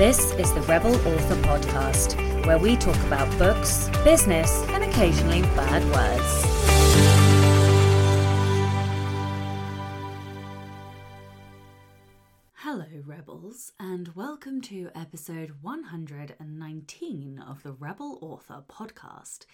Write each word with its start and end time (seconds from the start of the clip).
This 0.00 0.32
is 0.36 0.50
the 0.54 0.62
Rebel 0.62 0.94
Author 0.94 1.36
Podcast, 1.42 2.46
where 2.46 2.56
we 2.56 2.74
talk 2.74 2.96
about 3.04 3.28
books, 3.38 3.90
business, 4.02 4.50
and 4.68 4.82
occasionally 4.82 5.42
bad 5.42 5.84
words. 5.92 6.42
Hello, 12.54 12.86
Rebels, 13.04 13.72
and 13.78 14.08
welcome 14.14 14.62
to 14.62 14.88
episode 14.94 15.56
119 15.60 17.38
of 17.46 17.62
the 17.62 17.72
Rebel 17.72 18.18
Author 18.22 18.64
Podcast. 18.70 19.44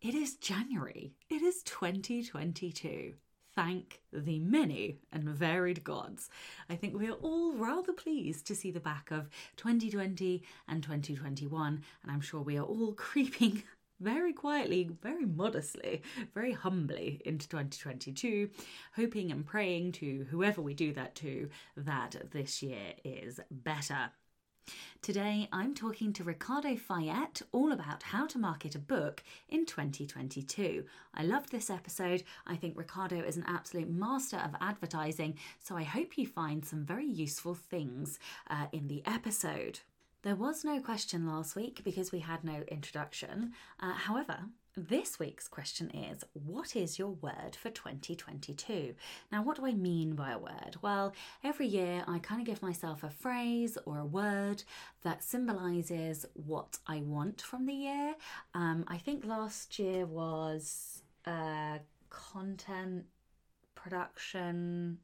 It 0.00 0.14
is 0.14 0.36
January, 0.36 1.12
it 1.28 1.42
is 1.42 1.62
2022 1.64 3.16
thank 3.54 4.00
the 4.12 4.38
many 4.38 4.98
and 5.12 5.24
varied 5.24 5.84
gods. 5.84 6.30
I 6.68 6.76
think 6.76 6.98
we 6.98 7.08
are 7.08 7.14
all 7.14 7.52
rather 7.54 7.92
pleased 7.92 8.46
to 8.46 8.54
see 8.54 8.70
the 8.70 8.80
back 8.80 9.10
of 9.10 9.28
2020 9.56 10.42
and 10.68 10.82
2021, 10.82 11.82
and 12.02 12.12
I'm 12.12 12.20
sure 12.20 12.40
we 12.40 12.58
are 12.58 12.64
all 12.64 12.92
creeping 12.96 13.62
very 14.00 14.32
quietly, 14.32 14.90
very 15.02 15.26
modestly, 15.26 16.02
very 16.34 16.52
humbly 16.52 17.20
into 17.24 17.48
2022, 17.48 18.48
hoping 18.96 19.30
and 19.30 19.44
praying 19.44 19.92
to 19.92 20.26
whoever 20.30 20.62
we 20.62 20.74
do 20.74 20.92
that 20.94 21.14
to 21.16 21.48
that 21.76 22.16
this 22.30 22.62
year 22.62 22.94
is 23.04 23.40
better. 23.50 24.10
Today, 25.02 25.48
I'm 25.52 25.74
talking 25.74 26.12
to 26.12 26.24
Ricardo 26.24 26.76
Fayet 26.76 27.42
all 27.52 27.72
about 27.72 28.02
how 28.02 28.26
to 28.26 28.38
market 28.38 28.74
a 28.74 28.78
book 28.78 29.22
in 29.48 29.66
2022. 29.66 30.84
I 31.14 31.22
loved 31.22 31.50
this 31.50 31.70
episode. 31.70 32.22
I 32.46 32.56
think 32.56 32.76
Ricardo 32.76 33.20
is 33.20 33.36
an 33.36 33.44
absolute 33.46 33.88
master 33.88 34.36
of 34.36 34.54
advertising, 34.60 35.38
so 35.58 35.76
I 35.76 35.82
hope 35.84 36.18
you 36.18 36.26
find 36.26 36.64
some 36.64 36.84
very 36.84 37.06
useful 37.06 37.54
things 37.54 38.18
uh, 38.48 38.66
in 38.72 38.88
the 38.88 39.02
episode. 39.06 39.80
There 40.22 40.36
was 40.36 40.64
no 40.64 40.80
question 40.80 41.26
last 41.26 41.56
week 41.56 41.80
because 41.82 42.12
we 42.12 42.18
had 42.18 42.44
no 42.44 42.62
introduction. 42.68 43.52
Uh, 43.80 43.94
however, 43.94 44.40
this 44.76 45.18
week's 45.18 45.48
question 45.48 45.90
is 45.90 46.24
What 46.32 46.76
is 46.76 46.98
your 46.98 47.10
word 47.10 47.56
for 47.60 47.70
2022? 47.70 48.94
Now, 49.32 49.42
what 49.42 49.56
do 49.56 49.66
I 49.66 49.72
mean 49.72 50.14
by 50.14 50.32
a 50.32 50.38
word? 50.38 50.76
Well, 50.80 51.12
every 51.42 51.66
year 51.66 52.04
I 52.06 52.18
kind 52.18 52.40
of 52.40 52.46
give 52.46 52.62
myself 52.62 53.02
a 53.02 53.10
phrase 53.10 53.76
or 53.84 53.98
a 53.98 54.04
word 54.04 54.62
that 55.02 55.24
symbolizes 55.24 56.26
what 56.34 56.78
I 56.86 57.00
want 57.00 57.42
from 57.42 57.66
the 57.66 57.74
year. 57.74 58.14
Um, 58.54 58.84
I 58.88 58.98
think 58.98 59.24
last 59.24 59.78
year 59.78 60.06
was 60.06 61.02
uh, 61.26 61.78
content 62.08 63.04
production 63.74 64.98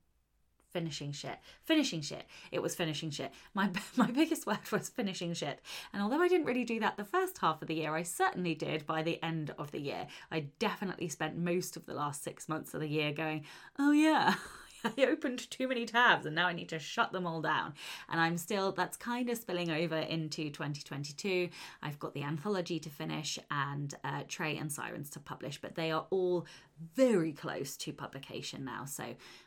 finishing 0.76 1.10
shit. 1.10 1.38
Finishing 1.64 2.02
shit. 2.02 2.26
It 2.52 2.60
was 2.60 2.74
finishing 2.74 3.08
shit. 3.08 3.32
My 3.54 3.70
my 3.96 4.10
biggest 4.10 4.46
word 4.46 4.58
was 4.70 4.90
finishing 4.90 5.32
shit. 5.32 5.62
And 5.94 6.02
although 6.02 6.20
I 6.20 6.28
didn't 6.28 6.46
really 6.46 6.64
do 6.64 6.78
that 6.80 6.98
the 6.98 7.04
first 7.04 7.38
half 7.38 7.62
of 7.62 7.68
the 7.68 7.76
year, 7.76 7.94
I 7.94 8.02
certainly 8.02 8.54
did 8.54 8.86
by 8.86 9.02
the 9.02 9.22
end 9.22 9.54
of 9.58 9.70
the 9.70 9.80
year. 9.80 10.06
I 10.30 10.40
definitely 10.58 11.08
spent 11.08 11.38
most 11.38 11.78
of 11.78 11.86
the 11.86 11.94
last 11.94 12.22
6 12.24 12.46
months 12.46 12.74
of 12.74 12.80
the 12.80 12.88
year 12.88 13.10
going, 13.12 13.46
"Oh 13.78 13.92
yeah, 13.92 14.34
I 14.98 15.04
opened 15.04 15.50
too 15.50 15.68
many 15.68 15.86
tabs 15.86 16.26
and 16.26 16.34
now 16.34 16.46
I 16.46 16.52
need 16.52 16.68
to 16.70 16.78
shut 16.78 17.12
them 17.12 17.26
all 17.26 17.40
down. 17.40 17.74
And 18.08 18.20
I'm 18.20 18.36
still, 18.36 18.72
that's 18.72 18.96
kind 18.96 19.28
of 19.30 19.38
spilling 19.38 19.70
over 19.70 19.96
into 19.96 20.50
2022. 20.50 21.48
I've 21.82 21.98
got 21.98 22.14
the 22.14 22.22
anthology 22.22 22.78
to 22.80 22.90
finish 22.90 23.38
and 23.50 23.94
uh, 24.04 24.22
Trey 24.28 24.56
and 24.56 24.70
Sirens 24.70 25.10
to 25.10 25.20
publish, 25.20 25.60
but 25.60 25.74
they 25.74 25.90
are 25.90 26.06
all 26.10 26.46
very 26.94 27.32
close 27.32 27.76
to 27.78 27.92
publication 27.92 28.64
now. 28.64 28.84
So 28.84 29.04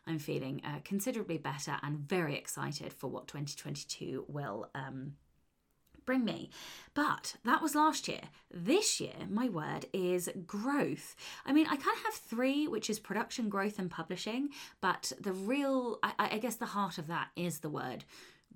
I'm 0.08 0.20
feeling 0.20 0.62
uh, 0.66 0.80
considerably 0.84 1.38
better 1.38 1.78
and 1.84 1.98
very 2.00 2.36
excited 2.36 2.94
for 2.94 3.08
what 3.08 3.28
2022 3.28 4.26
will. 4.28 4.70
Um, 4.74 5.14
bring 6.10 6.26
me. 6.26 6.50
But 6.96 7.36
that 7.46 7.62
was 7.62 7.76
last 7.76 8.08
year. 8.08 8.22
This 8.52 9.00
year, 9.00 9.14
my 9.30 9.48
word 9.48 9.86
is 9.94 10.28
growth. 10.48 11.16
I 11.46 11.54
mean, 11.54 11.68
I 11.68 11.76
kind 11.76 11.96
of 11.98 12.04
have 12.06 12.16
three, 12.16 12.68
which 12.68 12.90
is 12.90 12.98
production, 12.98 13.48
growth, 13.48 13.78
and 13.78 13.92
publishing. 13.92 14.50
But 14.82 15.12
the 15.22 15.34
real, 15.34 16.00
I, 16.02 16.14
I 16.18 16.38
guess, 16.40 16.56
the 16.56 16.66
heart 16.66 16.98
of 16.98 17.06
that 17.06 17.28
is 17.36 17.60
the 17.60 17.70
word 17.70 18.06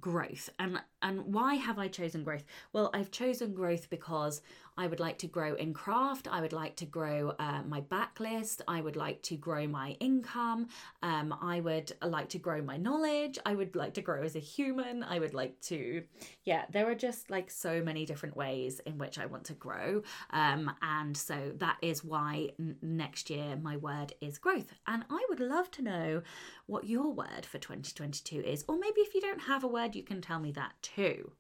growth. 0.02 0.50
And 0.58 0.82
and 1.04 1.32
why 1.32 1.54
have 1.56 1.78
I 1.78 1.90
chosen 1.90 2.24
growth? 2.24 2.44
Well, 2.74 2.90
I've 2.92 3.12
chosen 3.12 3.54
growth 3.54 3.88
because 3.92 4.42
I 4.78 4.88
would 4.88 5.00
like 5.00 5.18
to 5.20 5.28
grow 5.28 5.56
in 5.56 5.74
craft. 5.74 6.28
I 6.30 6.42
would 6.42 6.54
like 6.54 6.76
to 6.78 6.86
grow 6.86 7.36
uh, 7.40 7.62
my 7.68 7.82
backlist. 7.82 8.62
I 8.68 8.82
would 8.82 8.96
like 8.96 9.22
to 9.24 9.36
grow 9.36 9.68
my 9.68 9.92
income. 10.00 10.68
Um, 11.02 11.36
I 11.42 11.60
would 11.60 11.92
like 12.02 12.30
to 12.30 12.40
grow 12.40 12.62
my 12.62 12.78
knowledge. 12.78 13.38
I 13.46 13.56
would 13.56 13.76
like 13.76 13.94
to 13.96 14.02
grow 14.02 14.24
as 14.24 14.36
a 14.36 14.40
human. 14.40 15.04
I 15.04 15.20
would 15.20 15.34
like 15.34 15.60
to, 15.62 16.04
yeah, 16.44 16.66
there 16.72 16.90
are 16.90 16.96
just 16.96 17.30
like 17.30 17.52
so 17.52 17.82
many 17.82 18.06
different 18.06 18.36
ways 18.36 18.80
in 18.86 18.98
which 18.98 19.20
I 19.20 19.26
want 19.26 19.46
to 19.46 19.54
grow. 19.54 20.02
Um, 20.32 20.72
and 20.82 21.16
so 21.16 21.52
that 21.58 21.78
is 21.82 22.04
why 22.04 22.50
n- 22.60 22.78
next 22.82 23.30
year 23.30 23.56
my 23.62 23.78
word 23.78 24.14
is 24.22 24.38
growth. 24.38 24.74
And 24.88 25.04
I 25.10 25.26
would 25.30 25.40
love 25.40 25.70
to 25.72 25.82
know 25.82 26.22
what 26.66 26.86
your 26.86 27.12
word 27.12 27.46
for 27.46 27.58
2022 27.58 28.42
is. 28.42 28.66
Or 28.68 28.78
maybe 28.78 29.02
if 29.02 29.14
you 29.14 29.22
don't 29.22 29.42
have 29.42 29.64
a 29.64 29.68
word, 29.68 29.96
you 29.96 30.04
can 30.04 30.22
tell 30.22 30.40
me 30.40 30.52
that 30.54 30.74
too. 30.82 31.32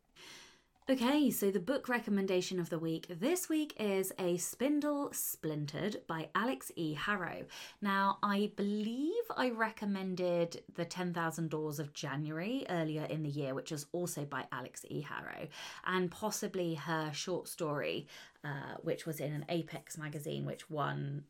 Okay, 0.90 1.32
so 1.32 1.50
the 1.50 1.62
book 1.62 1.88
recommendation 1.88 2.60
of 2.60 2.70
the 2.70 2.78
week 2.78 3.08
this 3.08 3.48
week 3.48 3.74
is 3.80 4.12
A 4.20 4.36
Spindle 4.36 5.14
Splintered 5.14 6.02
by 6.08 6.28
Alix 6.36 6.74
E. 6.76 6.94
Harrow. 6.94 7.46
Now, 7.82 8.18
I 8.22 8.52
believe 8.58 9.24
I 9.38 9.52
recommended 9.52 10.62
The 10.76 10.84
10,000 10.84 11.50
Doors 11.50 11.80
of 11.80 11.94
January 11.94 12.66
earlier 12.70 13.06
in 13.06 13.24
the 13.24 13.30
year, 13.30 13.56
which 13.56 13.72
was 13.72 13.86
also 13.94 14.26
by 14.26 14.44
Alix 14.52 14.86
E. 14.90 15.00
Harrow, 15.00 15.48
and 15.86 16.12
possibly 16.12 16.74
her 16.74 17.14
short 17.14 17.48
story, 17.48 18.06
uh, 18.44 18.76
which 18.82 19.06
was 19.06 19.22
in 19.22 19.32
an 19.32 19.46
Apex 19.48 19.98
magazine, 19.98 20.44
which 20.44 20.70
won 20.70 21.24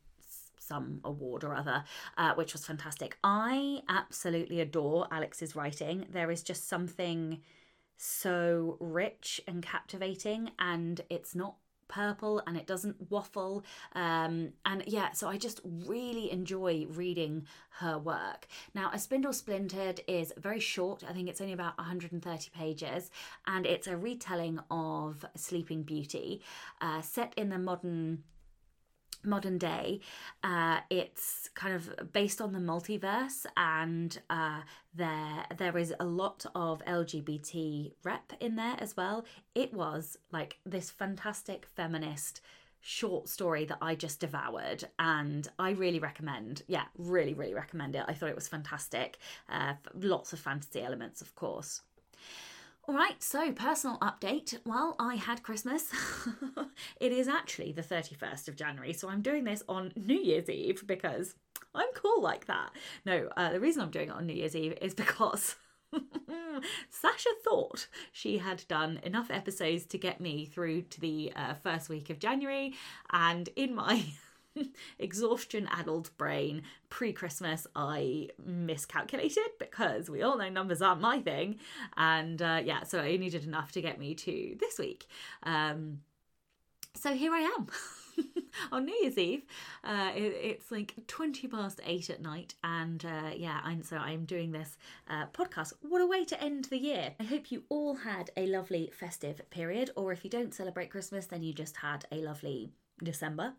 some 0.58 0.98
award 1.04 1.44
or 1.44 1.54
other, 1.54 1.84
uh, 2.18 2.34
which 2.34 2.54
was 2.54 2.66
fantastic. 2.66 3.18
I 3.22 3.82
absolutely 3.88 4.58
adore 4.60 5.06
Alix's 5.12 5.54
writing. 5.54 6.06
There 6.10 6.32
is 6.32 6.42
just 6.42 6.68
something 6.68 7.40
so 7.96 8.76
rich 8.80 9.40
and 9.46 9.62
captivating, 9.62 10.50
and 10.58 11.00
it's 11.10 11.34
not 11.34 11.56
purple 11.88 12.42
and 12.46 12.56
it 12.56 12.66
doesn't 12.66 13.10
waffle 13.10 13.64
um, 13.94 14.52
and 14.64 14.82
yeah 14.86 15.12
so 15.12 15.28
i 15.28 15.36
just 15.36 15.60
really 15.64 16.30
enjoy 16.30 16.86
reading 16.90 17.46
her 17.78 17.98
work. 17.98 18.46
Now 18.74 18.90
a 18.92 18.98
spindle 18.98 19.32
splintered 19.32 20.00
is 20.06 20.32
very 20.36 20.60
short 20.60 21.04
i 21.08 21.12
think 21.12 21.28
it's 21.28 21.40
only 21.40 21.52
about 21.52 21.76
130 21.78 22.50
pages 22.50 23.10
and 23.46 23.66
it's 23.66 23.86
a 23.86 23.96
retelling 23.96 24.60
of 24.70 25.24
sleeping 25.36 25.82
beauty 25.82 26.42
uh, 26.80 27.00
set 27.00 27.32
in 27.36 27.48
the 27.48 27.58
modern 27.58 28.22
modern 29.24 29.58
day. 29.58 30.00
Uh, 30.42 30.80
it's 30.90 31.50
kind 31.54 31.74
of 31.74 32.12
based 32.12 32.40
on 32.40 32.52
the 32.52 32.58
multiverse, 32.58 33.46
and 33.56 34.20
uh, 34.30 34.60
there 34.94 35.46
there 35.56 35.78
is 35.78 35.94
a 36.00 36.04
lot 36.04 36.44
of 36.54 36.84
LGBT 36.84 37.92
rep 38.04 38.32
in 38.40 38.56
there 38.56 38.76
as 38.78 38.96
well. 38.96 39.24
It 39.54 39.72
was 39.72 40.18
like 40.32 40.58
this 40.64 40.90
fantastic 40.90 41.66
feminist 41.66 42.40
short 42.80 43.28
story 43.30 43.64
that 43.64 43.78
I 43.80 43.94
just 43.94 44.20
devoured, 44.20 44.84
and 44.98 45.48
I 45.58 45.70
really 45.70 45.98
recommend. 45.98 46.62
Yeah, 46.66 46.84
really, 46.98 47.32
really 47.32 47.54
recommend 47.54 47.96
it. 47.96 48.04
I 48.06 48.12
thought 48.12 48.28
it 48.28 48.34
was 48.34 48.48
fantastic. 48.48 49.18
Uh, 49.48 49.74
lots 49.94 50.32
of 50.34 50.38
fantasy 50.38 50.82
elements, 50.82 51.22
of 51.22 51.34
course. 51.34 51.80
All 52.86 52.94
right, 52.94 53.22
so 53.22 53.50
personal 53.50 53.96
update. 54.00 54.58
Well, 54.66 54.94
I 54.98 55.14
had 55.14 55.42
Christmas. 55.42 55.86
it 57.00 57.12
is 57.12 57.28
actually 57.28 57.72
the 57.72 57.82
31st 57.82 58.48
of 58.48 58.56
January, 58.56 58.92
so 58.92 59.08
I'm 59.08 59.22
doing 59.22 59.44
this 59.44 59.62
on 59.70 59.90
New 59.96 60.18
Year's 60.18 60.50
Eve 60.50 60.86
because 60.86 61.34
I'm 61.74 61.88
cool 61.94 62.20
like 62.20 62.44
that. 62.44 62.72
No, 63.06 63.30
uh, 63.38 63.52
the 63.52 63.60
reason 63.60 63.80
I'm 63.80 63.90
doing 63.90 64.10
it 64.10 64.14
on 64.14 64.26
New 64.26 64.34
Year's 64.34 64.54
Eve 64.54 64.76
is 64.82 64.92
because 65.04 65.56
Sacha 66.90 67.30
thought 67.42 67.88
she 68.12 68.36
had 68.36 68.64
done 68.68 69.00
enough 69.02 69.30
episodes 69.30 69.86
to 69.86 69.96
get 69.96 70.20
me 70.20 70.44
through 70.44 70.82
to 70.82 71.00
the 71.00 71.32
uh, 71.34 71.54
first 71.54 71.88
week 71.88 72.10
of 72.10 72.18
January, 72.18 72.74
and 73.10 73.48
in 73.56 73.74
my 73.74 74.04
exhaustion 74.98 75.68
addled 75.70 76.10
brain 76.16 76.62
pre 76.88 77.12
Christmas, 77.12 77.66
I 77.74 78.28
miscalculated 78.44 79.50
because 79.58 80.08
we 80.08 80.22
all 80.22 80.38
know 80.38 80.48
numbers 80.48 80.82
aren't 80.82 81.00
my 81.00 81.20
thing. 81.20 81.58
And 81.96 82.40
uh, 82.40 82.60
yeah, 82.64 82.84
so 82.84 83.00
I 83.00 83.16
needed 83.16 83.44
enough 83.44 83.72
to 83.72 83.82
get 83.82 83.98
me 83.98 84.14
to 84.14 84.56
this 84.60 84.78
week. 84.78 85.06
Um, 85.42 86.00
so 86.94 87.14
here 87.14 87.32
I 87.32 87.40
am. 87.40 87.68
on 88.72 88.84
New 88.84 88.94
Year's 89.02 89.18
Eve. 89.18 89.44
Uh, 89.82 90.10
it, 90.14 90.36
it's 90.40 90.70
like 90.70 90.94
20 91.06 91.48
past 91.48 91.80
eight 91.84 92.10
at 92.10 92.22
night, 92.22 92.54
and 92.62 93.04
uh, 93.04 93.30
yeah, 93.36 93.60
I'm 93.64 93.82
so 93.82 93.96
I'm 93.96 94.24
doing 94.24 94.52
this 94.52 94.76
uh, 95.08 95.26
podcast. 95.32 95.72
What 95.82 96.00
a 96.00 96.06
way 96.06 96.24
to 96.26 96.42
end 96.42 96.66
the 96.66 96.78
year! 96.78 97.14
I 97.18 97.24
hope 97.24 97.50
you 97.50 97.64
all 97.68 97.96
had 97.96 98.30
a 98.36 98.46
lovely 98.46 98.90
festive 98.92 99.40
period, 99.50 99.90
or 99.96 100.12
if 100.12 100.24
you 100.24 100.30
don't 100.30 100.54
celebrate 100.54 100.90
Christmas, 100.90 101.26
then 101.26 101.42
you 101.42 101.52
just 101.52 101.76
had 101.76 102.06
a 102.12 102.16
lovely 102.16 102.70
December. 103.04 103.54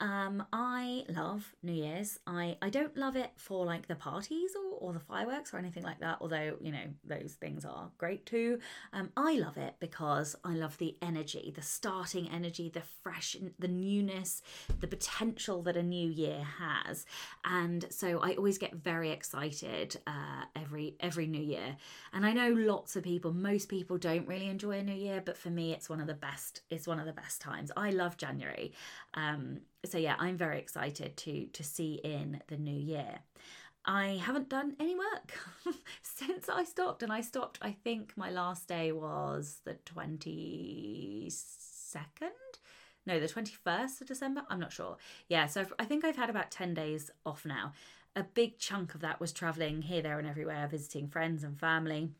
Um, 0.00 0.44
I 0.52 1.04
love 1.08 1.54
New 1.62 1.72
Year's. 1.72 2.18
I, 2.26 2.56
I 2.62 2.70
don't 2.70 2.96
love 2.96 3.16
it 3.16 3.30
for 3.36 3.64
like 3.66 3.86
the 3.86 3.94
parties 3.94 4.52
or, 4.56 4.78
or 4.78 4.92
the 4.92 5.00
fireworks 5.00 5.52
or 5.52 5.58
anything 5.58 5.82
like 5.82 6.00
that, 6.00 6.18
although, 6.20 6.56
you 6.60 6.72
know, 6.72 6.86
those 7.04 7.34
things 7.40 7.64
are 7.64 7.90
great 7.98 8.26
too. 8.26 8.58
Um, 8.92 9.10
I 9.16 9.38
love 9.38 9.56
it 9.56 9.74
because 9.80 10.36
I 10.44 10.54
love 10.54 10.78
the 10.78 10.96
energy, 11.02 11.52
the 11.54 11.62
starting 11.62 12.28
energy, 12.28 12.68
the 12.68 12.82
fresh, 13.02 13.36
the 13.58 13.68
newness, 13.68 14.42
the 14.80 14.86
potential 14.86 15.62
that 15.62 15.76
a 15.76 15.82
new 15.82 16.08
year 16.10 16.42
has. 16.58 17.06
And 17.44 17.86
so 17.90 18.20
I 18.20 18.34
always 18.34 18.58
get 18.58 18.74
very 18.74 19.10
excited 19.10 19.96
uh, 20.06 20.44
every 20.56 20.96
every 21.00 21.26
new 21.26 21.42
year. 21.42 21.76
And 22.12 22.24
I 22.24 22.32
know 22.32 22.50
lots 22.50 22.96
of 22.96 23.04
people, 23.04 23.32
most 23.32 23.68
people 23.68 23.98
don't 23.98 24.26
really 24.26 24.48
enjoy 24.48 24.78
a 24.78 24.82
new 24.82 24.94
year, 24.94 25.22
but 25.24 25.36
for 25.36 25.50
me 25.50 25.72
it's 25.72 25.88
one 25.88 26.00
of 26.00 26.06
the 26.06 26.14
best, 26.14 26.62
it's 26.70 26.86
one 26.86 26.98
of 26.98 27.06
the 27.06 27.12
best 27.12 27.40
times. 27.40 27.70
I 27.76 27.90
love 27.90 28.16
January. 28.16 28.72
Um, 29.14 29.60
so 29.84 29.98
yeah, 29.98 30.16
I'm 30.18 30.36
very 30.36 30.58
excited 30.58 31.16
to 31.18 31.46
to 31.46 31.62
see 31.62 32.00
in 32.02 32.40
the 32.48 32.56
new 32.56 32.78
year. 32.78 33.20
I 33.86 34.18
haven't 34.24 34.48
done 34.48 34.76
any 34.80 34.94
work 34.96 35.38
since 36.02 36.48
I 36.48 36.64
stopped, 36.64 37.02
and 37.02 37.12
I 37.12 37.20
stopped. 37.20 37.58
I 37.60 37.72
think 37.72 38.16
my 38.16 38.30
last 38.30 38.66
day 38.68 38.92
was 38.92 39.60
the 39.64 39.74
twenty 39.84 41.30
second. 41.30 42.30
No, 43.06 43.20
the 43.20 43.26
21st 43.26 44.00
of 44.00 44.06
December. 44.06 44.42
I'm 44.48 44.58
not 44.58 44.72
sure. 44.72 44.96
Yeah, 45.28 45.46
so 45.46 45.66
I 45.78 45.84
think 45.84 46.04
I've 46.04 46.16
had 46.16 46.30
about 46.30 46.50
10 46.50 46.72
days 46.72 47.10
off 47.26 47.44
now. 47.44 47.74
A 48.16 48.22
big 48.22 48.58
chunk 48.58 48.94
of 48.94 49.02
that 49.02 49.20
was 49.20 49.30
traveling 49.30 49.82
here, 49.82 50.00
there, 50.00 50.18
and 50.18 50.26
everywhere, 50.26 50.66
visiting 50.68 51.08
friends 51.08 51.44
and 51.44 51.60
family 51.60 52.12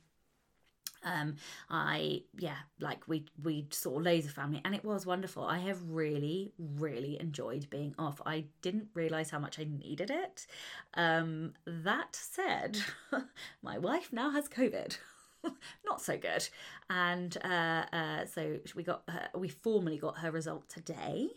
um, 1.04 1.36
I 1.70 2.22
yeah, 2.36 2.56
like 2.80 3.06
we 3.08 3.26
we 3.42 3.66
saw 3.70 3.90
loads 3.90 4.26
of 4.26 4.32
family, 4.32 4.60
and 4.64 4.74
it 4.74 4.84
was 4.84 5.06
wonderful. 5.06 5.44
I 5.44 5.58
have 5.58 5.78
really 5.88 6.52
really 6.58 7.20
enjoyed 7.20 7.68
being 7.70 7.94
off. 7.98 8.20
I 8.26 8.44
didn't 8.62 8.88
realize 8.94 9.30
how 9.30 9.38
much 9.38 9.58
I 9.58 9.64
needed 9.64 10.10
it. 10.10 10.46
Um, 10.94 11.54
that 11.66 12.16
said, 12.16 12.78
my 13.62 13.78
wife 13.78 14.12
now 14.12 14.30
has 14.30 14.48
COVID. 14.48 14.98
Not 15.84 16.00
so 16.00 16.16
good, 16.16 16.48
and 16.88 17.36
uh, 17.44 17.84
uh, 17.92 18.26
so 18.26 18.58
we 18.74 18.82
got 18.82 19.02
her, 19.08 19.28
we 19.34 19.48
formally 19.48 19.98
got 19.98 20.18
her 20.18 20.30
result 20.30 20.68
today 20.68 21.28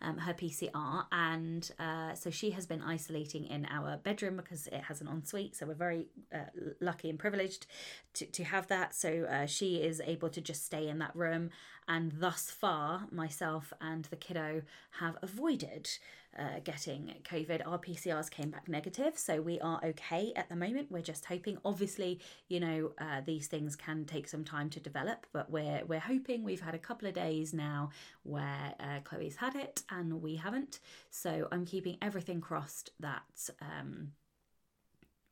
um, 0.00 0.18
her 0.18 0.34
PCR, 0.34 1.06
and 1.12 1.70
uh, 1.78 2.14
so 2.14 2.30
she 2.30 2.50
has 2.50 2.66
been 2.66 2.82
isolating 2.82 3.44
in 3.44 3.66
our 3.70 3.96
bedroom 3.98 4.36
because 4.36 4.66
it 4.68 4.82
has 4.84 5.00
an 5.00 5.08
ensuite. 5.08 5.56
So 5.56 5.66
we're 5.66 5.74
very 5.74 6.08
uh, 6.34 6.50
lucky 6.80 7.10
and 7.10 7.18
privileged 7.18 7.66
to, 8.14 8.26
to 8.26 8.44
have 8.44 8.66
that. 8.68 8.94
So 8.94 9.24
uh, 9.24 9.46
she 9.46 9.76
is 9.76 10.00
able 10.04 10.28
to 10.30 10.40
just 10.40 10.64
stay 10.64 10.88
in 10.88 10.98
that 10.98 11.14
room, 11.14 11.50
and 11.88 12.12
thus 12.12 12.50
far, 12.50 13.06
myself 13.10 13.72
and 13.80 14.04
the 14.06 14.16
kiddo 14.16 14.62
have 14.98 15.16
avoided 15.22 15.88
uh, 16.38 16.60
getting 16.64 17.14
COVID. 17.24 17.66
Our 17.66 17.78
PCRs 17.78 18.30
came 18.30 18.50
back 18.50 18.68
negative, 18.68 19.16
so 19.16 19.40
we 19.40 19.60
are 19.60 19.80
okay 19.84 20.32
at 20.34 20.48
the 20.48 20.56
moment. 20.56 20.90
We're 20.90 21.02
just 21.02 21.26
hoping. 21.26 21.58
Obviously, 21.64 22.20
you 22.48 22.60
know 22.60 22.92
uh, 22.98 23.20
these 23.24 23.46
things 23.46 23.76
can 23.76 24.04
take 24.04 24.28
some 24.28 24.44
time 24.44 24.70
to 24.70 24.80
develop, 24.80 25.26
but 25.32 25.50
we're 25.50 25.84
we're 25.86 26.00
hoping. 26.00 26.42
We've 26.42 26.60
had 26.60 26.74
a 26.74 26.78
couple 26.78 27.08
of 27.08 27.14
days 27.14 27.52
now 27.52 27.90
where 28.22 28.74
uh, 28.80 29.00
Chloe's 29.04 29.36
had 29.36 29.54
it 29.54 29.82
and 29.90 30.22
we 30.22 30.36
haven't, 30.36 30.80
so 31.10 31.48
I'm 31.52 31.64
keeping 31.64 31.98
everything 32.02 32.40
crossed 32.40 32.90
that. 33.00 33.50
Um, 33.60 34.12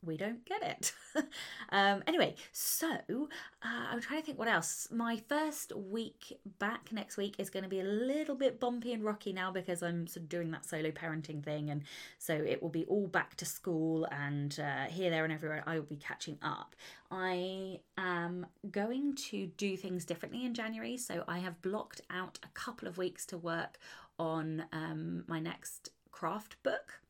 we 0.04 0.16
don't 0.16 0.44
get 0.44 0.62
it. 0.62 0.92
um, 1.70 2.02
anyway, 2.06 2.34
so 2.52 2.88
uh, 2.90 3.86
I'm 3.90 4.00
trying 4.00 4.20
to 4.20 4.26
think 4.26 4.38
what 4.38 4.48
else. 4.48 4.88
My 4.90 5.22
first 5.28 5.74
week 5.74 6.38
back 6.58 6.90
next 6.92 7.16
week 7.16 7.36
is 7.38 7.50
going 7.50 7.62
to 7.62 7.68
be 7.68 7.80
a 7.80 7.84
little 7.84 8.34
bit 8.34 8.58
bumpy 8.58 8.92
and 8.92 9.04
rocky 9.04 9.32
now 9.32 9.52
because 9.52 9.82
I'm 9.82 10.06
sort 10.06 10.24
of 10.24 10.28
doing 10.28 10.50
that 10.50 10.64
solo 10.64 10.90
parenting 10.90 11.42
thing, 11.42 11.70
and 11.70 11.82
so 12.18 12.34
it 12.34 12.62
will 12.62 12.68
be 12.68 12.84
all 12.86 13.06
back 13.06 13.36
to 13.36 13.44
school 13.44 14.06
and 14.10 14.58
uh, 14.60 14.84
here, 14.84 15.10
there, 15.10 15.24
and 15.24 15.32
everywhere. 15.32 15.62
I 15.66 15.76
will 15.76 15.86
be 15.86 15.96
catching 15.96 16.38
up. 16.42 16.74
I 17.10 17.80
am 17.98 18.46
going 18.70 19.14
to 19.30 19.46
do 19.56 19.76
things 19.76 20.04
differently 20.04 20.44
in 20.44 20.54
January, 20.54 20.96
so 20.96 21.24
I 21.28 21.38
have 21.38 21.62
blocked 21.62 22.00
out 22.10 22.38
a 22.42 22.48
couple 22.54 22.88
of 22.88 22.98
weeks 22.98 23.26
to 23.26 23.38
work 23.38 23.78
on 24.18 24.64
um, 24.72 25.24
my 25.26 25.38
next 25.38 25.90
craft 26.10 26.62
book 26.62 27.01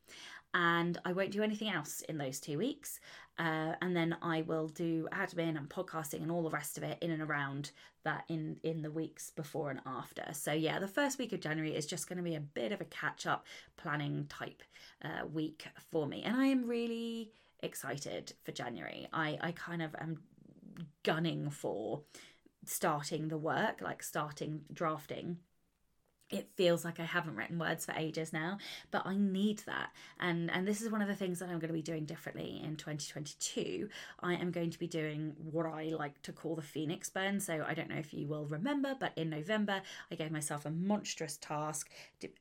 and 0.54 0.98
I 1.04 1.12
won't 1.12 1.30
do 1.30 1.42
anything 1.42 1.68
else 1.68 2.02
in 2.02 2.18
those 2.18 2.40
two 2.40 2.58
weeks. 2.58 3.00
Uh, 3.38 3.74
and 3.80 3.96
then 3.96 4.16
I 4.20 4.42
will 4.42 4.68
do 4.68 5.08
admin 5.12 5.56
and 5.56 5.68
podcasting 5.68 6.22
and 6.22 6.30
all 6.30 6.42
the 6.42 6.50
rest 6.50 6.76
of 6.76 6.84
it 6.84 6.98
in 7.00 7.10
and 7.10 7.22
around 7.22 7.70
that 8.04 8.24
in 8.28 8.58
in 8.62 8.82
the 8.82 8.90
weeks 8.90 9.30
before 9.30 9.70
and 9.70 9.80
after. 9.86 10.24
So 10.32 10.52
yeah, 10.52 10.78
the 10.78 10.88
first 10.88 11.18
week 11.18 11.32
of 11.32 11.40
January 11.40 11.74
is 11.74 11.86
just 11.86 12.08
going 12.08 12.18
to 12.18 12.22
be 12.22 12.34
a 12.34 12.40
bit 12.40 12.72
of 12.72 12.80
a 12.80 12.86
catch 12.86 13.26
up 13.26 13.46
planning 13.76 14.26
type 14.28 14.62
uh, 15.02 15.26
week 15.26 15.66
for 15.90 16.06
me, 16.06 16.22
and 16.22 16.36
I 16.36 16.46
am 16.46 16.66
really 16.66 17.32
excited 17.60 18.34
for 18.44 18.52
January. 18.52 19.08
I 19.12 19.38
I 19.40 19.52
kind 19.52 19.80
of 19.80 19.94
am 19.98 20.18
gunning 21.02 21.48
for 21.48 22.02
starting 22.66 23.28
the 23.28 23.38
work, 23.38 23.80
like 23.80 24.02
starting 24.02 24.62
drafting 24.72 25.38
it 26.32 26.48
feels 26.56 26.84
like 26.84 26.98
I 26.98 27.04
haven't 27.04 27.36
written 27.36 27.58
words 27.58 27.84
for 27.84 27.92
ages 27.92 28.32
now, 28.32 28.58
but 28.90 29.06
I 29.06 29.16
need 29.16 29.60
that. 29.66 29.90
And 30.18 30.50
and 30.50 30.66
this 30.66 30.80
is 30.80 30.90
one 30.90 31.02
of 31.02 31.08
the 31.08 31.14
things 31.14 31.38
that 31.38 31.48
I'm 31.48 31.58
going 31.58 31.68
to 31.68 31.74
be 31.74 31.82
doing 31.82 32.06
differently 32.06 32.60
in 32.64 32.76
2022. 32.76 33.88
I 34.20 34.34
am 34.34 34.50
going 34.50 34.70
to 34.70 34.78
be 34.78 34.86
doing 34.86 35.34
what 35.38 35.66
I 35.66 35.92
like 35.96 36.20
to 36.22 36.32
call 36.32 36.56
the 36.56 36.62
Phoenix 36.62 37.10
burn. 37.10 37.38
So 37.38 37.64
I 37.66 37.74
don't 37.74 37.90
know 37.90 37.96
if 37.96 38.14
you 38.14 38.26
will 38.26 38.46
remember, 38.46 38.96
but 38.98 39.12
in 39.16 39.30
November 39.30 39.82
I 40.10 40.14
gave 40.14 40.32
myself 40.32 40.64
a 40.64 40.70
monstrous 40.70 41.36
task, 41.36 41.90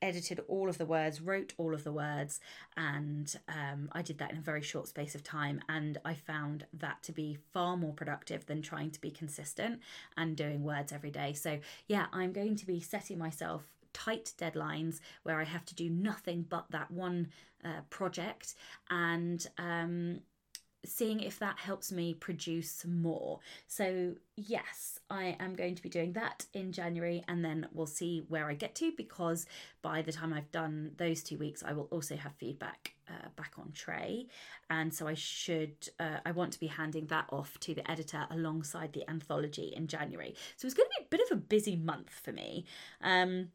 edited 0.00 0.40
all 0.48 0.68
of 0.68 0.78
the 0.78 0.86
words, 0.86 1.20
wrote 1.20 1.52
all 1.58 1.74
of 1.74 1.84
the 1.84 1.92
words, 1.92 2.40
and 2.76 3.34
um, 3.48 3.88
I 3.92 4.02
did 4.02 4.18
that 4.18 4.32
in 4.32 4.38
a 4.38 4.42
very 4.42 4.62
short 4.62 4.88
space 4.88 5.14
of 5.14 5.22
time. 5.22 5.60
And 5.68 5.98
I 6.04 6.14
found 6.14 6.66
that 6.72 7.02
to 7.04 7.12
be 7.12 7.38
far 7.52 7.76
more 7.76 7.92
productive 7.92 8.46
than 8.46 8.62
trying 8.62 8.90
to 8.92 9.00
be 9.00 9.10
consistent 9.10 9.80
and 10.16 10.36
doing 10.36 10.62
words 10.62 10.92
every 10.92 11.10
day. 11.10 11.34
So 11.34 11.58
yeah, 11.86 12.06
I'm 12.12 12.32
going 12.32 12.56
to 12.56 12.66
be 12.66 12.80
setting 12.80 13.18
myself 13.18 13.66
tight 13.92 14.32
deadlines 14.38 15.00
where 15.22 15.40
I 15.40 15.44
have 15.44 15.64
to 15.66 15.74
do 15.74 15.90
nothing 15.90 16.46
but 16.48 16.66
that 16.70 16.90
one 16.90 17.28
uh, 17.64 17.82
project 17.90 18.54
and 18.90 19.46
um, 19.58 20.20
seeing 20.84 21.20
if 21.20 21.38
that 21.38 21.58
helps 21.58 21.92
me 21.92 22.14
produce 22.14 22.84
more. 22.84 23.38
So, 23.68 24.14
yes, 24.36 24.98
I 25.10 25.36
am 25.38 25.54
going 25.54 25.76
to 25.76 25.82
be 25.82 25.88
doing 25.88 26.12
that 26.14 26.46
in 26.54 26.72
January 26.72 27.22
and 27.28 27.44
then 27.44 27.68
we'll 27.72 27.86
see 27.86 28.24
where 28.28 28.48
I 28.48 28.54
get 28.54 28.74
to 28.76 28.92
because 28.96 29.46
by 29.80 30.02
the 30.02 30.12
time 30.12 30.32
I've 30.32 30.50
done 30.50 30.92
those 30.96 31.22
two 31.22 31.38
weeks, 31.38 31.62
I 31.64 31.72
will 31.72 31.88
also 31.90 32.16
have 32.16 32.32
feedback 32.34 32.94
uh, 33.08 33.28
back 33.36 33.52
on 33.58 33.70
tray. 33.72 34.26
And 34.70 34.92
so 34.92 35.06
I 35.06 35.14
should, 35.14 35.88
uh, 36.00 36.18
I 36.26 36.32
want 36.32 36.52
to 36.54 36.60
be 36.60 36.66
handing 36.66 37.06
that 37.06 37.26
off 37.30 37.58
to 37.60 37.74
the 37.74 37.88
editor 37.88 38.26
alongside 38.30 38.92
the 38.92 39.08
anthology 39.08 39.72
in 39.76 39.86
January. 39.86 40.34
So 40.56 40.66
it's 40.66 40.74
going 40.74 40.88
to 40.88 41.00
be 41.00 41.04
a 41.04 41.16
bit 41.16 41.30
of 41.30 41.38
a 41.38 41.40
busy 41.40 41.76
month 41.76 42.10
for 42.10 42.32
me. 42.32 42.64
Um, 43.02 43.48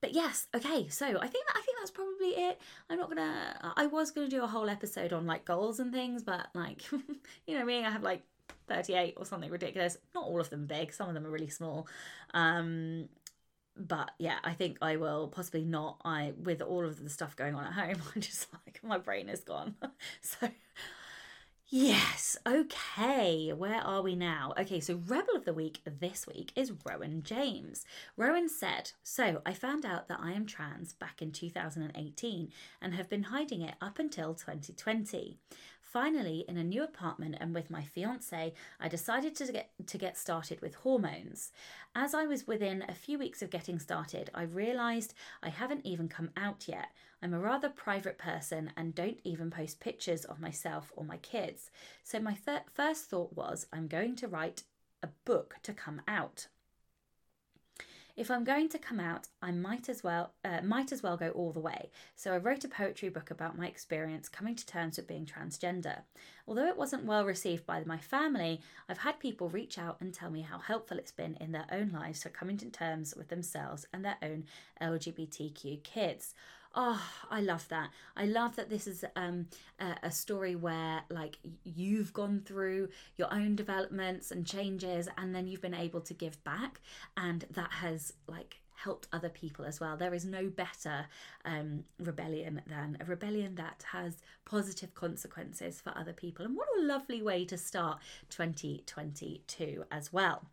but 0.00 0.14
yes, 0.14 0.46
okay. 0.54 0.88
So 0.88 1.06
I 1.06 1.26
think 1.26 1.46
that, 1.46 1.56
I 1.56 1.60
think 1.60 1.78
that's 1.78 1.90
probably 1.90 2.28
it. 2.28 2.60
I'm 2.88 2.98
not 2.98 3.08
gonna. 3.08 3.72
I 3.76 3.86
was 3.86 4.10
gonna 4.10 4.28
do 4.28 4.42
a 4.42 4.46
whole 4.46 4.68
episode 4.68 5.12
on 5.12 5.26
like 5.26 5.44
goals 5.44 5.80
and 5.80 5.92
things, 5.92 6.22
but 6.22 6.48
like, 6.54 6.82
you 7.46 7.58
know 7.58 7.64
me, 7.64 7.84
I 7.84 7.90
have 7.90 8.02
like 8.02 8.22
38 8.68 9.14
or 9.16 9.26
something 9.26 9.50
ridiculous. 9.50 9.98
Not 10.14 10.24
all 10.24 10.40
of 10.40 10.50
them 10.50 10.66
big. 10.66 10.92
Some 10.92 11.08
of 11.08 11.14
them 11.14 11.26
are 11.26 11.30
really 11.30 11.48
small. 11.48 11.86
Um, 12.32 13.08
but 13.76 14.10
yeah, 14.18 14.38
I 14.44 14.52
think 14.52 14.78
I 14.82 14.96
will 14.96 15.28
possibly 15.28 15.64
not. 15.64 16.00
I 16.04 16.32
with 16.42 16.62
all 16.62 16.84
of 16.84 17.02
the 17.02 17.10
stuff 17.10 17.36
going 17.36 17.54
on 17.54 17.64
at 17.64 17.72
home, 17.72 18.02
I'm 18.14 18.20
just 18.20 18.46
like 18.52 18.80
my 18.82 18.98
brain 18.98 19.28
is 19.28 19.40
gone. 19.40 19.74
so 20.20 20.48
Yes, 21.72 22.36
okay. 22.44 23.52
Where 23.52 23.80
are 23.80 24.02
we 24.02 24.16
now? 24.16 24.52
Okay, 24.58 24.80
so 24.80 25.00
Rebel 25.06 25.36
of 25.36 25.44
the 25.44 25.54
Week 25.54 25.78
this 25.84 26.26
week 26.26 26.50
is 26.56 26.72
Rowan 26.84 27.22
James. 27.22 27.84
Rowan 28.16 28.48
said, 28.48 28.90
So 29.04 29.40
I 29.46 29.52
found 29.54 29.84
out 29.86 30.08
that 30.08 30.18
I 30.20 30.32
am 30.32 30.46
trans 30.46 30.92
back 30.92 31.22
in 31.22 31.30
2018 31.30 32.50
and 32.82 32.94
have 32.94 33.08
been 33.08 33.22
hiding 33.22 33.62
it 33.62 33.76
up 33.80 34.00
until 34.00 34.34
2020. 34.34 35.38
Finally, 35.90 36.44
in 36.46 36.56
a 36.56 36.62
new 36.62 36.84
apartment 36.84 37.34
and 37.40 37.52
with 37.52 37.68
my 37.68 37.82
fiance, 37.82 38.54
I 38.78 38.88
decided 38.88 39.34
to 39.34 39.50
get 39.50 39.72
to 39.88 39.98
get 39.98 40.16
started 40.16 40.60
with 40.60 40.76
hormones. 40.76 41.50
As 41.96 42.14
I 42.14 42.26
was 42.26 42.46
within 42.46 42.84
a 42.88 42.94
few 42.94 43.18
weeks 43.18 43.42
of 43.42 43.50
getting 43.50 43.80
started, 43.80 44.30
I 44.32 44.42
realized 44.42 45.14
I 45.42 45.48
haven't 45.48 45.84
even 45.84 46.08
come 46.08 46.30
out 46.36 46.68
yet. 46.68 46.90
I'm 47.20 47.34
a 47.34 47.40
rather 47.40 47.68
private 47.68 48.18
person 48.18 48.70
and 48.76 48.94
don't 48.94 49.18
even 49.24 49.50
post 49.50 49.80
pictures 49.80 50.24
of 50.24 50.38
myself 50.38 50.92
or 50.94 51.04
my 51.04 51.16
kids. 51.16 51.72
So 52.04 52.20
my 52.20 52.34
th- 52.34 52.60
first 52.72 53.06
thought 53.06 53.34
was 53.34 53.66
I'm 53.72 53.88
going 53.88 54.14
to 54.16 54.28
write 54.28 54.62
a 55.02 55.08
book 55.24 55.56
to 55.64 55.72
come 55.72 56.02
out. 56.06 56.46
If 58.20 58.30
I'm 58.30 58.44
going 58.44 58.68
to 58.68 58.78
come 58.78 59.00
out, 59.00 59.28
I 59.40 59.50
might 59.50 59.88
as 59.88 60.04
well 60.04 60.34
uh, 60.44 60.60
might 60.62 60.92
as 60.92 61.02
well 61.02 61.16
go 61.16 61.30
all 61.30 61.52
the 61.52 61.58
way. 61.58 61.88
So 62.16 62.34
I 62.34 62.36
wrote 62.36 62.64
a 62.64 62.68
poetry 62.68 63.08
book 63.08 63.30
about 63.30 63.56
my 63.56 63.66
experience 63.66 64.28
coming 64.28 64.54
to 64.56 64.66
terms 64.66 64.98
with 64.98 65.08
being 65.08 65.24
transgender. 65.24 66.00
Although 66.46 66.66
it 66.66 66.76
wasn't 66.76 67.06
well 67.06 67.24
received 67.24 67.64
by 67.64 67.82
my 67.84 67.96
family, 67.96 68.60
I've 68.90 68.98
had 68.98 69.20
people 69.20 69.48
reach 69.48 69.78
out 69.78 70.02
and 70.02 70.12
tell 70.12 70.30
me 70.30 70.42
how 70.42 70.58
helpful 70.58 70.98
it's 70.98 71.10
been 71.10 71.34
in 71.40 71.52
their 71.52 71.64
own 71.72 71.92
lives 71.94 72.22
for 72.22 72.28
coming 72.28 72.58
to 72.58 72.66
terms 72.66 73.14
with 73.16 73.28
themselves 73.28 73.86
and 73.90 74.04
their 74.04 74.18
own 74.22 74.44
LGBTQ 74.82 75.82
kids 75.82 76.34
oh 76.74 77.02
i 77.30 77.40
love 77.40 77.66
that. 77.68 77.90
I 78.16 78.26
love 78.26 78.56
that 78.56 78.70
this 78.70 78.86
is 78.86 79.04
um, 79.16 79.46
a, 79.78 79.96
a, 80.04 80.10
story 80.10 80.54
where 80.54 81.02
like 81.10 81.38
you've 81.64 82.12
gone 82.12 82.42
through 82.44 82.88
your 83.16 83.32
own 83.32 83.56
developments 83.56 84.30
and 84.30 84.46
changes 84.46 85.08
and 85.16 85.34
then 85.34 85.46
you've 85.46 85.62
been 85.62 85.74
able 85.74 86.00
to 86.02 86.14
give 86.14 86.42
back 86.44 86.80
and 87.16 87.44
that 87.50 87.72
has 87.72 88.12
like 88.28 88.60
helped 88.74 89.08
other 89.12 89.28
people 89.28 89.64
as 89.64 89.80
well. 89.80 89.96
There 89.96 90.14
is 90.14 90.24
no 90.24 90.48
better 90.48 91.06
um, 91.44 91.84
rebellion 91.98 92.62
than 92.66 92.96
a 93.00 93.04
rebellion 93.04 93.54
that 93.56 93.84
has 93.92 94.16
positive 94.44 94.94
consequences 94.94 95.80
for 95.80 95.96
other 95.96 96.12
people. 96.12 96.44
And 96.46 96.56
what 96.56 96.68
a 96.78 96.82
lovely 96.82 97.22
way 97.22 97.44
to 97.46 97.58
start 97.58 98.00
2022 98.30 99.84
as 99.90 100.12
well 100.12 100.46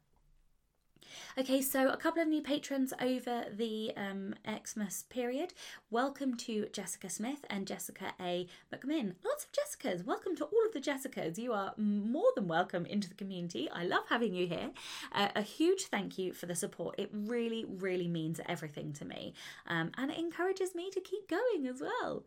Okay, 1.38 1.62
so 1.62 1.90
a 1.90 1.98
couple 1.98 2.22
of 2.22 2.28
new 2.28 2.42
patrons 2.42 2.94
over 3.02 3.46
the 3.52 3.92
um, 3.96 4.36
Xmas 4.46 5.04
period. 5.10 5.54
Welcome 5.90 6.36
to 6.38 6.68
Jessica 6.74 7.10
Smith 7.10 7.46
and 7.50 7.68
Jessica 7.68 8.14
A. 8.20 8.48
McMinn. 8.74 9.14
Lots 9.24 9.46
of 9.46 9.52
Jessicas. 9.52 10.06
Welcome 10.06 10.36
to 10.38 10.46
all 10.46 10.66
of 10.66 10.74
the 10.74 10.80
Jessicas. 10.80 11.38
You 11.38 11.54
are 11.54 11.74
more 11.78 12.32
than 12.36 12.48
welcome 12.48 12.86
into 12.86 13.08
the 13.10 13.16
community. 13.16 13.70
I 13.72 13.84
love 13.84 14.04
having 14.10 14.34
you 14.34 14.48
here. 14.48 14.72
Uh, 15.12 15.30
a 15.36 15.42
huge 15.42 15.86
thank 15.86 16.18
you 16.18 16.34
for 16.34 16.46
the 16.46 16.56
support. 16.56 16.96
It 16.98 17.10
really, 17.14 17.66
really 17.66 18.08
means 18.08 18.40
everything 18.48 18.94
to 18.94 19.06
me 19.06 19.34
um, 19.68 19.92
and 19.98 20.12
it 20.12 20.18
encourages 20.18 20.76
me 20.76 20.90
to 20.92 21.00
keep 21.00 21.30
going 21.30 21.68
as 21.68 21.82
well. 21.82 22.24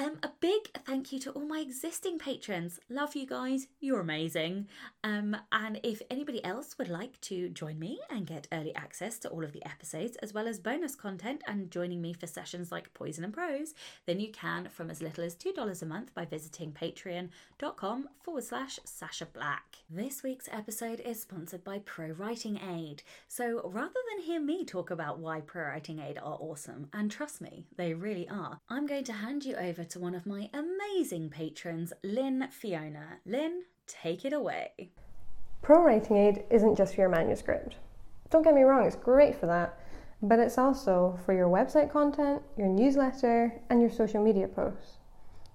Um, 0.00 0.16
a 0.22 0.30
big 0.38 0.70
thank 0.86 1.10
you 1.10 1.18
to 1.18 1.32
all 1.32 1.44
my 1.44 1.58
existing 1.58 2.20
patrons. 2.20 2.78
Love 2.88 3.16
you 3.16 3.26
guys, 3.26 3.66
you're 3.80 3.98
amazing. 3.98 4.68
Um, 5.02 5.36
and 5.50 5.80
if 5.82 6.00
anybody 6.08 6.42
else 6.44 6.78
would 6.78 6.88
like 6.88 7.20
to 7.22 7.48
join 7.48 7.80
me 7.80 7.98
and 8.08 8.24
get 8.24 8.46
early 8.52 8.72
access 8.76 9.18
to 9.18 9.28
all 9.28 9.42
of 9.42 9.52
the 9.52 9.64
episodes, 9.66 10.16
as 10.18 10.32
well 10.32 10.46
as 10.46 10.60
bonus 10.60 10.94
content 10.94 11.42
and 11.48 11.72
joining 11.72 12.00
me 12.00 12.12
for 12.12 12.28
sessions 12.28 12.70
like 12.70 12.94
Poison 12.94 13.24
and 13.24 13.34
Prose, 13.34 13.74
then 14.06 14.20
you 14.20 14.30
can 14.30 14.68
from 14.68 14.88
as 14.88 15.02
little 15.02 15.24
as 15.24 15.34
$2 15.34 15.82
a 15.82 15.86
month 15.86 16.14
by 16.14 16.24
visiting 16.24 16.70
patreon.com 16.70 18.08
forward 18.22 18.44
slash 18.44 18.78
Sacha 18.84 19.26
Black. 19.26 19.78
This 19.90 20.22
week's 20.22 20.48
episode 20.52 21.00
is 21.00 21.22
sponsored 21.22 21.64
by 21.64 21.80
Pro 21.80 22.10
Writing 22.10 22.60
Aid. 22.72 23.02
So 23.26 23.62
rather 23.64 23.98
than 24.12 24.24
hear 24.24 24.40
me 24.40 24.64
talk 24.64 24.92
about 24.92 25.18
why 25.18 25.40
Pro 25.40 25.64
Writing 25.64 25.98
Aid 25.98 26.18
are 26.18 26.38
awesome, 26.40 26.88
and 26.92 27.10
trust 27.10 27.40
me, 27.40 27.66
they 27.76 27.94
really 27.94 28.28
are, 28.28 28.60
I'm 28.68 28.86
going 28.86 29.04
to 29.04 29.12
hand 29.12 29.44
you 29.44 29.56
over 29.56 29.87
to 29.90 29.98
one 29.98 30.14
of 30.14 30.26
my 30.26 30.50
amazing 30.52 31.30
patrons, 31.30 31.92
Lynn 32.02 32.48
Fiona. 32.50 33.18
Lynn, 33.24 33.62
take 33.86 34.24
it 34.24 34.32
away. 34.32 34.90
Pro 35.62 35.82
Writing 35.82 36.16
Aid 36.16 36.44
isn't 36.50 36.76
just 36.76 36.94
for 36.94 37.00
your 37.02 37.10
manuscript. 37.10 37.76
Don't 38.30 38.42
get 38.42 38.54
me 38.54 38.62
wrong, 38.62 38.86
it's 38.86 38.96
great 38.96 39.34
for 39.34 39.46
that, 39.46 39.78
but 40.22 40.38
it's 40.38 40.58
also 40.58 41.18
for 41.24 41.32
your 41.32 41.48
website 41.48 41.90
content, 41.92 42.42
your 42.56 42.68
newsletter, 42.68 43.60
and 43.70 43.80
your 43.80 43.90
social 43.90 44.22
media 44.22 44.48
posts. 44.48 44.98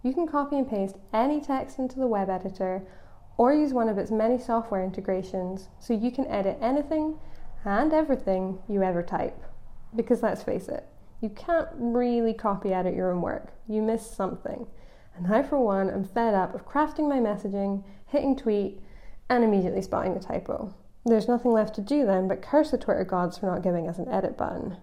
You 0.01 0.13
can 0.13 0.27
copy 0.27 0.57
and 0.57 0.69
paste 0.69 0.97
any 1.13 1.39
text 1.39 1.79
into 1.79 1.99
the 1.99 2.07
web 2.07 2.29
editor 2.29 2.83
or 3.37 3.53
use 3.53 3.73
one 3.73 3.89
of 3.89 3.97
its 3.97 4.11
many 4.11 4.37
software 4.37 4.83
integrations 4.83 5.69
so 5.79 5.93
you 5.93 6.11
can 6.11 6.27
edit 6.27 6.57
anything 6.61 7.17
and 7.65 7.93
everything 7.93 8.59
you 8.67 8.83
ever 8.83 9.01
type. 9.01 9.41
Because 9.95 10.21
let's 10.21 10.43
face 10.43 10.67
it, 10.67 10.87
you 11.23 11.29
can't 11.29 11.69
really 11.73 12.33
copy 12.33 12.73
edit 12.73 12.93
your 12.93 13.11
own 13.11 13.21
work. 13.21 13.53
You 13.67 13.81
miss 13.81 14.05
something. 14.05 14.67
And 15.15 15.33
I, 15.33 15.41
for 15.41 15.57
one, 15.57 15.89
am 15.89 16.03
fed 16.03 16.33
up 16.33 16.53
of 16.53 16.67
crafting 16.67 17.07
my 17.07 17.19
messaging, 17.19 17.83
hitting 18.07 18.35
tweet, 18.35 18.81
and 19.29 19.41
immediately 19.41 19.81
spotting 19.81 20.17
a 20.17 20.19
typo. 20.19 20.75
There's 21.05 21.29
nothing 21.29 21.51
left 21.51 21.75
to 21.75 21.81
do 21.81 22.05
then 22.05 22.27
but 22.27 22.41
curse 22.41 22.71
the 22.71 22.77
Twitter 22.77 23.05
gods 23.05 23.37
for 23.37 23.45
not 23.45 23.63
giving 23.63 23.87
us 23.87 23.99
an 23.99 24.09
edit 24.09 24.37
button. 24.37 24.77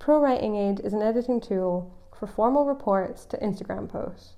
Pro 0.00 0.20
Writing 0.20 0.56
Aid 0.56 0.80
is 0.80 0.92
an 0.92 1.02
editing 1.02 1.40
tool 1.40 1.94
for 2.18 2.26
formal 2.26 2.66
reports 2.66 3.24
to 3.26 3.38
Instagram 3.38 3.88
posts. 3.88 4.34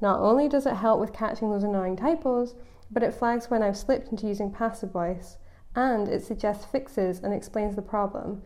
Not 0.00 0.20
only 0.20 0.48
does 0.48 0.64
it 0.64 0.76
help 0.76 0.98
with 0.98 1.12
catching 1.12 1.50
those 1.50 1.62
annoying 1.62 1.96
typos, 1.96 2.54
but 2.90 3.02
it 3.02 3.14
flags 3.14 3.50
when 3.50 3.62
I've 3.62 3.76
slipped 3.76 4.08
into 4.08 4.26
using 4.26 4.50
passive 4.50 4.90
voice, 4.90 5.36
and 5.76 6.08
it 6.08 6.24
suggests 6.24 6.64
fixes 6.64 7.20
and 7.20 7.34
explains 7.34 7.76
the 7.76 7.82
problem, 7.82 8.42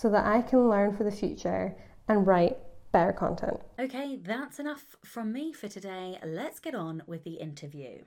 so 0.00 0.08
that 0.08 0.24
I 0.24 0.40
can 0.40 0.66
learn 0.66 0.96
for 0.96 1.04
the 1.04 1.10
future 1.10 1.76
and 2.08 2.26
write 2.26 2.56
better 2.90 3.12
content. 3.12 3.60
Okay, 3.78 4.16
that's 4.22 4.58
enough 4.58 4.96
from 5.04 5.30
me 5.30 5.52
for 5.52 5.68
today. 5.68 6.18
Let's 6.24 6.58
get 6.58 6.74
on 6.74 7.02
with 7.06 7.22
the 7.24 7.34
interview. 7.34 8.04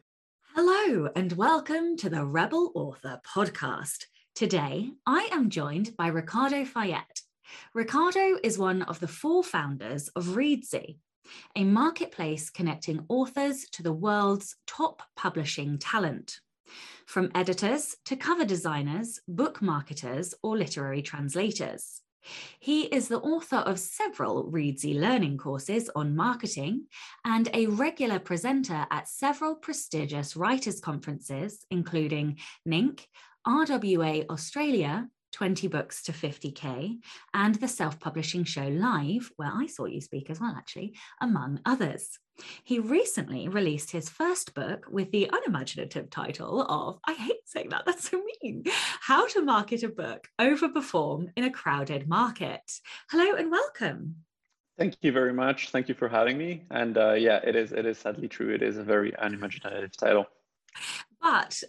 Hello, 0.55 1.09
and 1.15 1.33
welcome 1.33 1.95
to 1.97 2.09
the 2.09 2.25
Rebel 2.25 2.71
Author 2.73 3.21
podcast. 3.23 4.05
Today, 4.33 4.89
I 5.05 5.29
am 5.31 5.51
joined 5.51 5.95
by 5.95 6.07
Ricardo 6.07 6.65
Fayet. 6.65 7.21
Ricardo 7.75 8.39
is 8.41 8.57
one 8.57 8.81
of 8.81 8.99
the 8.99 9.07
four 9.07 9.43
founders 9.43 10.07
of 10.15 10.29
Reedsy, 10.35 10.97
a 11.55 11.63
marketplace 11.63 12.49
connecting 12.49 13.05
authors 13.07 13.65
to 13.71 13.83
the 13.83 13.93
world's 13.93 14.55
top 14.65 15.03
publishing 15.15 15.77
talent 15.77 16.39
from 17.05 17.31
editors 17.35 17.95
to 18.05 18.15
cover 18.15 18.45
designers, 18.45 19.19
book 19.27 19.61
marketers, 19.61 20.33
or 20.43 20.57
literary 20.57 21.01
translators. 21.01 22.01
He 22.59 22.83
is 22.83 23.07
the 23.07 23.19
author 23.19 23.57
of 23.57 23.79
several 23.79 24.49
Reedsy 24.49 24.99
learning 24.99 25.37
courses 25.37 25.89
on 25.95 26.15
marketing 26.15 26.87
and 27.25 27.49
a 27.53 27.67
regular 27.67 28.19
presenter 28.19 28.85
at 28.91 29.09
several 29.09 29.55
prestigious 29.55 30.35
writers' 30.35 30.79
conferences, 30.79 31.65
including 31.69 32.37
NINC, 32.67 33.05
RWA 33.45 34.25
Australia, 34.29 35.09
20 35.33 35.67
books 35.67 36.03
to 36.03 36.11
50k, 36.11 36.99
and 37.33 37.55
the 37.55 37.67
self 37.67 37.99
publishing 37.99 38.43
show 38.43 38.67
Live, 38.67 39.31
where 39.35 39.51
I 39.53 39.65
saw 39.67 39.85
you 39.85 39.99
speak 39.99 40.29
as 40.29 40.39
well, 40.39 40.55
actually, 40.57 40.95
among 41.19 41.59
others. 41.65 42.19
He 42.63 42.79
recently 42.79 43.47
released 43.47 43.91
his 43.91 44.09
first 44.09 44.53
book 44.53 44.85
with 44.89 45.11
the 45.11 45.29
unimaginative 45.31 46.09
title 46.09 46.61
of, 46.63 46.99
I 47.05 47.13
hate 47.13 47.41
saying 47.45 47.69
that, 47.69 47.83
that's 47.85 48.09
so 48.09 48.23
mean, 48.41 48.63
How 49.01 49.27
to 49.27 49.41
Market 49.41 49.83
a 49.83 49.89
Book 49.89 50.27
Overperform 50.39 51.27
in 51.35 51.43
a 51.43 51.51
Crowded 51.51 52.07
Market. 52.07 52.79
Hello 53.09 53.35
and 53.35 53.51
welcome. 53.51 54.15
Thank 54.77 54.95
you 55.01 55.11
very 55.11 55.33
much. 55.33 55.69
Thank 55.69 55.87
you 55.87 55.95
for 55.95 56.07
having 56.07 56.37
me. 56.37 56.63
And 56.71 56.97
uh, 56.97 57.13
yeah, 57.13 57.39
it 57.43 57.55
is 57.55 57.71
it 57.71 57.85
is 57.85 57.99
sadly 57.99 58.27
true. 58.27 58.53
It 58.53 58.63
is 58.63 58.77
a 58.77 58.83
very 58.83 59.13
unimaginative 59.19 59.95
title. 59.95 60.25
But 61.21 61.61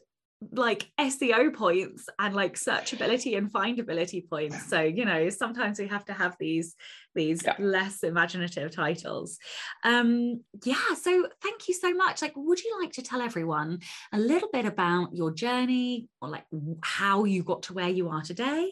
like 0.52 0.90
SEO 1.00 1.54
points 1.54 2.08
and 2.18 2.34
like 2.34 2.54
searchability 2.54 3.36
and 3.36 3.52
findability 3.52 4.28
points. 4.28 4.68
So, 4.68 4.80
you 4.80 5.04
know, 5.04 5.28
sometimes 5.30 5.78
we 5.78 5.86
have 5.88 6.04
to 6.06 6.12
have 6.12 6.36
these 6.38 6.74
these 7.14 7.42
yeah. 7.44 7.54
less 7.58 8.02
imaginative 8.02 8.74
titles. 8.74 9.38
Um 9.84 10.42
yeah, 10.64 10.94
so 11.00 11.28
thank 11.42 11.68
you 11.68 11.74
so 11.74 11.94
much. 11.94 12.22
Like 12.22 12.32
would 12.36 12.62
you 12.62 12.78
like 12.80 12.92
to 12.92 13.02
tell 13.02 13.20
everyone 13.20 13.80
a 14.12 14.18
little 14.18 14.48
bit 14.52 14.66
about 14.66 15.14
your 15.14 15.32
journey 15.32 16.08
or 16.20 16.28
like 16.28 16.44
how 16.82 17.24
you 17.24 17.42
got 17.42 17.64
to 17.64 17.74
where 17.74 17.88
you 17.88 18.08
are 18.08 18.22
today? 18.22 18.70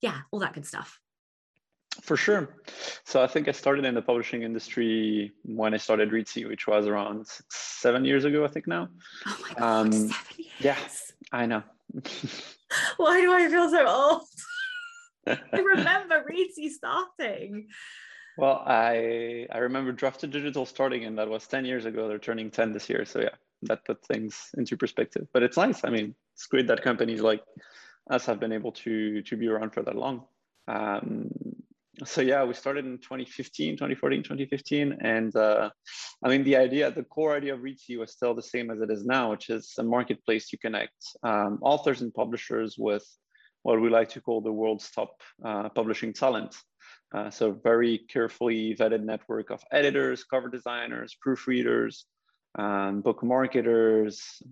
Yeah, 0.00 0.18
all 0.30 0.40
that 0.40 0.54
good 0.54 0.66
stuff. 0.66 1.01
For 2.02 2.16
sure. 2.16 2.56
So 3.04 3.22
I 3.22 3.28
think 3.28 3.48
I 3.48 3.52
started 3.52 3.84
in 3.84 3.94
the 3.94 4.02
publishing 4.02 4.42
industry 4.42 5.32
when 5.44 5.72
I 5.72 5.76
started 5.76 6.10
Reedsy, 6.10 6.46
which 6.48 6.66
was 6.66 6.88
around 6.88 7.26
seven 7.48 8.04
years 8.04 8.24
ago, 8.24 8.44
I 8.44 8.48
think 8.48 8.66
now. 8.66 8.88
Oh 9.24 9.38
my 9.40 9.54
God, 9.54 9.62
um, 9.62 9.92
seven 9.92 10.12
years. 10.36 10.50
Yeah, 10.58 10.78
I 11.30 11.46
know. 11.46 11.62
Why 12.96 13.20
do 13.20 13.32
I 13.32 13.48
feel 13.48 13.70
so 13.70 13.86
old? 13.86 14.22
I 15.28 15.58
remember 15.58 16.24
Reedsy 16.28 16.70
starting. 16.70 17.68
Well, 18.36 18.64
I 18.66 19.46
I 19.52 19.58
remember 19.58 19.92
Draft2Digital 19.92 20.66
starting, 20.66 21.04
and 21.04 21.16
that 21.18 21.28
was 21.28 21.46
10 21.46 21.64
years 21.64 21.84
ago. 21.84 22.08
They're 22.08 22.18
turning 22.18 22.50
10 22.50 22.72
this 22.72 22.90
year. 22.90 23.04
So 23.04 23.20
yeah, 23.20 23.36
that 23.62 23.84
put 23.84 24.04
things 24.04 24.50
into 24.56 24.76
perspective. 24.76 25.28
But 25.32 25.44
it's 25.44 25.56
nice. 25.56 25.84
I 25.84 25.90
mean, 25.90 26.16
it's 26.34 26.46
great 26.46 26.66
that 26.66 26.82
companies 26.82 27.20
like 27.20 27.44
us 28.10 28.26
have 28.26 28.40
been 28.40 28.52
able 28.52 28.72
to 28.72 29.22
to 29.22 29.36
be 29.36 29.46
around 29.46 29.72
for 29.72 29.82
that 29.82 29.94
long. 29.94 30.24
Um, 30.66 31.30
so 32.04 32.20
yeah 32.20 32.44
we 32.44 32.54
started 32.54 32.84
in 32.84 32.98
2015 32.98 33.74
2014 33.74 34.22
2015 34.22 34.98
and 35.02 35.34
uh, 35.36 35.68
i 36.24 36.28
mean 36.28 36.42
the 36.44 36.56
idea 36.56 36.90
the 36.90 37.02
core 37.04 37.36
idea 37.36 37.54
of 37.54 37.60
Reedsy 37.60 37.98
was 37.98 38.12
still 38.12 38.34
the 38.34 38.42
same 38.42 38.70
as 38.70 38.80
it 38.80 38.90
is 38.90 39.04
now 39.04 39.30
which 39.30 39.50
is 39.50 39.72
a 39.78 39.82
marketplace 39.82 40.48
to 40.48 40.56
connect 40.58 40.94
um, 41.22 41.58
authors 41.62 42.00
and 42.02 42.12
publishers 42.14 42.76
with 42.78 43.04
what 43.62 43.80
we 43.80 43.88
like 43.88 44.08
to 44.08 44.20
call 44.20 44.40
the 44.40 44.52
world's 44.52 44.90
top 44.90 45.20
uh, 45.44 45.68
publishing 45.68 46.12
talent. 46.12 46.56
Uh, 47.14 47.30
so 47.30 47.52
very 47.62 47.98
carefully 48.08 48.74
vetted 48.74 49.04
network 49.04 49.50
of 49.50 49.62
editors 49.70 50.24
cover 50.24 50.48
designers 50.48 51.16
proofreaders 51.24 52.04
um, 52.58 53.00
book 53.02 53.22
marketers 53.22 54.42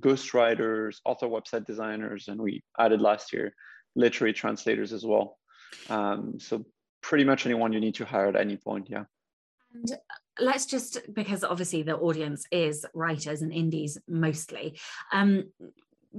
ghostwriters 0.00 0.96
author 1.04 1.28
website 1.28 1.64
designers 1.64 2.28
and 2.28 2.40
we 2.40 2.62
added 2.78 3.00
last 3.00 3.32
year 3.32 3.54
literary 3.94 4.32
translators 4.32 4.92
as 4.92 5.04
well. 5.04 5.38
Um, 5.88 6.38
so 6.38 6.64
pretty 7.02 7.24
much 7.24 7.46
anyone 7.46 7.72
you 7.72 7.80
need 7.80 7.94
to 7.96 8.04
hire 8.04 8.28
at 8.28 8.36
any 8.36 8.56
point. 8.56 8.88
Yeah. 8.88 9.04
And 9.74 9.98
let's 10.40 10.66
just 10.66 10.98
because 11.12 11.44
obviously 11.44 11.82
the 11.82 11.96
audience 11.96 12.46
is 12.50 12.86
writers 12.94 13.42
and 13.42 13.52
indies 13.52 13.98
mostly. 14.08 14.78
Um, 15.12 15.50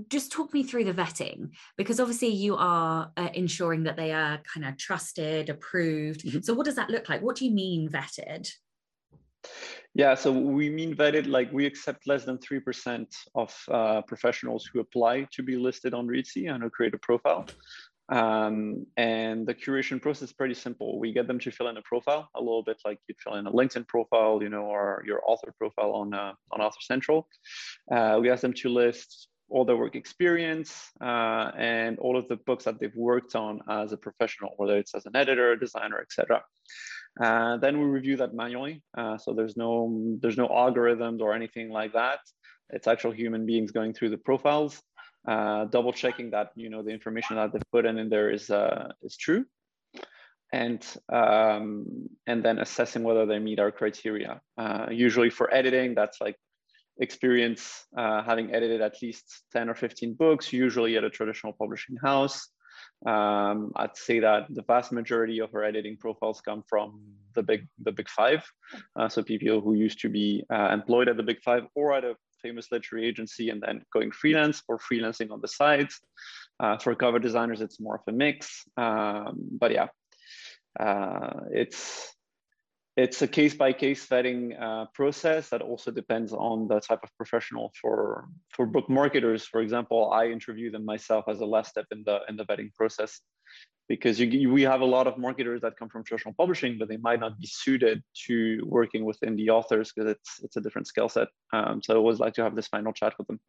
just 0.09 0.31
talk 0.31 0.53
me 0.53 0.63
through 0.63 0.85
the 0.85 0.93
vetting 0.93 1.51
because 1.77 1.99
obviously 1.99 2.29
you 2.29 2.55
are 2.55 3.11
uh, 3.15 3.29
ensuring 3.33 3.83
that 3.83 3.95
they 3.95 4.11
are 4.11 4.39
kind 4.51 4.65
of 4.65 4.77
trusted, 4.77 5.49
approved. 5.49 6.25
Mm-hmm. 6.25 6.41
So 6.41 6.53
what 6.53 6.65
does 6.65 6.75
that 6.75 6.89
look 6.89 7.09
like? 7.09 7.21
What 7.21 7.35
do 7.35 7.45
you 7.45 7.51
mean 7.51 7.89
vetted? 7.89 8.51
Yeah, 9.93 10.15
so 10.15 10.31
we 10.31 10.69
mean 10.69 10.95
vetted 10.95 11.27
like 11.27 11.51
we 11.51 11.65
accept 11.65 12.07
less 12.07 12.25
than 12.25 12.39
3% 12.39 13.05
of 13.35 13.55
uh, 13.69 14.01
professionals 14.01 14.67
who 14.71 14.79
apply 14.79 15.27
to 15.31 15.43
be 15.43 15.55
listed 15.57 15.93
on 15.93 16.07
Reedsy 16.07 16.51
and 16.51 16.63
who 16.63 16.69
create 16.69 16.95
a 16.95 16.97
profile. 16.97 17.45
Um, 18.09 18.85
and 18.97 19.47
the 19.47 19.55
curation 19.55 20.01
process 20.01 20.29
is 20.29 20.33
pretty 20.33 20.53
simple. 20.55 20.99
We 20.99 21.13
get 21.13 21.27
them 21.27 21.39
to 21.39 21.51
fill 21.51 21.69
in 21.69 21.77
a 21.77 21.81
profile, 21.81 22.29
a 22.35 22.39
little 22.39 22.63
bit 22.63 22.77
like 22.85 22.99
you'd 23.07 23.19
fill 23.19 23.35
in 23.35 23.47
a 23.47 23.51
LinkedIn 23.51 23.87
profile, 23.87 24.39
you 24.41 24.49
know, 24.49 24.63
or 24.63 25.03
your 25.05 25.21
author 25.25 25.53
profile 25.57 25.91
on 25.93 26.13
uh, 26.13 26.33
on 26.51 26.61
Author 26.61 26.81
Central. 26.81 27.27
Uh, 27.91 28.19
we 28.21 28.29
ask 28.29 28.41
them 28.41 28.53
to 28.53 28.69
list 28.69 29.29
all 29.49 29.65
their 29.65 29.77
work 29.77 29.95
experience 29.95 30.89
uh, 31.01 31.51
and 31.57 31.99
all 31.99 32.17
of 32.17 32.27
the 32.27 32.37
books 32.37 32.65
that 32.65 32.79
they've 32.79 32.95
worked 32.95 33.35
on 33.35 33.61
as 33.69 33.91
a 33.91 33.97
professional, 33.97 34.51
whether 34.57 34.77
it's 34.77 34.95
as 34.95 35.05
an 35.05 35.15
editor, 35.15 35.55
designer, 35.55 35.99
etc. 36.01 36.41
Uh, 37.21 37.57
then 37.57 37.79
we 37.79 37.85
review 37.85 38.17
that 38.17 38.33
manually. 38.33 38.81
Uh, 38.97 39.17
so 39.17 39.33
there's 39.33 39.55
no 39.55 40.17
there's 40.21 40.37
no 40.37 40.47
algorithms 40.47 41.21
or 41.21 41.33
anything 41.33 41.69
like 41.69 41.93
that. 41.93 42.19
It's 42.71 42.87
actual 42.87 43.11
human 43.11 43.45
beings 43.45 43.71
going 43.71 43.93
through 43.93 44.09
the 44.09 44.17
profiles, 44.17 44.81
uh, 45.27 45.65
double 45.65 45.93
checking 45.93 46.31
that 46.31 46.51
you 46.55 46.69
know 46.69 46.81
the 46.81 46.91
information 46.91 47.35
that 47.35 47.53
they've 47.53 47.71
put 47.71 47.85
in 47.85 47.97
in 47.97 48.09
there 48.09 48.29
is 48.29 48.49
uh, 48.49 48.91
is 49.01 49.17
true, 49.17 49.45
and 50.51 50.85
um, 51.11 52.09
and 52.27 52.43
then 52.43 52.59
assessing 52.59 53.03
whether 53.03 53.25
they 53.25 53.39
meet 53.39 53.59
our 53.59 53.71
criteria. 53.71 54.41
Uh, 54.57 54.87
usually 54.91 55.29
for 55.29 55.53
editing, 55.53 55.95
that's 55.95 56.19
like 56.19 56.37
experience 56.99 57.85
uh, 57.97 58.23
having 58.23 58.53
edited 58.53 58.81
at 58.81 59.01
least 59.01 59.43
10 59.53 59.69
or 59.69 59.75
15 59.75 60.13
books, 60.13 60.53
usually 60.53 60.95
at 60.95 61.03
a 61.03 61.09
traditional 61.09 61.53
publishing 61.53 61.97
house. 61.97 62.49
Um, 63.05 63.71
I'd 63.75 63.97
say 63.97 64.19
that 64.19 64.47
the 64.49 64.63
vast 64.63 64.91
majority 64.91 65.39
of 65.39 65.53
our 65.53 65.63
editing 65.63 65.97
profiles 65.97 66.41
come 66.41 66.63
from 66.67 67.01
the 67.33 67.43
big 67.43 67.67
the 67.79 67.91
big 67.91 68.09
five. 68.09 68.43
Uh, 68.95 69.09
so 69.09 69.23
people 69.23 69.61
who 69.61 69.73
used 69.73 69.99
to 70.01 70.09
be 70.09 70.43
uh, 70.53 70.69
employed 70.71 71.09
at 71.09 71.17
the 71.17 71.23
big 71.23 71.41
five 71.41 71.63
or 71.75 71.93
at 71.93 72.03
a 72.03 72.15
famous 72.43 72.67
literary 72.71 73.07
agency 73.07 73.49
and 73.49 73.61
then 73.61 73.83
going 73.91 74.11
freelance 74.11 74.61
or 74.67 74.77
freelancing 74.77 75.31
on 75.31 75.41
the 75.41 75.47
side. 75.47 75.89
Uh, 76.59 76.77
for 76.77 76.93
cover 76.93 77.19
designers, 77.19 77.61
it's 77.61 77.79
more 77.79 77.95
of 77.95 78.01
a 78.07 78.11
mix. 78.11 78.63
Um, 78.77 79.33
but 79.59 79.71
yeah, 79.71 79.87
uh, 80.79 81.41
it's 81.51 82.13
it's 82.95 83.23
a 83.23 83.27
case 83.27 83.55
by 83.55 83.73
case 83.73 84.05
vetting 84.05 84.61
uh, 84.61 84.85
process 84.93 85.49
that 85.49 85.61
also 85.61 85.89
depends 85.89 86.31
on 86.31 86.67
the 86.67 86.79
type 86.79 86.99
of 87.03 87.09
professional 87.17 87.71
for 87.81 88.27
for 88.49 88.65
book 88.65 88.87
marketers 88.89 89.45
for 89.45 89.61
example 89.61 90.11
i 90.11 90.27
interview 90.27 90.69
them 90.69 90.85
myself 90.85 91.25
as 91.27 91.39
a 91.39 91.45
last 91.45 91.71
step 91.71 91.85
in 91.91 92.03
the 92.05 92.19
in 92.29 92.35
the 92.35 92.45
vetting 92.45 92.73
process 92.75 93.21
because 93.89 94.19
you, 94.19 94.51
we 94.51 94.61
have 94.61 94.81
a 94.81 94.85
lot 94.85 95.07
of 95.07 95.17
marketers 95.17 95.61
that 95.61 95.77
come 95.77 95.89
from 95.89 96.03
traditional 96.03 96.33
publishing 96.37 96.77
but 96.77 96.87
they 96.87 96.97
might 96.97 97.19
not 97.19 97.37
be 97.39 97.47
suited 97.47 98.01
to 98.25 98.61
working 98.65 99.05
with 99.05 99.19
indie 99.21 99.49
authors 99.49 99.91
because 99.91 100.11
it's 100.11 100.39
it's 100.43 100.57
a 100.57 100.61
different 100.61 100.87
skill 100.87 101.09
set 101.09 101.27
um, 101.53 101.81
so 101.81 101.93
i 101.93 101.97
always 101.97 102.19
like 102.19 102.33
to 102.33 102.43
have 102.43 102.55
this 102.55 102.67
final 102.67 102.93
chat 102.93 103.13
with 103.17 103.27
them 103.27 103.39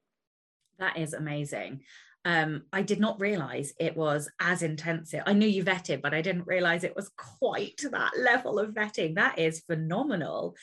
that 0.78 0.96
is 0.98 1.12
amazing 1.12 1.80
um, 2.26 2.62
I 2.72 2.82
did 2.82 3.00
not 3.00 3.20
realize 3.20 3.74
it 3.78 3.96
was 3.96 4.30
as 4.40 4.62
intensive. 4.62 5.22
I 5.26 5.34
knew 5.34 5.46
you 5.46 5.62
vetted, 5.62 6.00
but 6.00 6.14
I 6.14 6.22
didn't 6.22 6.46
realize 6.46 6.82
it 6.82 6.96
was 6.96 7.10
quite 7.18 7.82
that 7.90 8.12
level 8.18 8.58
of 8.58 8.70
vetting. 8.70 9.16
That 9.16 9.38
is 9.38 9.60
phenomenal. 9.60 10.56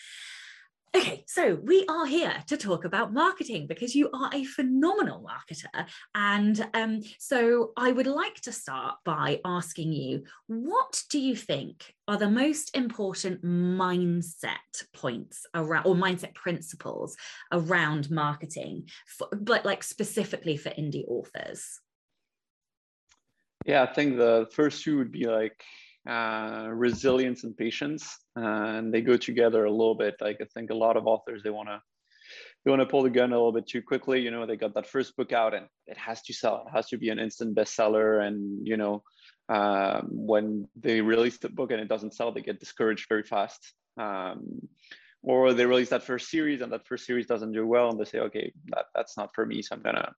Okay, 0.94 1.24
so 1.26 1.58
we 1.64 1.86
are 1.88 2.06
here 2.06 2.34
to 2.48 2.58
talk 2.58 2.84
about 2.84 3.14
marketing 3.14 3.66
because 3.66 3.96
you 3.96 4.10
are 4.14 4.30
a 4.34 4.44
phenomenal 4.44 5.26
marketer. 5.26 5.88
And 6.14 6.68
um, 6.74 7.02
so 7.18 7.72
I 7.78 7.94
would 7.94 8.08
like 8.08 8.36
to 8.42 8.52
start 8.52 8.96
by 9.06 9.40
asking 9.46 9.94
you 9.94 10.24
what 10.48 11.02
do 11.10 11.18
you 11.18 11.34
think 11.34 11.94
are 12.10 12.18
the 12.18 12.30
most 12.30 12.76
important 12.76 13.42
mindset 13.42 14.58
points 14.94 15.46
around 15.56 15.86
or 15.86 15.96
mindset 15.96 16.36
principles 16.36 17.16
around 17.54 18.12
marketing, 18.12 18.90
for, 19.08 19.30
but 19.32 19.64
like 19.64 19.84
specifically 19.84 20.58
for 20.58 20.72
indie 20.72 21.08
authors? 21.08 21.80
Yeah, 23.66 23.84
I 23.84 23.94
think 23.94 24.18
the 24.18 24.50
first 24.52 24.84
two 24.84 24.98
would 24.98 25.12
be 25.14 25.26
like 25.28 25.64
uh, 26.10 26.68
resilience 26.70 27.44
and 27.44 27.56
patience, 27.56 28.18
and 28.36 28.94
they 28.94 29.02
go 29.02 29.18
together 29.18 29.66
a 29.66 29.72
little 29.72 29.96
bit. 29.96 30.16
Like 30.20 30.38
I 30.42 30.46
think 30.54 30.70
a 30.70 30.76
lot 30.76 30.98
of 30.98 31.08
authors 31.08 31.44
they 31.44 31.50
want 31.50 31.70
to 31.70 31.82
they 32.64 32.72
want 32.72 32.82
to 32.82 32.86
pull 32.86 33.04
the 33.04 33.10
gun 33.10 33.32
a 33.32 33.36
little 33.36 33.52
bit 33.52 33.68
too 33.68 33.82
quickly. 33.82 34.22
You 34.22 34.32
know, 34.32 34.46
they 34.46 34.56
got 34.56 34.74
that 34.76 34.88
first 34.88 35.16
book 35.16 35.32
out 35.32 35.54
and 35.54 35.66
it 35.88 35.98
has 35.98 36.22
to 36.24 36.34
sell. 36.34 36.66
It 36.68 36.72
has 36.76 36.88
to 36.90 36.98
be 36.98 37.10
an 37.10 37.20
instant 37.20 37.56
bestseller, 37.56 38.26
and 38.26 38.66
you 38.66 38.78
know, 38.78 39.04
um, 39.50 40.08
when 40.12 40.68
they 40.76 41.02
release 41.02 41.38
the 41.38 41.50
book 41.50 41.72
and 41.72 41.82
it 41.82 41.90
doesn't 41.90 42.16
sell, 42.16 42.32
they 42.32 42.42
get 42.42 42.60
discouraged 42.60 43.08
very 43.10 43.24
fast. 43.24 43.74
Um, 43.98 44.68
or 45.24 45.54
they 45.54 45.66
release 45.66 45.90
that 45.90 46.04
first 46.04 46.30
series 46.30 46.62
and 46.62 46.72
that 46.72 46.88
first 46.88 47.06
series 47.06 47.28
doesn't 47.28 47.52
do 47.52 47.66
well, 47.68 47.90
and 47.90 48.00
they 48.00 48.06
say, 48.06 48.20
okay, 48.20 48.52
that, 48.68 48.86
that's 48.96 49.18
not 49.18 49.36
for 49.36 49.46
me, 49.46 49.62
so 49.62 49.76
I'm 49.76 49.82
gonna 49.82 50.12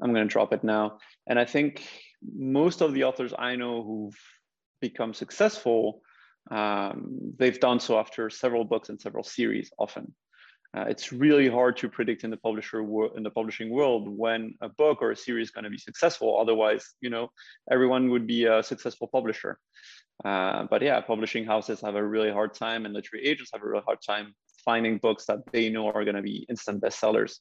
I'm 0.00 0.12
gonna 0.12 0.26
drop 0.26 0.52
it 0.52 0.64
now. 0.64 0.98
And 1.26 1.38
I 1.38 1.44
think 1.44 1.86
most 2.34 2.80
of 2.80 2.94
the 2.94 3.04
authors 3.04 3.32
I 3.38 3.56
know 3.56 3.82
who've 3.82 4.18
become 4.80 5.14
successful, 5.14 6.02
um, 6.50 7.34
they've 7.38 7.60
done 7.60 7.80
so 7.80 7.98
after 7.98 8.30
several 8.30 8.64
books 8.64 8.88
and 8.88 9.00
several 9.00 9.24
series 9.24 9.70
often. 9.78 10.14
Uh, 10.76 10.84
it's 10.88 11.12
really 11.12 11.48
hard 11.48 11.76
to 11.78 11.88
predict 11.88 12.24
in 12.24 12.30
the 12.30 12.36
publisher 12.36 12.82
wor- 12.82 13.16
in 13.16 13.22
the 13.22 13.30
publishing 13.30 13.70
world 13.70 14.06
when 14.06 14.54
a 14.60 14.68
book 14.68 14.98
or 15.00 15.12
a 15.12 15.16
series 15.16 15.48
is 15.48 15.50
going 15.50 15.64
to 15.64 15.70
be 15.70 15.78
successful. 15.78 16.38
Otherwise, 16.38 16.84
you 17.00 17.08
know, 17.08 17.28
everyone 17.70 18.10
would 18.10 18.26
be 18.26 18.44
a 18.44 18.62
successful 18.62 19.08
publisher. 19.08 19.58
Uh, 20.24 20.66
but 20.70 20.82
yeah, 20.82 21.00
publishing 21.00 21.44
houses 21.44 21.80
have 21.80 21.94
a 21.94 22.06
really 22.06 22.30
hard 22.30 22.52
time, 22.52 22.84
and 22.84 22.92
literary 22.92 23.26
agents 23.26 23.50
have 23.52 23.62
a 23.62 23.66
really 23.66 23.84
hard 23.86 23.98
time 24.06 24.34
finding 24.64 24.98
books 24.98 25.24
that 25.24 25.38
they 25.52 25.70
know 25.70 25.88
are 25.88 26.04
going 26.04 26.16
to 26.16 26.22
be 26.22 26.44
instant 26.50 26.82
bestsellers. 26.82 27.36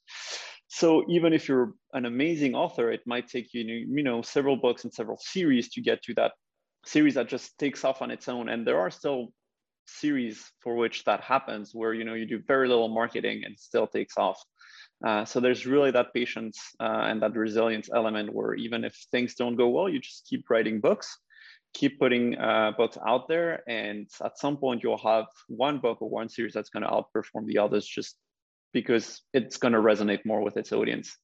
So 0.70 1.04
even 1.10 1.34
if 1.34 1.48
you're 1.48 1.74
an 1.94 2.06
amazing 2.06 2.56
author, 2.56 2.92
it 2.92 3.02
might 3.06 3.28
take 3.28 3.54
you, 3.54 3.64
you 3.64 4.04
know, 4.04 4.22
several 4.22 4.56
books 4.56 4.84
and 4.84 4.94
several 4.94 5.18
series 5.20 5.70
to 5.70 5.82
get 5.82 6.02
to 6.04 6.14
that 6.16 6.34
series 6.88 7.16
that 7.16 7.28
just 7.28 7.58
takes 7.58 7.84
off 7.84 8.02
on 8.02 8.12
its 8.12 8.28
own. 8.28 8.50
And 8.50 8.66
there 8.66 8.80
are 8.80 8.92
still 8.92 9.34
series 9.86 10.52
for 10.62 10.76
which 10.76 11.04
that 11.06 11.22
happens 11.22 11.72
where 11.74 11.94
you 11.94 12.04
know 12.04 12.14
you 12.14 12.26
do 12.26 12.40
very 12.46 12.68
little 12.68 12.90
marketing 12.90 13.44
and 13.46 13.58
still 13.58 13.88
takes 13.88 14.18
off. 14.18 14.42
Uh, 15.06 15.24
so 15.24 15.40
there's 15.40 15.66
really 15.66 15.92
that 15.92 16.14
patience 16.14 16.60
uh, 16.80 17.06
and 17.10 17.22
that 17.22 17.36
resilience 17.36 17.90
element 17.94 18.34
where 18.34 18.54
even 18.56 18.84
if 18.84 18.96
things 19.12 19.36
don't 19.36 19.56
go 19.56 19.68
well 19.70 19.88
you 19.88 20.00
just 20.00 20.26
keep 20.28 20.50
writing 20.50 20.82
books 20.82 21.20
keep 21.74 22.00
putting 22.00 22.38
uh, 22.38 22.72
books 22.78 22.98
out 23.06 23.28
there. 23.28 23.62
And 23.68 24.10
at 24.24 24.40
some 24.40 24.58
point 24.58 24.82
you'll 24.84 24.98
have 24.98 25.26
one 25.48 25.80
book 25.80 26.02
or 26.02 26.10
one 26.10 26.30
series 26.30 26.54
that's 26.54 26.70
going 26.70 26.84
to 26.84 26.90
outperform 26.90 27.46
the 27.46 27.60
others 27.60 27.86
just 27.86 28.16
because 28.74 29.22
it's 29.34 29.58
going 29.58 29.74
to 29.74 29.80
resonate 29.80 30.26
more 30.26 30.42
with 30.42 30.58
its 30.58 30.72
audience 30.72 31.16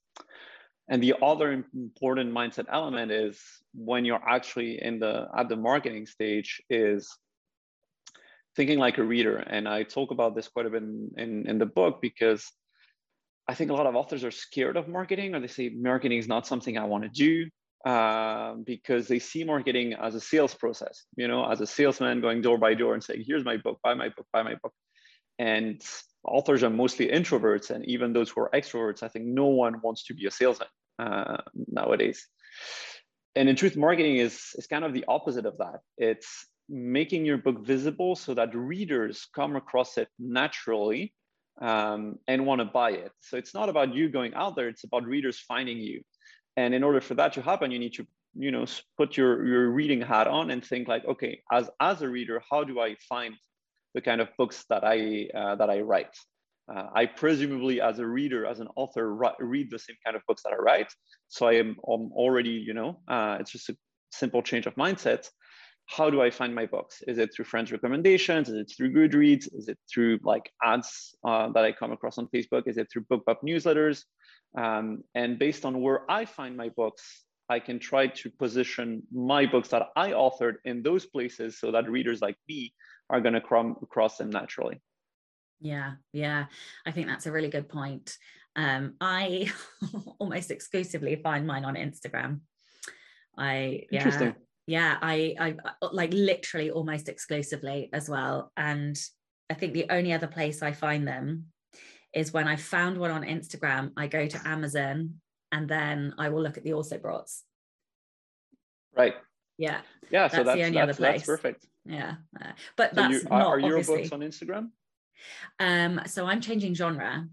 and 0.90 1.02
the 1.02 1.16
other 1.22 1.64
important 1.74 2.34
mindset 2.34 2.66
element 2.72 3.12
is 3.12 3.40
when 3.74 4.06
you're 4.06 4.22
actually 4.28 4.82
in 4.82 5.00
the 5.00 5.28
at 5.36 5.50
the 5.50 5.56
marketing 5.56 6.06
stage 6.06 6.62
is 6.70 7.18
thinking 8.56 8.80
like 8.80 8.98
a 8.98 9.04
reader. 9.04 9.38
And 9.38 9.68
I 9.68 9.84
talk 9.84 10.12
about 10.12 10.36
this 10.36 10.48
quite 10.48 10.66
a 10.66 10.70
bit 10.70 10.84
in, 10.84 11.12
in, 11.18 11.48
in 11.48 11.58
the 11.58 11.66
book 11.66 12.02
because 12.02 12.52
I 13.48 13.56
think 13.56 13.72
a 13.72 13.74
lot 13.74 13.88
of 13.88 13.96
authors 13.96 14.24
are 14.24 14.32
scared 14.32 14.78
of 14.78 14.88
marketing 14.88 15.36
or 15.36 15.40
they 15.40 15.48
say 15.48 15.70
marketing 15.70 16.20
is 16.20 16.28
not 16.28 16.48
something 16.48 16.78
I 16.78 16.86
want 16.86 17.04
to 17.04 17.10
do 17.10 17.50
uh, 17.90 18.54
because 18.66 19.08
they 19.08 19.20
see 19.20 19.44
marketing 19.44 19.94
as 19.94 20.16
a 20.16 20.22
sales 20.22 20.54
process, 20.54 21.06
you 21.18 21.28
know, 21.28 21.50
as 21.50 21.60
a 21.62 21.68
salesman 21.68 22.22
going 22.22 22.42
door 22.42 22.58
by 22.58 22.74
door 22.74 22.94
and 22.94 23.04
saying, 23.04 23.24
here's 23.26 23.44
my 23.44 23.58
book, 23.58 23.80
buy 23.84 23.94
my 23.94 24.10
book, 24.10 24.26
buy 24.32 24.44
my 24.44 24.56
book. 24.62 24.74
And 25.40 25.82
authors 26.24 26.64
are 26.64 26.70
mostly 26.70 27.08
introverts, 27.08 27.70
and 27.70 27.86
even 27.86 28.14
those 28.14 28.30
who 28.30 28.42
are 28.42 28.50
extroverts, 28.54 29.04
I 29.04 29.08
think 29.08 29.26
no 29.26 29.46
one 29.46 29.82
wants 29.82 30.04
to 30.06 30.14
be 30.14 30.26
a 30.26 30.32
salesman 30.32 30.70
uh, 31.00 31.38
nowadays. 31.68 32.28
And 33.36 33.50
in 33.50 33.56
truth, 33.56 33.76
marketing 33.76 34.18
is 34.18 34.52
is 34.56 34.68
kind 34.68 34.86
of 34.86 34.94
the 34.94 35.06
opposite 35.08 35.46
of 35.46 35.58
that. 35.58 35.80
It's 35.98 36.48
making 36.70 37.26
your 37.26 37.38
book 37.38 37.66
visible 37.66 38.16
so 38.16 38.34
that 38.36 38.56
readers 38.56 39.28
come 39.36 39.56
across 39.56 39.98
it 39.98 40.08
naturally 40.20 41.14
um, 41.62 42.20
and 42.28 42.46
want 42.46 42.60
to 42.60 42.66
buy 42.66 42.92
it. 42.92 43.12
So 43.22 43.38
it's 43.38 43.54
not 43.54 43.70
about 43.70 43.94
you 43.94 44.10
going 44.10 44.34
out 44.36 44.56
there; 44.56 44.68
it's 44.68 44.84
about 44.84 45.06
readers 45.06 45.40
finding 45.40 45.80
you. 45.80 46.04
And 46.56 46.74
in 46.74 46.84
order 46.84 47.02
for 47.02 47.16
that 47.16 47.34
to 47.34 47.42
happen, 47.42 47.72
you 47.72 47.80
need 47.80 47.94
to 47.96 48.06
you 48.36 48.52
know 48.52 48.66
put 48.98 49.18
your 49.18 49.46
your 49.46 49.70
reading 49.72 50.02
hat 50.02 50.28
on 50.28 50.52
and 50.52 50.64
think 50.64 50.88
like, 50.88 51.06
okay, 51.06 51.42
as 51.52 51.70
as 51.80 52.02
a 52.02 52.10
reader, 52.10 52.42
how 52.50 52.64
do 52.64 52.80
I 52.80 52.96
find 53.10 53.36
the 53.94 54.02
kind 54.02 54.22
of 54.22 54.30
books 54.38 54.66
that 54.70 54.84
I 54.84 55.28
uh, 55.36 55.56
that 55.56 55.70
I 55.70 55.82
write. 55.82 56.16
Uh, 56.74 56.88
I 56.96 57.06
presumably, 57.06 57.82
as 57.82 58.00
a 58.00 58.08
reader, 58.08 58.46
as 58.46 58.60
an 58.60 58.70
author, 58.76 59.14
read 59.40 59.70
the 59.70 59.80
same 59.80 59.98
kind 60.06 60.16
of 60.16 60.22
books 60.28 60.44
that 60.44 60.54
I 60.54 60.58
write. 60.58 60.88
So 61.28 61.48
I 61.48 61.54
am 61.54 61.76
I'm 61.88 62.12
already, 62.14 62.52
you 62.52 62.74
know, 62.74 63.02
uh, 63.08 63.38
it's 63.40 63.52
just 63.52 63.70
a 63.70 63.76
simple 64.12 64.42
change 64.42 64.66
of 64.66 64.76
mindset. 64.76 65.30
how 65.86 66.10
do 66.10 66.22
I 66.22 66.30
find 66.30 66.56
my 66.56 66.66
books? 66.66 67.02
Is 67.08 67.18
it 67.18 67.32
through 67.34 67.46
friends' 67.46 67.72
recommendations? 67.72 68.50
Is 68.50 68.56
it 68.56 68.72
through 68.76 68.94
Goodreads? 68.94 69.48
Is 69.54 69.68
it 69.68 69.78
through 69.92 70.20
like 70.24 70.50
ads 70.64 71.16
uh, 71.28 71.50
that 71.52 71.64
I 71.66 71.72
come 71.72 71.92
across 71.92 72.18
on 72.18 72.28
Facebook? 72.28 72.68
Is 72.68 72.78
it 72.78 72.88
through 72.92 73.06
BookBub 73.12 73.38
newsletters? 73.44 74.04
Um, 74.58 75.04
and 75.14 75.38
based 75.38 75.66
on 75.66 75.82
where 75.82 76.10
I 76.10 76.26
find 76.26 76.56
my 76.56 76.70
books, 76.70 77.24
I 77.50 77.60
can 77.60 77.80
try 77.80 78.08
to 78.08 78.30
position 78.30 79.04
my 79.12 79.46
books 79.46 79.70
that 79.70 79.90
I 79.96 80.12
authored 80.12 80.56
in 80.64 80.82
those 80.82 81.06
places 81.06 81.60
so 81.60 81.72
that 81.72 81.90
readers 81.90 82.22
like 82.22 82.38
me 82.48 82.74
are 83.10 83.22
going 83.22 83.34
to 83.34 83.42
come 83.42 83.76
across 83.82 84.18
them 84.18 84.30
naturally. 84.30 84.82
Yeah, 85.60 85.94
yeah, 86.12 86.46
I 86.86 86.92
think 86.92 87.08
that's 87.08 87.26
a 87.26 87.32
really 87.32 87.50
good 87.50 87.70
point. 87.70 88.18
Um, 88.56 88.96
I 89.00 89.52
almost 90.20 90.52
exclusively 90.52 91.16
find 91.16 91.48
mine 91.48 91.66
on 91.66 91.76
Instagram. 91.76 92.42
I 93.38 93.84
yeah, 93.90 94.34
yeah, 94.68 94.98
I 95.02 95.36
I 95.40 95.56
uh, 95.82 95.90
like 95.92 96.14
literally 96.14 96.72
almost 96.72 97.10
exclusively 97.10 97.90
as 97.94 98.10
well. 98.10 98.52
And 98.58 98.98
I 99.50 99.56
think 99.56 99.74
the 99.74 99.88
only 99.90 100.14
other 100.14 100.28
place 100.28 100.62
I 100.62 100.72
find 100.72 101.08
them 101.08 101.46
is 102.14 102.32
when 102.32 102.48
I 102.48 102.56
found 102.56 102.98
one 102.98 103.12
on 103.12 103.24
Instagram, 103.24 103.92
I 103.98 104.08
go 104.08 104.28
to 104.28 104.48
Amazon 104.48 105.16
and 105.52 105.68
then 105.68 106.14
I 106.18 106.30
will 106.30 106.42
look 106.42 106.58
at 106.58 106.64
the 106.64 106.74
also 106.74 106.98
boughts. 106.98 107.44
Right. 108.96 109.16
Yeah. 109.58 109.82
Yeah. 110.12 110.24
That's 110.24 110.36
so 110.36 110.44
that's 110.44 110.58
the 110.58 110.66
only 110.66 110.78
that's, 110.78 110.84
other 110.84 110.94
place. 110.94 111.26
That's 111.26 111.42
perfect. 111.42 111.68
Yeah. 111.86 112.16
Uh, 112.40 112.52
but 112.76 112.92
so 112.92 113.02
that's 113.02 113.24
you, 113.24 113.30
not 113.30 113.48
are 113.48 113.60
your 113.60 113.84
books 113.84 114.12
on 114.12 114.22
Instagram? 114.22 114.70
Um, 115.60 116.02
so 116.06 116.26
I'm 116.26 116.42
changing 116.42 116.76
genre 116.76 117.28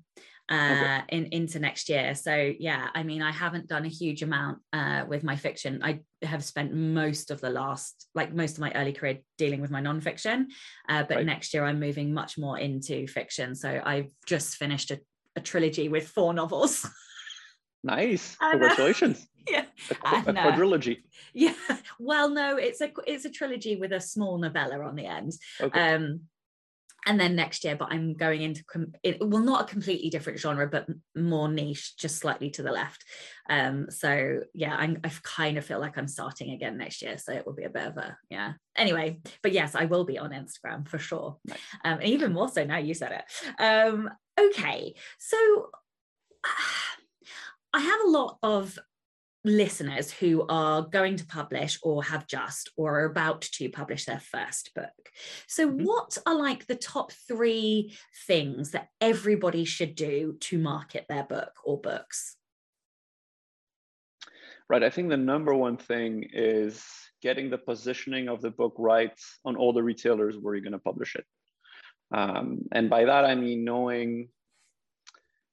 uh, 0.50 1.00
in 1.08 1.26
into 1.26 1.58
next 1.60 1.88
year. 1.88 2.14
So 2.14 2.52
yeah, 2.58 2.88
I 2.94 3.02
mean, 3.04 3.22
I 3.22 3.30
haven't 3.30 3.68
done 3.68 3.84
a 3.84 3.88
huge 3.88 4.22
amount 4.22 4.58
uh, 4.72 5.04
with 5.06 5.22
my 5.22 5.36
fiction. 5.36 5.80
I 5.82 6.00
have 6.22 6.44
spent 6.44 6.74
most 6.74 7.30
of 7.30 7.40
the 7.40 7.50
last, 7.50 8.08
like 8.14 8.34
most 8.34 8.54
of 8.54 8.60
my 8.60 8.72
early 8.72 8.92
career, 8.92 9.18
dealing 9.38 9.60
with 9.60 9.70
my 9.70 9.80
nonfiction. 9.80 10.46
Uh, 10.88 11.04
but 11.04 11.18
right. 11.18 11.26
next 11.26 11.54
year, 11.54 11.64
I'm 11.64 11.78
moving 11.78 12.12
much 12.12 12.36
more 12.36 12.58
into 12.58 13.06
fiction. 13.06 13.54
So 13.54 13.80
I've 13.84 14.10
just 14.26 14.56
finished 14.56 14.90
a, 14.90 15.00
a 15.36 15.40
trilogy 15.40 15.88
with 15.88 16.08
four 16.08 16.34
novels. 16.34 16.86
Nice, 17.82 18.36
congratulations! 18.36 19.26
yeah, 19.48 19.64
a, 20.04 20.16
a 20.16 20.32
quadrilogy. 20.32 20.98
Yeah, 21.34 21.54
well, 21.98 22.30
no, 22.30 22.56
it's 22.56 22.80
a 22.80 22.90
it's 23.06 23.24
a 23.24 23.30
trilogy 23.30 23.76
with 23.76 23.92
a 23.92 24.00
small 24.00 24.38
novella 24.38 24.80
on 24.80 24.96
the 24.96 25.06
end. 25.06 25.32
Okay. 25.60 25.94
Um, 25.94 26.20
and 27.06 27.18
then 27.18 27.34
next 27.34 27.64
year 27.64 27.76
but 27.76 27.88
i'm 27.90 28.14
going 28.14 28.42
into 28.42 28.64
com- 28.64 28.92
it, 29.02 29.16
well 29.20 29.42
not 29.42 29.62
a 29.62 29.72
completely 29.72 30.10
different 30.10 30.38
genre 30.38 30.66
but 30.66 30.86
more 31.16 31.48
niche 31.48 31.96
just 31.96 32.16
slightly 32.16 32.50
to 32.50 32.62
the 32.62 32.70
left 32.70 33.04
um 33.48 33.86
so 33.90 34.40
yeah 34.54 34.74
I'm, 34.76 34.98
i 35.04 35.10
kind 35.22 35.56
of 35.58 35.64
feel 35.64 35.80
like 35.80 35.96
i'm 35.96 36.08
starting 36.08 36.50
again 36.50 36.76
next 36.76 37.02
year 37.02 37.16
so 37.18 37.32
it 37.32 37.46
will 37.46 37.54
be 37.54 37.64
a 37.64 37.70
bit 37.70 37.86
of 37.86 37.96
a 37.96 38.16
yeah 38.28 38.52
anyway 38.76 39.18
but 39.42 39.52
yes 39.52 39.74
i 39.74 39.86
will 39.86 40.04
be 40.04 40.18
on 40.18 40.30
instagram 40.30 40.86
for 40.86 40.98
sure 40.98 41.38
nice. 41.46 41.58
um 41.84 42.00
even 42.02 42.32
more 42.32 42.48
so 42.48 42.64
now 42.64 42.78
you 42.78 42.94
said 42.94 43.12
it 43.12 43.62
um 43.62 44.10
okay 44.38 44.94
so 45.18 45.70
I 47.72 47.78
have 47.78 48.00
a 48.04 48.10
lot 48.10 48.38
of 48.42 48.76
listeners 49.44 50.10
who 50.10 50.44
are 50.48 50.82
going 50.82 51.16
to 51.16 51.26
publish 51.26 51.78
or 51.82 52.04
have 52.04 52.26
just 52.26 52.70
or 52.76 53.00
are 53.00 53.04
about 53.06 53.42
to 53.42 53.68
publish 53.70 54.04
their 54.04 54.20
first 54.20 54.74
book. 54.74 55.10
So, 55.46 55.68
mm-hmm. 55.68 55.84
what 55.84 56.18
are 56.26 56.34
like 56.34 56.66
the 56.66 56.74
top 56.74 57.12
three 57.28 57.96
things 58.26 58.72
that 58.72 58.88
everybody 59.00 59.64
should 59.64 59.94
do 59.94 60.36
to 60.40 60.58
market 60.58 61.06
their 61.08 61.24
book 61.24 61.52
or 61.64 61.80
books? 61.80 62.36
Right. 64.68 64.84
I 64.84 64.90
think 64.90 65.08
the 65.08 65.16
number 65.16 65.54
one 65.54 65.76
thing 65.76 66.28
is 66.32 66.84
getting 67.22 67.50
the 67.50 67.58
positioning 67.58 68.28
of 68.28 68.40
the 68.40 68.50
book 68.50 68.74
right 68.78 69.18
on 69.44 69.56
all 69.56 69.72
the 69.72 69.82
retailers 69.82 70.36
where 70.38 70.54
you're 70.54 70.62
going 70.62 70.72
to 70.72 70.78
publish 70.78 71.16
it. 71.16 71.24
Um, 72.12 72.60
and 72.72 72.88
by 72.88 73.04
that, 73.04 73.24
I 73.24 73.34
mean 73.34 73.64
knowing 73.64 74.28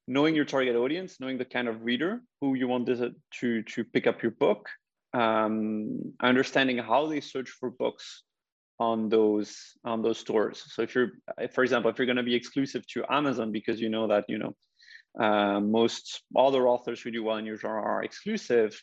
knowing 0.08 0.36
your 0.36 0.46
target 0.46 0.76
audience, 0.76 1.20
knowing 1.20 1.38
the 1.38 1.46
kind 1.46 1.68
of 1.68 1.84
reader 1.84 2.22
who 2.42 2.54
you 2.54 2.68
want 2.68 2.86
to, 2.88 3.14
to, 3.40 3.64
to 3.64 3.84
pick 3.84 4.08
up 4.08 4.22
your 4.22 4.32
book, 4.32 4.70
um, 5.14 6.14
understanding 6.22 6.78
how 6.78 7.08
they 7.08 7.20
search 7.22 7.50
for 7.50 7.70
books 7.70 8.24
on 8.80 9.10
those 9.10 9.58
on 9.84 10.02
those 10.02 10.20
stores. 10.20 10.64
So 10.68 10.82
if 10.84 10.94
you're, 10.94 11.14
for 11.54 11.64
example, 11.64 11.90
if 11.90 11.98
you're 11.98 12.06
going 12.06 12.18
to 12.18 12.24
be 12.24 12.36
exclusive 12.36 12.86
to 12.88 13.04
Amazon 13.10 13.52
because 13.52 13.82
you 13.82 13.90
know 13.90 14.08
that 14.08 14.26
you 14.28 14.38
know 14.38 14.56
uh, 15.20 15.60
most 15.60 16.22
other 16.36 16.68
authors 16.68 17.02
who 17.02 17.12
do 17.12 17.24
well 17.24 17.38
in 17.38 17.46
your 17.46 17.58
genre 17.58 17.82
are 17.82 18.04
exclusive, 18.04 18.80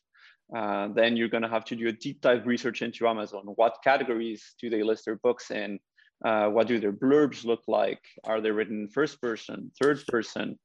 uh, 0.57 0.89
then 0.95 1.17
you're 1.17 1.29
going 1.29 1.43
to 1.43 1.49
have 1.49 1.65
to 1.67 1.77
do 1.77 1.89
a 1.89 1.93
deep 1.93 2.21
dive 2.21 2.47
research 2.47 2.83
into 2.83 3.07
Amazon. 3.07 3.45
What 3.55 3.79
categories 3.85 4.55
do 4.61 4.69
they 4.69 4.83
list 4.83 5.05
their 5.05 5.17
books 5.17 5.51
in? 5.51 5.79
Uh, 6.25 6.49
what 6.49 6.67
do 6.67 6.81
their 6.81 6.93
blurbs 6.93 7.45
look 7.45 7.63
like? 7.69 8.01
Are 8.25 8.41
they 8.41 8.51
written 8.51 8.89
first 8.89 9.21
person, 9.21 9.71
third 9.81 10.05
person? 10.09 10.59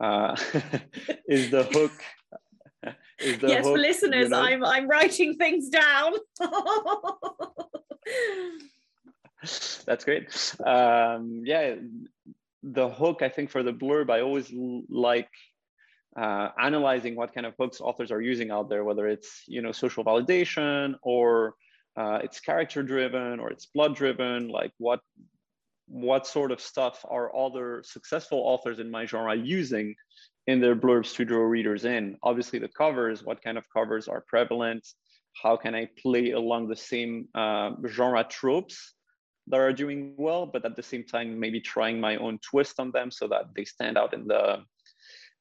Uh, 0.00 0.36
is 1.28 1.50
the 1.50 1.64
hook. 1.64 1.92
Is 3.18 3.38
the 3.38 3.48
yes, 3.48 3.64
hook, 3.64 3.76
for 3.76 3.78
listeners, 3.78 4.24
you 4.24 4.28
know, 4.28 4.42
I'm 4.42 4.62
I'm 4.62 4.86
writing 4.86 5.38
things 5.38 5.70
down. 5.70 6.12
That's 9.86 10.04
great. 10.04 10.54
Um, 10.64 11.40
yeah, 11.42 11.76
the 12.62 12.90
hook. 12.90 13.22
I 13.22 13.30
think 13.30 13.48
for 13.48 13.62
the 13.62 13.72
blurb, 13.72 14.10
I 14.10 14.20
always 14.20 14.52
like 14.90 15.30
uh, 16.14 16.50
analyzing 16.60 17.16
what 17.16 17.32
kind 17.34 17.46
of 17.46 17.54
hooks 17.58 17.80
authors 17.80 18.10
are 18.10 18.20
using 18.20 18.50
out 18.50 18.68
there, 18.68 18.84
whether 18.84 19.08
it's 19.08 19.44
you 19.46 19.62
know 19.62 19.72
social 19.72 20.04
validation 20.04 20.96
or 21.02 21.54
uh, 21.96 22.18
it's 22.22 22.40
character 22.40 22.82
driven 22.82 23.40
or 23.40 23.50
it's 23.50 23.64
plot 23.64 23.96
driven. 23.96 24.48
Like 24.48 24.72
what 24.78 25.00
what 25.86 26.26
sort 26.26 26.50
of 26.52 26.60
stuff 26.60 27.04
are 27.08 27.34
other 27.36 27.82
successful 27.84 28.38
authors 28.38 28.78
in 28.78 28.90
my 28.90 29.06
genre 29.06 29.34
using 29.34 29.94
in 30.46 30.60
their 30.60 30.76
blurbs 30.76 31.14
to 31.16 31.24
draw 31.24 31.42
readers 31.42 31.84
in. 31.84 32.16
Obviously, 32.22 32.58
the 32.58 32.68
covers, 32.68 33.24
what 33.24 33.42
kind 33.42 33.58
of 33.58 33.64
covers 33.72 34.08
are 34.08 34.24
prevalent? 34.26 34.86
How 35.42 35.56
can 35.56 35.74
I 35.74 35.88
play 36.00 36.30
along 36.30 36.68
the 36.68 36.76
same 36.76 37.28
uh, 37.34 37.72
genre 37.88 38.24
tropes 38.24 38.94
that 39.48 39.60
are 39.60 39.72
doing 39.72 40.14
well, 40.16 40.46
but 40.46 40.64
at 40.64 40.76
the 40.76 40.82
same 40.82 41.04
time, 41.04 41.38
maybe 41.38 41.60
trying 41.60 42.00
my 42.00 42.16
own 42.16 42.38
twist 42.38 42.80
on 42.80 42.90
them 42.90 43.10
so 43.10 43.28
that 43.28 43.46
they 43.54 43.64
stand 43.64 43.96
out 43.96 44.14
in 44.14 44.26
the 44.26 44.62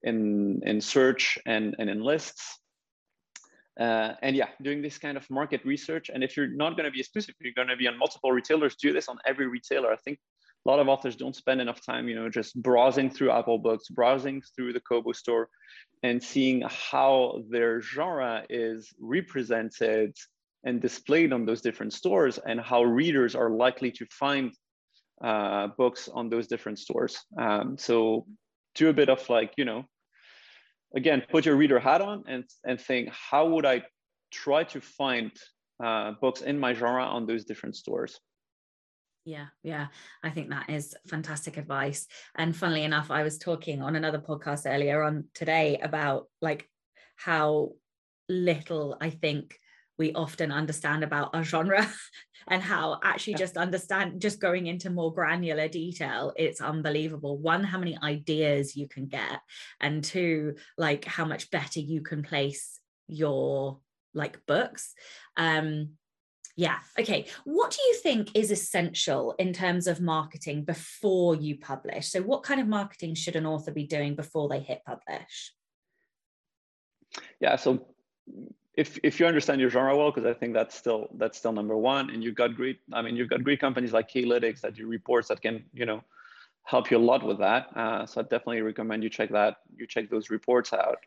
in 0.03 0.61
in 0.65 0.81
search 0.81 1.39
and, 1.45 1.75
and 1.79 1.89
in 1.89 2.01
lists. 2.01 2.59
Uh, 3.79 4.13
and 4.21 4.35
yeah, 4.35 4.47
doing 4.61 4.81
this 4.81 4.97
kind 4.97 5.17
of 5.17 5.29
market 5.29 5.61
research. 5.65 6.09
And 6.13 6.23
if 6.23 6.37
you're 6.37 6.47
not 6.47 6.77
going 6.77 6.85
to 6.85 6.91
be 6.91 6.99
exclusive, 6.99 7.35
you're 7.41 7.53
going 7.53 7.67
to 7.67 7.75
be 7.75 7.87
on 7.87 7.97
multiple 7.97 8.31
retailers. 8.31 8.75
Do 8.75 8.93
this 8.93 9.09
on 9.09 9.17
every 9.25 9.47
retailer. 9.47 9.91
I 9.91 9.97
think 9.97 10.19
a 10.65 10.69
lot 10.69 10.79
of 10.79 10.87
authors 10.87 11.15
don't 11.15 11.35
spend 11.35 11.61
enough 11.61 11.85
time, 11.85 12.07
you 12.09 12.15
know, 12.15 12.29
just 12.29 12.59
browsing 12.61 13.09
through 13.09 13.31
Apple 13.31 13.59
Books, 13.59 13.87
browsing 13.89 14.41
through 14.55 14.73
the 14.73 14.79
Kobo 14.79 15.11
store, 15.11 15.49
and 16.01 16.21
seeing 16.21 16.63
how 16.67 17.43
their 17.49 17.81
genre 17.81 18.43
is 18.49 18.93
represented 18.99 20.15
and 20.63 20.81
displayed 20.81 21.31
on 21.31 21.45
those 21.45 21.61
different 21.61 21.93
stores, 21.93 22.39
and 22.39 22.59
how 22.59 22.81
readers 22.83 23.35
are 23.35 23.51
likely 23.51 23.91
to 23.91 24.05
find 24.09 24.51
uh, 25.23 25.67
books 25.77 26.09
on 26.11 26.29
those 26.29 26.47
different 26.47 26.79
stores. 26.79 27.23
Um, 27.37 27.77
so 27.77 28.25
do 28.73 28.89
a 28.89 28.93
bit 28.93 29.09
of 29.09 29.29
like, 29.29 29.53
you 29.57 29.65
know, 29.65 29.85
again, 30.95 31.23
put 31.29 31.45
your 31.45 31.55
reader 31.55 31.79
hat 31.79 32.01
on 32.01 32.23
and 32.27 32.43
and 32.65 32.81
think, 32.81 33.09
how 33.09 33.47
would 33.49 33.65
I 33.65 33.83
try 34.31 34.63
to 34.63 34.81
find 34.81 35.31
uh, 35.83 36.13
books 36.19 36.41
in 36.41 36.59
my 36.59 36.73
genre 36.73 37.03
on 37.03 37.27
those 37.27 37.45
different 37.45 37.75
stores? 37.75 38.19
Yeah, 39.25 39.47
yeah, 39.63 39.87
I 40.23 40.29
think 40.29 40.51
that 40.51 40.69
is 40.69 40.95
fantastic 41.07 41.57
advice. 41.57 42.05
And 42.35 42.55
funnily 42.55 42.83
enough, 42.83 43.09
I 43.09 43.23
was 43.23 43.39
talking 43.39 43.81
on 43.81 43.95
another 43.95 44.19
podcast 44.19 44.71
earlier 44.71 45.01
on 45.01 45.25
today 45.33 45.79
about 45.81 46.27
like 46.41 46.69
how 47.15 47.71
little 48.29 48.97
I 49.01 49.09
think 49.09 49.57
we 49.97 50.13
often 50.13 50.51
understand 50.51 51.03
about 51.03 51.33
our 51.33 51.43
genre 51.43 51.89
and 52.47 52.61
how 52.61 52.99
actually 53.03 53.35
just 53.35 53.57
understand 53.57 54.21
just 54.21 54.39
going 54.39 54.67
into 54.67 54.89
more 54.89 55.13
granular 55.13 55.69
detail 55.69 56.31
it's 56.35 56.61
unbelievable. 56.61 57.39
One 57.39 57.63
how 57.63 57.79
many 57.79 57.97
ideas 58.03 58.75
you 58.75 58.87
can 58.87 59.07
get 59.07 59.39
and 59.79 60.03
two 60.03 60.55
like 60.77 61.05
how 61.05 61.25
much 61.25 61.49
better 61.49 61.79
you 61.79 62.01
can 62.01 62.21
place 62.21 62.79
your 63.07 63.79
like 64.13 64.45
books. 64.45 64.93
Um 65.35 65.93
yeah. 66.55 66.77
Okay. 66.97 67.27
What 67.43 67.71
do 67.71 67.81
you 67.81 67.95
think 67.95 68.29
is 68.33 68.49
essential 68.49 69.35
in 69.37 69.51
terms 69.51 69.87
of 69.87 69.99
marketing 69.99 70.63
before 70.63 71.35
you 71.35 71.57
publish? 71.57 72.07
So, 72.07 72.21
what 72.21 72.43
kind 72.43 72.61
of 72.61 72.67
marketing 72.67 73.15
should 73.15 73.35
an 73.35 73.45
author 73.45 73.71
be 73.71 73.85
doing 73.85 74.15
before 74.15 74.47
they 74.47 74.61
hit 74.61 74.81
publish? 74.85 75.53
Yeah. 77.41 77.57
So, 77.57 77.85
if 78.73 78.97
if 79.03 79.19
you 79.19 79.25
understand 79.25 79.59
your 79.59 79.69
genre 79.69 79.97
well, 79.97 80.11
because 80.11 80.25
I 80.25 80.33
think 80.33 80.53
that's 80.53 80.75
still 80.75 81.09
that's 81.17 81.37
still 81.37 81.51
number 81.51 81.75
one, 81.75 82.09
and 82.09 82.23
you've 82.23 82.35
got 82.35 82.55
great. 82.55 82.79
I 82.93 83.01
mean, 83.01 83.17
you've 83.17 83.29
got 83.29 83.43
great 83.43 83.59
companies 83.59 83.91
like 83.91 84.07
K-lytics 84.07 84.61
that 84.61 84.75
do 84.75 84.87
reports 84.87 85.27
that 85.27 85.41
can 85.41 85.65
you 85.73 85.85
know 85.85 86.01
help 86.63 86.89
you 86.89 86.97
a 86.97 86.99
lot 86.99 87.21
with 87.23 87.39
that. 87.39 87.67
Uh, 87.75 88.05
so, 88.05 88.21
I 88.21 88.23
definitely 88.23 88.61
recommend 88.61 89.03
you 89.03 89.09
check 89.09 89.29
that. 89.31 89.57
You 89.75 89.87
check 89.87 90.09
those 90.09 90.29
reports 90.29 90.71
out. 90.71 90.99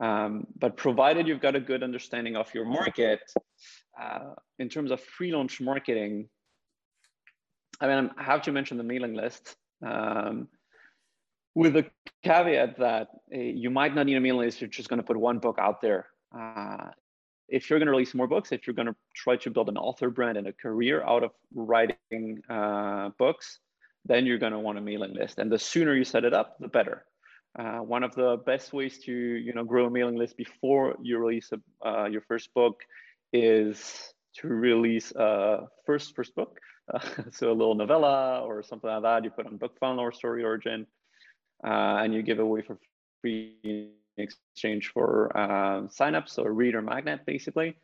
Um, 0.00 0.46
but 0.56 0.76
provided 0.76 1.26
you've 1.26 1.40
got 1.40 1.56
a 1.56 1.60
good 1.60 1.82
understanding 1.82 2.36
of 2.36 2.52
your 2.54 2.64
market, 2.64 3.20
uh, 4.00 4.34
in 4.58 4.68
terms 4.68 4.90
of 4.90 5.04
pre-launch 5.16 5.60
marketing, 5.60 6.28
I 7.80 7.86
mean, 7.86 8.10
I 8.16 8.22
have 8.22 8.42
to 8.42 8.52
mention 8.52 8.76
the 8.76 8.84
mailing 8.84 9.14
list. 9.14 9.56
Um, 9.84 10.48
with 11.54 11.74
the 11.74 11.86
caveat 12.22 12.78
that 12.78 13.08
uh, 13.34 13.38
you 13.38 13.70
might 13.70 13.94
not 13.94 14.06
need 14.06 14.16
a 14.16 14.20
mailing 14.20 14.46
list, 14.46 14.60
you're 14.60 14.70
just 14.70 14.88
going 14.88 15.00
to 15.00 15.06
put 15.06 15.16
one 15.16 15.38
book 15.38 15.58
out 15.60 15.80
there. 15.80 16.06
Uh, 16.36 16.88
if 17.48 17.70
you're 17.70 17.78
going 17.78 17.86
to 17.86 17.92
release 17.92 18.14
more 18.14 18.28
books, 18.28 18.52
if 18.52 18.66
you're 18.66 18.74
going 18.74 18.86
to 18.86 18.96
try 19.16 19.36
to 19.36 19.50
build 19.50 19.68
an 19.68 19.76
author 19.76 20.10
brand 20.10 20.36
and 20.36 20.46
a 20.46 20.52
career 20.52 21.02
out 21.02 21.24
of 21.24 21.30
writing 21.54 22.40
uh, 22.48 23.10
books, 23.18 23.58
then 24.04 24.26
you're 24.26 24.38
going 24.38 24.52
to 24.52 24.58
want 24.58 24.78
a 24.78 24.80
mailing 24.80 25.14
list. 25.14 25.38
And 25.38 25.50
the 25.50 25.58
sooner 25.58 25.94
you 25.94 26.04
set 26.04 26.24
it 26.24 26.34
up, 26.34 26.56
the 26.60 26.68
better. 26.68 27.04
Uh, 27.58 27.78
one 27.78 28.04
of 28.04 28.14
the 28.14 28.36
best 28.46 28.72
ways 28.72 28.98
to 28.98 29.12
you 29.12 29.52
know 29.52 29.64
grow 29.64 29.86
a 29.86 29.90
mailing 29.90 30.16
list 30.16 30.36
before 30.36 30.96
you 31.02 31.18
release 31.18 31.50
a, 31.52 31.88
uh, 31.88 32.06
your 32.06 32.20
first 32.20 32.54
book 32.54 32.82
is 33.32 34.14
to 34.34 34.46
release 34.46 35.10
a 35.16 35.66
first 35.84 36.14
first 36.14 36.34
book, 36.36 36.60
uh, 36.94 37.00
so 37.32 37.50
a 37.50 37.52
little 37.52 37.74
novella 37.74 38.42
or 38.42 38.62
something 38.62 38.88
like 38.88 39.02
that. 39.02 39.24
You 39.24 39.30
put 39.30 39.46
on 39.46 39.58
BookFunnel 39.58 39.98
or 39.98 40.12
StoryOrigin, 40.12 40.86
uh, 41.64 42.02
and 42.02 42.14
you 42.14 42.22
give 42.22 42.38
away 42.38 42.62
for 42.62 42.78
free 43.20 43.56
in 43.64 43.90
exchange 44.16 44.92
for 44.94 45.36
uh, 45.36 45.82
signups. 45.88 46.38
A 46.38 46.48
reader 46.48 46.80
magnet, 46.80 47.20
basically. 47.26 47.76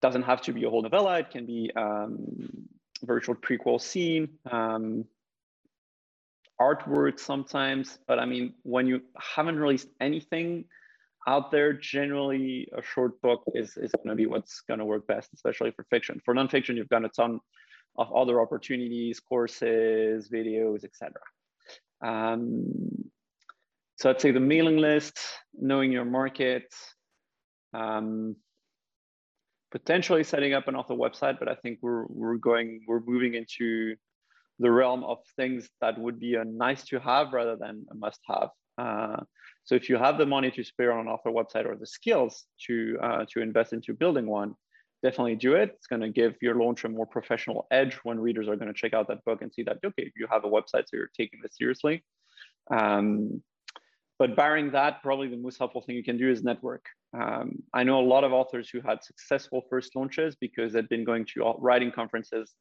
Doesn't 0.00 0.22
have 0.22 0.40
to 0.42 0.52
be 0.52 0.64
a 0.64 0.70
whole 0.70 0.82
novella. 0.82 1.18
It 1.18 1.30
can 1.30 1.44
be 1.44 1.70
um, 1.76 2.48
virtual 3.02 3.34
prequel 3.34 3.80
scene. 3.80 4.28
Um, 4.50 5.04
artwork 6.60 7.18
sometimes, 7.18 7.98
but 8.06 8.18
I 8.18 8.26
mean, 8.26 8.54
when 8.62 8.86
you 8.86 9.02
haven't 9.16 9.58
released 9.58 9.88
anything 10.00 10.64
out 11.26 11.50
there, 11.50 11.72
generally 11.72 12.68
a 12.76 12.82
short 12.82 13.20
book 13.20 13.42
is, 13.54 13.76
is 13.76 13.92
going 13.92 14.08
to 14.08 14.14
be 14.14 14.26
what's 14.26 14.62
going 14.62 14.78
to 14.78 14.84
work 14.84 15.06
best, 15.06 15.30
especially 15.34 15.70
for 15.70 15.84
fiction. 15.90 16.20
For 16.24 16.34
nonfiction, 16.34 16.76
you've 16.76 16.88
got 16.88 17.04
a 17.04 17.08
ton 17.08 17.40
of 17.96 18.12
other 18.12 18.40
opportunities, 18.40 19.20
courses, 19.20 20.28
videos, 20.32 20.84
etc. 20.84 21.12
Um, 22.02 23.10
so 23.96 24.10
I'd 24.10 24.20
say 24.20 24.30
the 24.30 24.40
mailing 24.40 24.78
list, 24.78 25.18
knowing 25.54 25.90
your 25.90 26.04
market, 26.04 26.72
um, 27.74 28.36
potentially 29.70 30.24
setting 30.24 30.54
up 30.54 30.68
an 30.68 30.76
author 30.76 30.94
website, 30.94 31.38
but 31.38 31.48
I 31.48 31.54
think 31.56 31.80
we're 31.82 32.06
we're 32.06 32.36
going 32.36 32.82
we're 32.86 33.00
moving 33.04 33.34
into 33.34 33.96
the 34.58 34.70
realm 34.70 35.04
of 35.04 35.18
things 35.36 35.68
that 35.80 35.98
would 35.98 36.18
be 36.18 36.34
a 36.34 36.44
nice 36.44 36.84
to 36.84 36.98
have 36.98 37.32
rather 37.32 37.56
than 37.56 37.86
a 37.90 37.94
must 37.94 38.20
have. 38.26 38.50
Uh, 38.76 39.16
so 39.64 39.74
if 39.74 39.88
you 39.88 39.96
have 39.96 40.18
the 40.18 40.26
money 40.26 40.50
to 40.50 40.64
spare 40.64 40.92
on 40.92 41.00
an 41.00 41.08
author 41.08 41.30
website 41.30 41.66
or 41.66 41.76
the 41.76 41.86
skills 41.86 42.44
to 42.66 42.98
uh, 43.02 43.24
to 43.30 43.40
invest 43.40 43.72
into 43.72 43.92
building 43.92 44.26
one, 44.26 44.54
definitely 45.02 45.36
do 45.36 45.54
it. 45.54 45.72
It's 45.74 45.86
going 45.86 46.02
to 46.02 46.08
give 46.08 46.36
your 46.40 46.54
launch 46.54 46.84
a 46.84 46.88
more 46.88 47.06
professional 47.06 47.66
edge 47.70 47.94
when 48.02 48.18
readers 48.18 48.48
are 48.48 48.56
going 48.56 48.72
to 48.72 48.78
check 48.78 48.94
out 48.94 49.08
that 49.08 49.24
book 49.24 49.42
and 49.42 49.52
see 49.52 49.62
that 49.64 49.78
okay, 49.84 50.10
you 50.16 50.26
have 50.30 50.44
a 50.44 50.48
website, 50.48 50.84
so 50.86 50.94
you're 50.94 51.10
taking 51.16 51.40
this 51.42 51.56
seriously. 51.56 52.04
Um, 52.70 53.42
but 54.18 54.34
barring 54.34 54.72
that, 54.72 55.02
probably 55.02 55.28
the 55.28 55.36
most 55.36 55.58
helpful 55.58 55.80
thing 55.82 55.94
you 55.94 56.02
can 56.02 56.18
do 56.18 56.30
is 56.30 56.42
network. 56.42 56.84
Um, 57.16 57.62
I 57.72 57.84
know 57.84 58.00
a 58.00 58.06
lot 58.06 58.24
of 58.24 58.32
authors 58.32 58.68
who 58.68 58.80
had 58.80 59.02
successful 59.04 59.62
first 59.70 59.94
launches 59.94 60.36
because 60.40 60.72
they'd 60.72 60.88
been 60.88 61.04
going 61.04 61.24
to 61.34 61.54
writing 61.58 61.92
conferences 61.92 62.52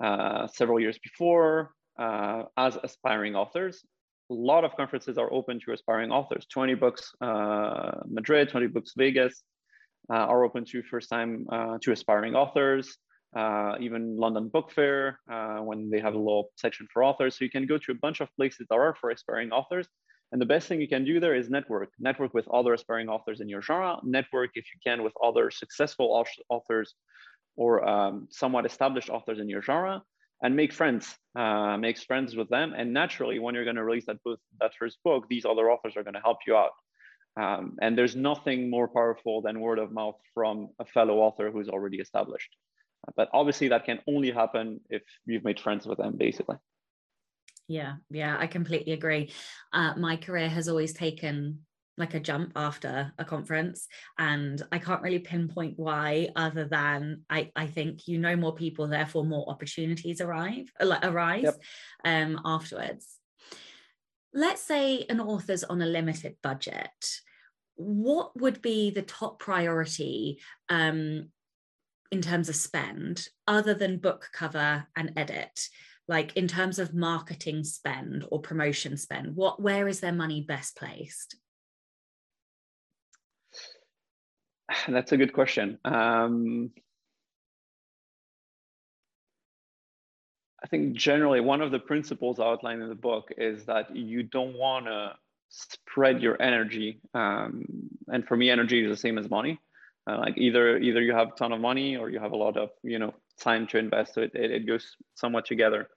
uh, 0.00 0.46
several 0.48 0.80
years 0.80 0.98
before 0.98 1.70
uh, 1.98 2.44
as 2.56 2.76
aspiring 2.82 3.36
authors. 3.36 3.84
A 4.30 4.34
lot 4.34 4.64
of 4.64 4.74
conferences 4.76 5.18
are 5.18 5.32
open 5.32 5.60
to 5.60 5.72
aspiring 5.72 6.10
authors. 6.10 6.46
20 6.52 6.74
books 6.74 7.12
uh, 7.20 8.00
Madrid, 8.06 8.48
20 8.48 8.68
books 8.68 8.92
Vegas 8.96 9.42
uh, 10.10 10.14
are 10.14 10.44
open 10.44 10.64
to 10.64 10.82
first 10.82 11.08
time 11.08 11.46
uh, 11.52 11.78
to 11.82 11.92
aspiring 11.92 12.34
authors. 12.34 12.96
even 13.80 14.16
London 14.16 14.48
Book 14.48 14.70
Fair 14.72 15.20
when 15.62 15.90
they 15.90 16.00
have 16.00 16.14
a 16.14 16.18
little 16.18 16.50
section 16.56 16.86
for 16.92 17.04
authors. 17.04 17.38
So 17.38 17.44
you 17.44 17.50
can 17.50 17.66
go 17.66 17.78
to 17.78 17.92
a 17.92 17.94
bunch 17.94 18.20
of 18.20 18.28
places 18.36 18.66
that 18.68 18.74
are 18.74 18.94
for 19.00 19.10
aspiring 19.10 19.52
authors. 19.52 19.86
And 20.32 20.40
the 20.40 20.46
best 20.46 20.66
thing 20.66 20.80
you 20.80 20.88
can 20.88 21.04
do 21.04 21.20
there 21.20 21.36
is 21.36 21.48
network. 21.48 21.90
Network 22.00 22.34
with 22.34 22.48
other 22.48 22.74
aspiring 22.74 23.08
authors 23.08 23.40
in 23.40 23.48
your 23.48 23.62
genre. 23.62 23.98
Network, 24.02 24.50
if 24.54 24.64
you 24.72 24.80
can, 24.84 25.04
with 25.04 25.12
other 25.22 25.50
successful 25.50 26.08
authors 26.48 26.94
or 27.56 27.86
um, 27.88 28.28
somewhat 28.30 28.66
established 28.66 29.10
authors 29.10 29.38
in 29.38 29.48
your 29.48 29.62
genre 29.62 30.02
and 30.42 30.54
make 30.56 30.72
friends 30.72 31.16
uh, 31.36 31.76
make 31.76 31.98
friends 31.98 32.36
with 32.36 32.48
them. 32.48 32.74
And 32.76 32.92
naturally 32.92 33.38
when 33.38 33.54
you're 33.54 33.64
going 33.64 33.76
to 33.76 33.84
release 33.84 34.06
that 34.06 34.22
book 34.22 34.40
that 34.60 34.72
first 34.78 34.98
book 35.04 35.26
these 35.28 35.44
other 35.44 35.70
authors 35.70 35.96
are 35.96 36.02
going 36.02 36.14
to 36.14 36.20
help 36.20 36.38
you 36.46 36.56
out. 36.56 36.72
Um, 37.36 37.76
and 37.80 37.98
there's 37.98 38.14
nothing 38.14 38.70
more 38.70 38.86
powerful 38.86 39.42
than 39.42 39.58
word 39.58 39.80
of 39.80 39.90
mouth 39.90 40.16
from 40.34 40.68
a 40.78 40.84
fellow 40.84 41.18
author 41.18 41.50
who's 41.50 41.68
already 41.68 41.98
established. 41.98 42.50
But 43.16 43.28
obviously 43.32 43.68
that 43.68 43.84
can 43.84 43.98
only 44.06 44.30
happen 44.30 44.80
if 44.88 45.02
you've 45.26 45.44
made 45.44 45.60
friends 45.60 45.86
with 45.86 45.98
them 45.98 46.16
basically. 46.16 46.56
Yeah 47.66 47.94
yeah 48.10 48.36
i 48.38 48.46
completely 48.46 48.92
agree. 48.92 49.32
Uh, 49.72 49.94
my 49.96 50.16
career 50.16 50.48
has 50.48 50.68
always 50.68 50.92
taken 50.92 51.60
like 51.96 52.14
a 52.14 52.20
jump 52.20 52.52
after 52.56 53.12
a 53.18 53.24
conference 53.24 53.86
and 54.18 54.62
i 54.72 54.78
can't 54.78 55.02
really 55.02 55.20
pinpoint 55.20 55.74
why 55.78 56.28
other 56.34 56.64
than 56.64 57.22
i 57.30 57.50
i 57.54 57.66
think 57.66 58.08
you 58.08 58.18
know 58.18 58.34
more 58.34 58.54
people 58.54 58.88
therefore 58.88 59.24
more 59.24 59.48
opportunities 59.48 60.20
arrive 60.20 60.70
uh, 60.80 60.98
arise 61.02 61.44
yep. 61.44 61.60
um 62.04 62.40
afterwards. 62.44 63.18
Let's 64.32 64.62
say 64.62 65.06
an 65.08 65.20
author's 65.20 65.62
on 65.62 65.80
a 65.80 65.86
limited 65.86 66.36
budget. 66.42 67.20
What 67.76 68.38
would 68.40 68.60
be 68.62 68.90
the 68.90 69.02
top 69.02 69.38
priority 69.38 70.40
um 70.68 71.28
in 72.10 72.20
terms 72.20 72.48
of 72.48 72.56
spend 72.56 73.28
other 73.46 73.74
than 73.74 73.98
book 73.98 74.30
cover 74.32 74.86
and 74.96 75.12
edit? 75.16 75.68
Like 76.06 76.36
in 76.36 76.48
terms 76.48 76.78
of 76.78 76.94
marketing 76.94 77.64
spend 77.64 78.24
or 78.30 78.40
promotion 78.40 78.96
spend 78.96 79.36
what 79.36 79.62
where 79.62 79.88
is 79.88 80.00
their 80.00 80.12
money 80.12 80.42
best 80.42 80.76
placed 80.76 81.36
That's 84.88 85.12
a 85.12 85.16
good 85.16 85.32
question. 85.32 85.78
Um, 85.84 86.70
I 90.62 90.66
think 90.66 90.96
generally 90.96 91.40
one 91.40 91.60
of 91.60 91.70
the 91.70 91.78
principles 91.78 92.40
outlined 92.40 92.82
in 92.82 92.88
the 92.88 92.94
book 92.94 93.28
is 93.36 93.66
that 93.66 93.94
you 93.94 94.22
don't 94.22 94.56
want 94.56 94.86
to 94.86 95.12
spread 95.50 96.22
your 96.22 96.40
energy. 96.40 97.00
Um, 97.12 97.64
and 98.08 98.26
for 98.26 98.36
me, 98.36 98.50
energy 98.50 98.82
is 98.82 98.90
the 98.90 98.96
same 98.96 99.18
as 99.18 99.28
money. 99.28 99.60
Uh, 100.10 100.18
like 100.18 100.36
either 100.36 100.76
either 100.78 101.00
you 101.00 101.14
have 101.14 101.28
a 101.28 101.36
ton 101.36 101.52
of 101.52 101.60
money 101.60 101.96
or 101.96 102.10
you 102.10 102.18
have 102.18 102.32
a 102.32 102.36
lot 102.36 102.56
of 102.56 102.70
you 102.82 102.98
know 102.98 103.14
time 103.40 103.66
to 103.68 103.78
invest. 103.78 104.14
So 104.14 104.22
it, 104.22 104.32
it, 104.34 104.50
it 104.50 104.66
goes 104.66 104.96
somewhat 105.14 105.46
together 105.46 105.88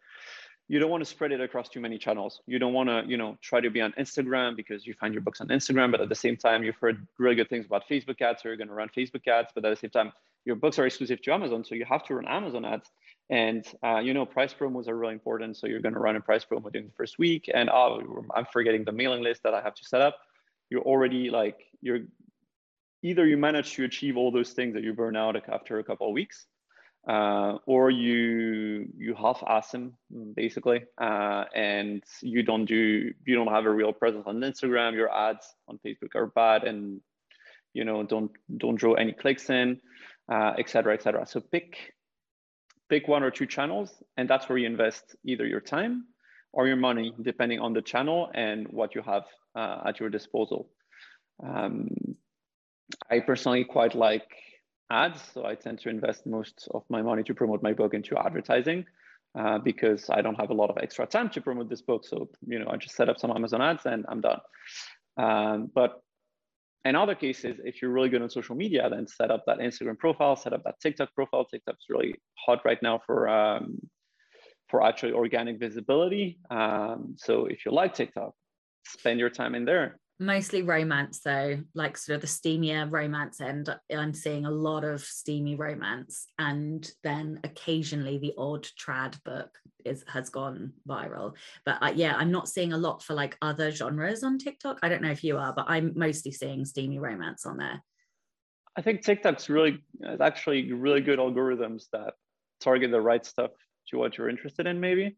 you 0.70 0.80
don't 0.80 0.90
want 0.90 1.02
to 1.02 1.06
spread 1.06 1.32
it 1.32 1.40
across 1.40 1.70
too 1.70 1.80
many 1.80 1.98
channels. 1.98 2.42
You 2.46 2.60
don't 2.60 2.74
want 2.74 2.90
to, 2.90 3.04
you 3.08 3.16
know, 3.16 3.38
try 3.42 3.62
to 3.62 3.70
be 3.70 3.82
on 3.82 3.94
Instagram 3.94 4.56
because 4.56 4.86
you 4.86 4.94
find 4.94 5.14
your 5.14 5.22
books 5.22 5.40
on 5.40 5.48
Instagram, 5.48 5.92
but 5.92 6.02
at 6.02 6.10
the 6.10 6.16
same 6.16 6.36
time, 6.36 6.64
you've 6.64 6.76
heard 6.76 7.08
really 7.18 7.36
good 7.36 7.50
things 7.50 7.66
about 7.66 7.88
Facebook 7.90 8.22
ads, 8.22 8.42
so 8.42 8.50
you're 8.50 8.58
going 8.58 8.68
to 8.68 8.74
run 8.74 8.90
Facebook 8.90 9.26
ads. 9.28 9.52
But 9.56 9.64
at 9.64 9.70
the 9.70 9.78
same 9.78 9.92
time, 9.92 10.12
your 10.44 10.58
books 10.58 10.78
are 10.78 10.86
exclusive 10.86 11.22
to 11.22 11.34
Amazon, 11.34 11.64
so 11.64 11.76
you 11.76 11.86
have 11.86 12.04
to 12.08 12.16
run 12.16 12.28
Amazon 12.28 12.66
ads. 12.66 12.90
And 13.30 13.66
uh, 13.84 14.00
you 14.00 14.14
know, 14.14 14.26
price 14.26 14.54
promos 14.54 14.88
are 14.88 14.98
really 14.98 15.14
important, 15.14 15.56
so 15.58 15.68
you're 15.68 15.82
going 15.82 15.94
to 15.94 16.00
run 16.00 16.16
a 16.16 16.22
price 16.22 16.46
promo 16.46 16.72
during 16.72 16.88
the 16.88 16.94
first 16.94 17.18
week. 17.18 17.50
And 17.54 17.70
oh, 17.70 18.26
I'm 18.36 18.46
forgetting 18.52 18.84
the 18.84 18.92
mailing 18.92 19.24
list 19.24 19.44
that 19.44 19.54
I 19.54 19.62
have 19.62 19.76
to 19.76 19.86
set 19.86 20.02
up. 20.02 20.18
You're 20.70 20.82
already 20.82 21.30
like 21.30 21.60
you're 21.82 22.00
either 23.04 23.26
you 23.26 23.38
manage 23.38 23.74
to 23.76 23.86
achieve 23.86 24.18
all 24.18 24.32
those 24.32 24.52
things 24.52 24.74
that 24.74 24.84
you 24.84 24.94
burn 24.94 25.16
out 25.16 25.36
after 25.50 25.80
a 25.80 25.84
couple 25.84 26.08
of 26.08 26.14
weeks, 26.14 26.48
uh, 27.08 27.58
or 27.66 27.90
you 27.90 28.88
you 28.98 29.16
half-ass 29.16 29.72
them 29.72 29.94
basically, 30.36 30.84
uh, 31.00 31.46
and 31.56 32.04
you 32.22 32.44
don't 32.44 32.66
do 32.66 33.14
you 33.26 33.36
don't 33.36 33.48
have 33.48 33.66
a 33.66 33.72
real 33.72 33.94
presence 33.94 34.26
on 34.28 34.42
Instagram. 34.42 34.94
Your 34.94 35.14
ads 35.14 35.56
on 35.70 35.80
Facebook 35.86 36.16
are 36.16 36.28
bad, 36.28 36.64
and 36.66 37.00
you 37.74 37.86
know 37.86 38.04
don't 38.04 38.32
don't 38.58 38.76
draw 38.76 38.94
any 38.96 39.14
clicks 39.14 39.50
in, 39.50 39.80
etc. 40.30 40.92
Uh, 40.92 40.96
etc. 40.96 41.22
Et 41.22 41.30
so 41.30 41.40
pick 41.40 41.94
pick 42.90 43.08
one 43.08 43.24
or 43.24 43.32
two 43.32 43.46
channels, 43.46 44.04
and 44.18 44.30
that's 44.30 44.50
where 44.50 44.58
you 44.58 44.68
invest 44.68 45.16
either 45.24 45.46
your 45.46 45.62
time 45.62 46.08
or 46.52 46.68
your 46.68 46.76
money, 46.76 47.14
depending 47.22 47.60
on 47.60 47.74
the 47.74 47.82
channel 47.82 48.30
and 48.34 48.68
what 48.68 48.96
you 48.96 49.02
have 49.02 49.24
uh, 49.56 49.82
at 49.86 50.00
your 50.00 50.10
disposal. 50.10 50.70
Um, 51.42 51.90
I 53.10 53.20
personally 53.20 53.64
quite 53.64 53.96
like 53.96 54.28
ads. 54.90 55.22
So 55.34 55.46
I 55.46 55.56
tend 55.56 55.80
to 55.80 55.90
invest 55.90 56.26
most 56.26 56.68
of 56.74 56.84
my 56.90 57.02
money 57.02 57.24
to 57.24 57.34
promote 57.34 57.62
my 57.64 57.74
book 57.74 57.94
into 57.94 58.18
advertising 58.18 58.86
uh, 59.38 59.60
because 59.60 60.10
I 60.10 60.22
don't 60.22 60.36
have 60.36 60.50
a 60.50 60.54
lot 60.54 60.70
of 60.70 60.78
extra 60.82 61.06
time 61.06 61.30
to 61.32 61.42
promote 61.42 61.70
this 61.70 61.82
book. 61.82 62.06
So, 62.06 62.30
you 62.46 62.60
know, 62.60 62.68
I 62.70 62.78
just 62.78 62.96
set 62.96 63.10
up 63.10 63.20
some 63.20 63.32
Amazon 63.32 63.62
ads 63.62 63.86
and 63.86 64.06
I'm 64.10 64.22
done. 64.22 64.40
Um, 65.18 65.72
but 65.74 66.02
in 66.86 66.96
other 66.96 67.16
cases, 67.16 67.60
if 67.64 67.82
you're 67.82 67.92
really 67.92 68.10
good 68.10 68.22
on 68.22 68.30
social 68.30 68.56
media, 68.56 68.90
then 68.90 69.08
set 69.08 69.30
up 69.30 69.44
that 69.46 69.60
Instagram 69.60 69.98
profile, 69.98 70.36
set 70.36 70.54
up 70.54 70.64
that 70.64 70.80
TikTok 70.80 71.14
profile. 71.14 71.46
TikTok's 71.46 71.86
really 71.90 72.16
hot 72.38 72.62
right 72.64 72.82
now 72.82 73.02
for 73.06 73.28
um, 73.28 73.80
for 74.70 74.84
actually 74.84 75.14
organic 75.14 75.60
visibility. 75.60 76.40
Um, 76.50 77.16
so 77.18 77.46
if 77.46 77.66
you 77.66 77.72
like 77.72 77.94
TikTok, 77.94 78.34
spend 78.86 79.20
your 79.20 79.30
time 79.30 79.56
in 79.56 79.66
there. 79.66 80.00
Mostly 80.20 80.64
romance 80.64 81.20
though 81.20 81.60
like 81.76 81.96
sort 81.96 82.16
of 82.16 82.22
the 82.22 82.28
steamier 82.28 82.92
romance 82.92 83.40
end 83.40 83.70
i'm 83.96 84.14
seeing 84.14 84.46
a 84.46 84.52
lot 84.52 84.84
of 84.84 85.02
steamy 85.02 85.56
romance. 85.56 86.28
And 86.40 86.90
then 87.04 87.40
occasionally 87.44 88.18
the 88.18 88.34
odd 88.38 88.64
trad 88.64 89.22
book 89.24 89.50
is 89.86 90.04
has 90.08 90.30
gone 90.30 90.74
viral. 90.88 91.36
But 91.66 91.78
uh, 91.82 91.94
yeah 91.96 92.16
i'm 92.18 92.32
not 92.32 92.50
seeing 92.50 92.74
a 92.74 92.78
lot 92.78 93.04
for 93.04 93.14
like 93.14 93.38
other 93.42 93.72
genres 93.72 94.24
on 94.24 94.38
tiktok. 94.40 94.80
I 94.82 94.90
don't 94.90 95.02
know 95.02 95.12
if 95.12 95.24
you 95.24 95.38
are 95.38 95.54
but 95.54 95.66
i'm 95.68 95.94
mostly 95.96 96.32
seeing 96.32 96.66
steamy 96.66 97.00
romance 97.00 97.46
on 97.46 97.58
there. 97.58 97.84
I 98.76 98.82
think 98.82 99.04
tiktok's 99.04 99.50
really 99.50 99.84
actually 100.20 100.72
really 100.72 101.02
good 101.02 101.20
algorithms 101.20 101.86
that 101.94 102.14
target 102.60 102.92
the 102.92 103.02
right 103.02 103.26
stuff 103.26 103.52
to 103.90 103.98
what 103.98 104.18
you're 104.18 104.30
interested 104.30 104.66
in 104.66 104.80
maybe. 104.80 105.16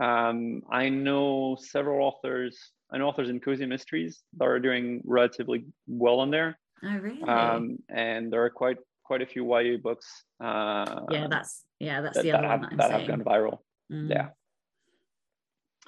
Um, 0.00 0.62
i 0.70 0.88
know 0.88 1.56
several 1.60 2.06
authors 2.06 2.72
and 2.92 3.02
authors 3.02 3.28
in 3.28 3.40
cozy 3.40 3.66
mysteries 3.66 4.22
that 4.36 4.46
are 4.46 4.58
doing 4.58 5.02
relatively 5.04 5.64
well 5.86 6.20
on 6.20 6.30
there. 6.30 6.58
Oh, 6.84 6.96
really? 6.96 7.22
Um, 7.22 7.78
and 7.88 8.32
there 8.32 8.44
are 8.44 8.50
quite 8.50 8.78
quite 9.04 9.22
a 9.22 9.26
few 9.26 9.44
YA 9.44 9.76
books. 9.82 10.06
Uh, 10.42 11.02
yeah, 11.10 11.26
that's 11.28 11.64
yeah, 11.78 12.00
that's 12.00 12.16
that, 12.16 12.22
the 12.22 12.32
other 12.32 12.48
that 12.48 12.60
one 12.60 12.70
have, 12.70 12.78
that, 12.78 12.90
have 12.92 13.08
gone 13.08 13.24
viral. 13.24 13.58
Mm. 13.92 14.10
Yeah. 14.10 14.28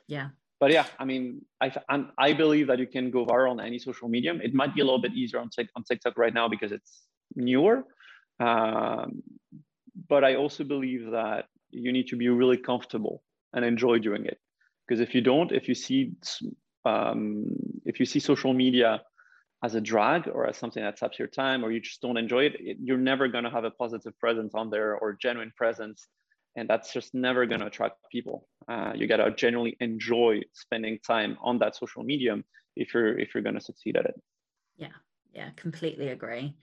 Yeah. 0.08 0.28
But 0.60 0.70
yeah, 0.70 0.86
I 0.98 1.04
mean, 1.04 1.44
I 1.60 1.72
I'm, 1.88 2.12
I 2.18 2.32
believe 2.32 2.66
that 2.68 2.78
you 2.78 2.86
can 2.86 3.10
go 3.10 3.24
viral 3.26 3.50
on 3.50 3.60
any 3.60 3.78
social 3.78 4.08
medium. 4.08 4.40
It 4.40 4.54
might 4.54 4.74
be 4.74 4.80
a 4.80 4.84
little 4.84 5.00
bit 5.00 5.12
easier 5.12 5.40
on 5.40 5.50
on 5.74 5.82
TikTok 5.84 6.16
right 6.16 6.34
now 6.34 6.48
because 6.48 6.72
it's 6.72 7.02
newer. 7.34 7.84
Um, 8.38 9.22
but 10.08 10.24
I 10.24 10.36
also 10.36 10.64
believe 10.64 11.10
that 11.10 11.46
you 11.70 11.92
need 11.92 12.08
to 12.08 12.16
be 12.16 12.28
really 12.28 12.56
comfortable 12.56 13.22
and 13.52 13.64
enjoy 13.64 13.98
doing 13.98 14.26
it. 14.26 14.38
Because 14.86 15.00
if 15.00 15.14
you 15.14 15.20
don't, 15.20 15.52
if 15.52 15.68
you 15.68 15.74
see 15.74 16.12
um, 16.84 17.46
if 17.84 18.00
you 18.00 18.06
see 18.06 18.20
social 18.20 18.52
media 18.52 19.02
as 19.64 19.74
a 19.74 19.80
drag 19.80 20.28
or 20.28 20.46
as 20.46 20.56
something 20.56 20.82
that 20.82 20.98
saps 20.98 21.18
your 21.18 21.28
time 21.28 21.64
or 21.64 21.70
you 21.70 21.80
just 21.80 22.00
don't 22.02 22.16
enjoy 22.16 22.44
it, 22.44 22.56
it 22.58 22.76
you're 22.82 22.98
never 22.98 23.28
going 23.28 23.44
to 23.44 23.50
have 23.50 23.64
a 23.64 23.70
positive 23.70 24.18
presence 24.18 24.54
on 24.54 24.70
there 24.70 24.96
or 24.96 25.16
genuine 25.20 25.52
presence. 25.56 26.08
And 26.56 26.68
that's 26.68 26.92
just 26.92 27.14
never 27.14 27.46
going 27.46 27.60
to 27.60 27.66
attract 27.66 27.96
people. 28.10 28.46
Uh, 28.68 28.92
you 28.94 29.06
got 29.06 29.18
to 29.18 29.30
genuinely 29.34 29.76
enjoy 29.80 30.40
spending 30.52 30.98
time 31.06 31.38
on 31.40 31.58
that 31.60 31.76
social 31.76 32.02
medium 32.02 32.44
if 32.76 32.92
you're 32.92 33.18
if 33.18 33.34
you're 33.34 33.42
going 33.42 33.54
to 33.54 33.60
succeed 33.60 33.96
at 33.96 34.06
it. 34.06 34.20
Yeah 34.76 34.88
yeah 35.32 35.50
completely 35.56 36.08
agree. 36.08 36.56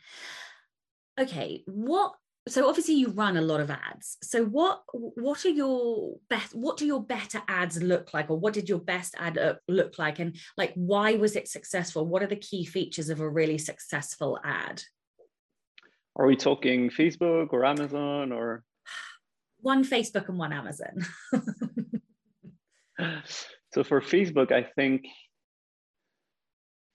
Okay 1.19 1.63
what 1.65 2.13
so 2.50 2.68
obviously 2.68 2.96
you 2.96 3.10
run 3.10 3.38
a 3.38 3.42
lot 3.42 3.60
of 3.60 3.70
ads. 3.70 4.18
So 4.24 4.46
what 4.46 4.84
what 4.92 5.46
are 5.46 5.50
your 5.50 6.18
best 6.30 6.56
what 6.56 6.78
do 6.78 6.86
your 6.86 7.04
better 7.04 7.42
ads 7.48 7.82
look 7.82 8.14
like 8.14 8.30
or 8.30 8.38
what 8.38 8.54
did 8.54 8.68
your 8.68 8.80
best 8.80 9.16
ad 9.18 9.38
uh, 9.38 9.56
look 9.68 9.98
like? 9.98 10.20
And 10.20 10.36
like 10.58 10.74
why 10.76 11.14
was 11.14 11.36
it 11.36 11.48
successful? 11.48 12.06
What 12.06 12.24
are 12.24 12.28
the 12.28 12.36
key 12.36 12.66
features 12.66 13.10
of 13.10 13.20
a 13.20 13.30
really 13.30 13.58
successful 13.58 14.40
ad? 14.44 14.84
Are 16.16 16.28
we 16.28 16.36
talking 16.36 16.90
facebook 16.90 17.54
or 17.54 17.66
amazon 17.66 18.32
or? 18.32 18.64
One 19.62 19.86
facebook 19.86 20.30
and 20.30 20.38
one 20.38 20.54
amazon. 20.54 21.06
So 23.72 23.84
for 23.84 24.02
facebook 24.02 24.52
i 24.52 24.64
think 24.64 25.06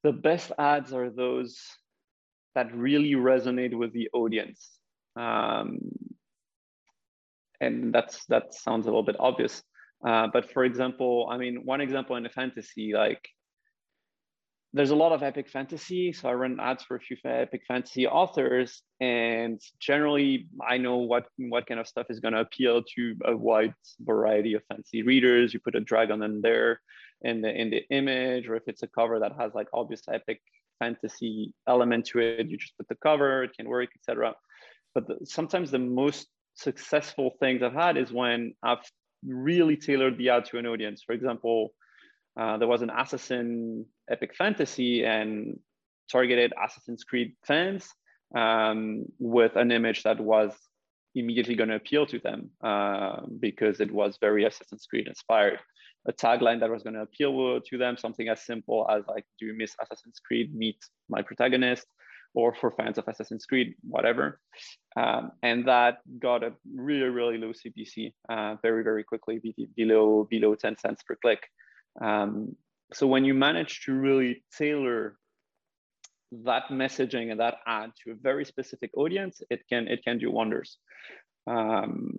the 0.03 0.13
best 0.13 0.53
ads 0.59 0.93
are 0.93 1.09
those 1.09 1.59
that 2.55 2.75
really 2.75 3.13
resonate 3.13 3.75
with 3.75 3.93
the 3.93 4.11
audience 4.13 4.71
um, 5.17 5.79
and 7.61 7.93
that's 7.93 8.25
that 8.27 8.55
sounds 8.55 8.87
a 8.87 8.89
little 8.89 9.03
bit 9.03 9.17
obvious. 9.19 9.63
Uh, 10.07 10.29
but 10.33 10.51
for 10.53 10.65
example, 10.65 11.29
I 11.31 11.39
mean, 11.39 11.65
one 11.65 11.81
example 11.81 12.17
in 12.17 12.27
a 12.27 12.29
fantasy, 12.29 12.93
like 12.93 13.27
there's 14.75 14.91
a 14.91 14.97
lot 14.97 15.13
of 15.13 15.23
epic 15.23 15.49
fantasy. 15.49 16.13
So 16.13 16.29
I 16.29 16.35
run 16.35 16.59
ads 16.61 16.83
for 16.83 16.97
a 16.97 17.01
few 17.01 17.17
epic 17.25 17.63
fantasy 17.67 18.07
authors, 18.07 18.83
and 19.01 19.61
generally 19.79 20.49
I 20.69 20.79
know 20.79 20.97
what 20.97 21.27
what 21.39 21.67
kind 21.67 21.81
of 21.81 21.87
stuff 21.87 22.07
is 22.11 22.21
going 22.21 22.35
to 22.35 22.41
appeal 22.41 22.83
to 22.97 23.15
a 23.25 23.37
wide 23.37 23.75
variety 24.01 24.55
of 24.55 24.63
fantasy 24.69 25.03
readers. 25.03 25.55
You 25.55 25.61
put 25.61 25.77
a 25.77 25.81
dragon 25.81 26.23
in 26.23 26.43
there 26.43 26.81
in 27.23 27.41
the 27.41 27.51
in 27.55 27.71
the 27.71 27.83
image, 27.91 28.49
or 28.49 28.57
if 28.57 28.65
it's 28.67 28.83
a 28.83 28.89
cover 28.89 29.21
that 29.21 29.33
has 29.39 29.55
like 29.55 29.69
obvious 29.73 30.03
epic 30.13 30.41
fantasy 30.81 31.55
element 31.69 32.07
to 32.07 32.19
it, 32.19 32.49
you 32.49 32.57
just 32.59 32.77
put 32.77 32.89
the 32.89 32.97
cover. 32.97 33.45
It 33.45 33.57
can 33.57 33.69
work, 33.69 33.91
etc. 33.97 34.35
But 34.95 35.09
the, 35.09 35.19
sometimes 35.25 35.71
the 35.71 35.79
most 35.79 36.29
successful 36.55 37.33
things 37.41 37.63
I've 37.63 37.75
had 37.75 37.97
is 37.97 38.13
when 38.13 38.55
I've 38.63 38.85
really 39.27 39.77
tailored 39.77 40.19
the 40.19 40.31
ad 40.31 40.45
to 40.47 40.59
an 40.59 40.67
audience. 40.67 41.03
For 41.05 41.13
example, 41.13 41.75
uh, 42.39 42.59
there 42.59 42.69
was 42.69 42.83
an 42.83 42.91
Assassin 42.91 43.87
epic 44.11 44.35
fantasy 44.37 45.05
and 45.05 45.59
targeted 46.11 46.53
Assassin's 46.63 47.05
Creed 47.05 47.35
fans 47.47 47.89
um, 48.37 49.07
with 49.19 49.57
an 49.57 49.71
image 49.71 50.03
that 50.03 50.21
was 50.21 50.53
immediately 51.15 51.55
going 51.55 51.71
to 51.71 51.77
appeal 51.77 52.07
to 52.07 52.19
them 52.19 52.51
uh, 52.63 53.21
because 53.39 53.81
it 53.81 53.93
was 53.93 54.19
very 54.21 54.45
Assassin's 54.45 54.87
Creed 54.87 55.07
inspired. 55.07 55.59
A 56.07 56.13
tagline 56.13 56.61
that 56.61 56.69
was 56.69 56.83
going 56.83 56.95
to 56.95 57.03
appeal 57.03 57.61
to 57.61 57.79
them, 57.79 57.97
something 57.97 58.29
as 58.29 58.43
simple 58.43 58.87
as 58.91 59.05
like, 59.09 59.25
"Do 59.39 59.47
you 59.47 59.55
miss 59.55 59.75
Assassin's 59.81 60.19
Creed? 60.19 60.55
Meet 60.55 60.77
my 61.09 61.23
protagonist." 61.23 61.87
Or 62.35 62.55
for 62.55 62.71
fans 62.73 62.99
of 62.99 63.07
Assassin's 63.07 63.47
Creed, 63.47 63.75
whatever. 63.83 64.41
Um, 64.97 65.33
and 65.43 65.67
that 65.69 65.99
got 66.19 66.43
a 66.43 66.53
really, 66.75 67.09
really 67.09 67.39
low 67.39 67.53
CPC 67.53 68.13
uh, 68.29 68.57
very, 68.63 68.83
very 68.83 69.05
quickly, 69.05 69.41
below, 69.77 70.27
below 70.31 70.55
10 70.55 70.77
cents 70.79 71.03
per 71.03 71.17
click. 71.17 71.41
Um, 72.01 72.57
so 72.93 73.07
when 73.07 73.25
you 73.25 73.35
manage 73.35 73.83
to 73.85 73.93
really 73.93 74.45
tailor 74.57 75.17
that 76.43 76.65
messaging 76.71 77.31
and 77.31 77.41
that 77.41 77.57
ad 77.67 77.91
to 78.03 78.13
a 78.13 78.15
very 78.15 78.45
specific 78.45 78.91
audience, 78.97 79.41
it 79.51 79.63
can 79.69 79.87
it 79.89 80.03
can 80.05 80.19
do 80.19 80.31
wonders. 80.31 80.79
Um, 81.47 82.17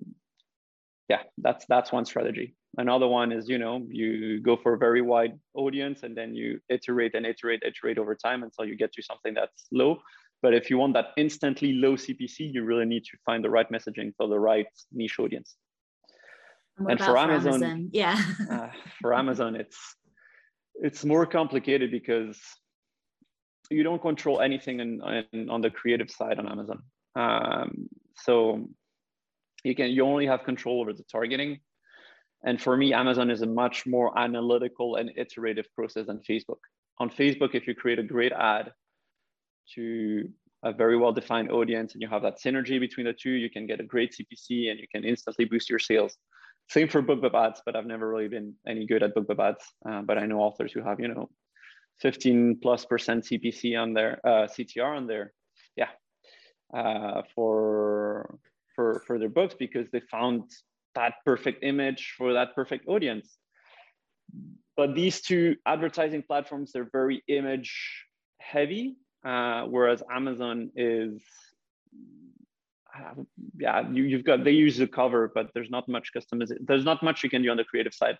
yeah, 1.09 1.23
that's 1.37 1.65
that's 1.67 1.91
one 1.91 2.05
strategy. 2.05 2.55
Another 2.77 3.07
one 3.07 3.31
is, 3.31 3.47
you 3.47 3.57
know, 3.57 3.85
you 3.89 4.41
go 4.41 4.57
for 4.57 4.73
a 4.73 4.77
very 4.77 5.01
wide 5.01 5.39
audience 5.53 6.03
and 6.03 6.15
then 6.15 6.35
you 6.35 6.59
iterate 6.69 7.15
and 7.15 7.25
iterate, 7.25 7.63
iterate 7.65 7.97
over 7.97 8.15
time 8.15 8.43
until 8.43 8.65
you 8.65 8.75
get 8.75 8.91
to 8.93 9.01
something 9.01 9.33
that's 9.33 9.67
low. 9.71 9.99
But 10.41 10.53
if 10.53 10.69
you 10.69 10.77
want 10.77 10.93
that 10.93 11.07
instantly 11.15 11.73
low 11.73 11.95
CPC, 11.95 12.53
you 12.53 12.63
really 12.63 12.85
need 12.85 13.03
to 13.05 13.17
find 13.25 13.43
the 13.43 13.49
right 13.49 13.69
messaging 13.71 14.13
for 14.17 14.27
the 14.27 14.39
right 14.39 14.67
niche 14.91 15.19
audience. 15.19 15.55
And, 16.77 16.91
and 16.91 16.99
for 16.99 17.17
Amazon, 17.17 17.59
for 17.59 17.65
Amazon, 17.65 17.89
yeah, 17.93 18.21
uh, 18.51 18.67
for 19.01 19.13
Amazon, 19.13 19.55
it's 19.55 19.77
it's 20.75 21.05
more 21.05 21.25
complicated 21.25 21.89
because 21.89 22.37
you 23.69 23.81
don't 23.81 24.01
control 24.01 24.41
anything 24.41 24.81
in, 24.81 25.01
in, 25.31 25.49
on 25.49 25.61
the 25.61 25.69
creative 25.69 26.11
side 26.11 26.37
on 26.37 26.47
Amazon. 26.49 26.83
Um, 27.15 27.87
so 28.17 28.67
you 29.63 29.73
can 29.73 29.89
you 29.89 30.05
only 30.05 30.27
have 30.27 30.43
control 30.43 30.81
over 30.81 30.91
the 30.91 31.03
targeting 31.09 31.59
and 32.45 32.61
for 32.61 32.77
me, 32.77 32.93
Amazon 32.93 33.31
is 33.31 33.41
a 33.41 33.47
much 33.47 33.87
more 33.87 34.17
analytical 34.17 34.95
and 34.95 35.11
iterative 35.17 35.65
process 35.73 36.05
than 36.05 36.19
Facebook. 36.19 36.59
On 36.99 37.09
Facebook, 37.09 37.55
if 37.55 37.67
you 37.67 37.73
create 37.73 37.99
a 37.99 38.03
great 38.03 38.31
ad 38.31 38.71
to 39.73 40.29
a 40.63 40.71
very 40.71 40.95
well 40.95 41.11
defined 41.11 41.51
audience 41.51 41.93
and 41.93 42.01
you 42.01 42.07
have 42.07 42.21
that 42.21 42.39
synergy 42.39 42.79
between 42.79 43.07
the 43.07 43.13
two, 43.13 43.31
you 43.31 43.49
can 43.49 43.65
get 43.65 43.79
a 43.79 43.83
great 43.83 44.15
CPC 44.15 44.69
and 44.69 44.79
you 44.79 44.87
can 44.93 45.03
instantly 45.03 45.45
boost 45.45 45.69
your 45.69 45.79
sales. 45.79 46.17
Same 46.69 46.87
for 46.87 47.01
BookBub 47.01 47.33
ads, 47.33 47.61
but 47.65 47.75
I've 47.75 47.85
never 47.85 48.07
really 48.07 48.27
been 48.27 48.53
any 48.67 48.85
good 48.85 49.03
at 49.03 49.15
BookBub 49.15 49.39
ads. 49.39 49.63
Uh, 49.87 50.01
but 50.03 50.17
I 50.17 50.25
know 50.27 50.39
authors 50.39 50.71
who 50.71 50.83
have, 50.83 50.99
you 50.99 51.07
know, 51.07 51.29
15 52.01 52.59
plus 52.61 52.85
percent 52.85 53.23
CPC 53.23 53.79
on 53.79 53.93
their 53.93 54.19
uh, 54.23 54.47
CTR 54.47 54.97
on 54.97 55.07
their, 55.07 55.33
yeah, 55.75 55.89
uh, 56.75 57.23
for 57.33 58.37
for 58.75 59.03
for 59.07 59.17
their 59.17 59.29
books 59.29 59.55
because 59.57 59.89
they 59.91 60.01
found 60.11 60.43
that 60.95 61.15
perfect 61.25 61.63
image 61.63 62.13
for 62.17 62.33
that 62.33 62.55
perfect 62.55 62.87
audience. 62.87 63.37
But 64.77 64.95
these 64.95 65.21
two 65.21 65.55
advertising 65.65 66.23
platforms, 66.23 66.71
they're 66.71 66.89
very 66.91 67.23
image 67.27 68.05
heavy, 68.39 68.97
uh, 69.25 69.63
whereas 69.63 70.03
Amazon 70.11 70.71
is, 70.75 71.21
uh, 72.95 73.23
yeah, 73.57 73.89
you, 73.89 74.17
have 74.17 74.25
got, 74.25 74.43
they 74.43 74.51
use 74.51 74.77
the 74.77 74.87
cover, 74.87 75.31
but 75.33 75.51
there's 75.53 75.69
not 75.69 75.87
much 75.87 76.11
customization. 76.15 76.57
There's 76.61 76.83
not 76.83 77.01
much 77.03 77.23
you 77.23 77.29
can 77.29 77.41
do 77.41 77.49
on 77.49 77.57
the 77.57 77.63
creative 77.63 77.93
side. 77.93 78.17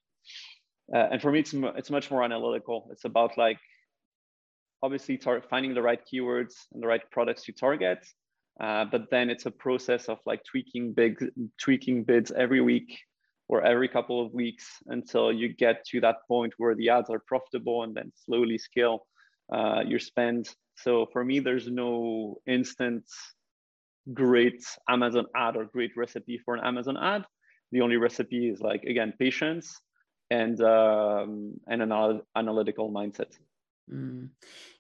Uh, 0.94 1.08
and 1.12 1.22
for 1.22 1.32
me, 1.32 1.40
it's, 1.40 1.54
it's 1.54 1.90
much 1.90 2.10
more 2.10 2.24
analytical. 2.24 2.88
It's 2.92 3.06
about 3.06 3.38
like, 3.38 3.60
obviously 4.82 5.18
tar- 5.18 5.44
finding 5.50 5.74
the 5.74 5.82
right 5.82 6.02
keywords 6.06 6.54
and 6.72 6.82
the 6.82 6.88
right 6.88 7.02
products 7.12 7.44
to 7.44 7.52
target, 7.52 8.06
uh, 8.60 8.86
but 8.86 9.10
then 9.12 9.30
it's 9.30 9.46
a 9.46 9.52
process 9.52 10.06
of 10.06 10.20
like 10.26 10.44
tweaking 10.44 10.94
big, 10.94 11.24
tweaking 11.60 12.04
bids 12.04 12.32
every 12.32 12.62
week 12.62 12.98
or 13.48 13.64
every 13.64 13.88
couple 13.88 14.26
of 14.26 14.34
weeks 14.34 14.66
until 14.88 15.32
you 15.32 15.54
get 15.54 15.86
to 15.86 16.00
that 16.02 16.18
point 16.28 16.54
where 16.58 16.74
the 16.76 16.90
ads 16.90 17.10
are 17.10 17.20
profitable 17.20 17.84
and 17.84 17.94
then 17.94 18.12
slowly 18.16 18.58
scale 18.58 19.06
uh, 19.54 19.84
your 19.86 20.00
spend. 20.00 20.50
So 20.78 21.08
for 21.12 21.24
me, 21.24 21.40
there's 21.40 21.68
no 21.68 22.38
instant 22.48 23.04
great 24.14 24.64
Amazon 24.88 25.26
ad 25.36 25.56
or 25.56 25.66
great 25.66 25.92
recipe 25.98 26.38
for 26.38 26.56
an 26.56 26.66
Amazon 26.66 26.98
ad. 26.98 27.26
The 27.72 27.82
only 27.82 27.98
recipe 27.98 28.50
is 28.50 28.62
like 28.62 28.84
again 28.84 29.14
patience 29.20 29.80
and 30.30 30.60
um, 30.62 31.56
and 31.68 31.82
an 31.82 32.22
analytical 32.36 32.92
mindset. 32.92 33.32
Mm. 33.92 34.30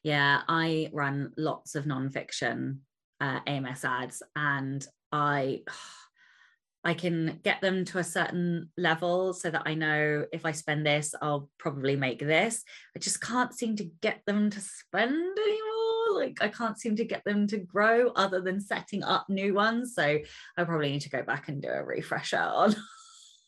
Yeah, 0.04 0.42
I 0.48 0.90
run 0.94 1.34
lots 1.38 1.76
of 1.76 1.86
nonfiction 1.86 2.78
uh, 3.22 3.40
AMS 3.46 3.86
ads, 3.86 4.24
and 4.36 4.86
I. 5.12 5.62
I 6.88 6.94
can 6.94 7.40
get 7.44 7.62
them 7.62 7.84
to 7.86 7.98
a 7.98 8.04
certain 8.04 8.70
level 8.78 9.34
so 9.34 9.50
that 9.50 9.64
I 9.66 9.74
know 9.74 10.26
if 10.32 10.46
I 10.46 10.52
spend 10.52 10.86
this, 10.86 11.16
I'll 11.20 11.50
probably 11.58 11.96
make 11.96 12.20
this. 12.20 12.64
I 12.96 13.00
just 13.00 13.22
can't 13.22 13.52
seem 13.56 13.76
to 13.78 13.90
get 14.04 14.22
them 14.28 14.52
to 14.52 14.62
spend 14.62 15.16
anymore. 15.16 16.14
Like 16.14 16.38
I 16.42 16.48
can't 16.48 16.80
seem 16.80 16.96
to 16.98 17.04
get 17.04 17.24
them 17.26 17.48
to 17.48 17.58
grow 17.58 18.10
other 18.10 18.40
than 18.40 18.62
setting 18.62 19.04
up 19.04 19.26
new 19.30 19.56
ones. 19.56 19.96
So 19.96 20.04
I 20.04 20.64
probably 20.64 20.92
need 20.92 21.02
to 21.02 21.10
go 21.10 21.24
back 21.24 21.50
and 21.50 21.60
do 21.60 21.70
a 21.70 21.84
refresher 21.84 22.38
on, 22.54 22.76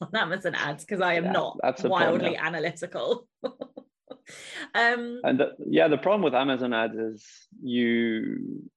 on 0.01 0.15
Amazon 0.15 0.55
ads 0.55 0.83
because 0.83 1.01
I 1.01 1.13
am 1.13 1.25
yeah, 1.25 1.31
not 1.33 1.59
wildly 1.83 2.35
problem, 2.35 2.35
analytical. 2.43 3.27
um, 3.43 5.21
and 5.23 5.39
the, 5.39 5.51
yeah, 5.65 5.87
the 5.87 5.97
problem 5.97 6.23
with 6.23 6.35
Amazon 6.35 6.73
ads 6.73 6.95
is 6.95 7.25
you. 7.61 8.69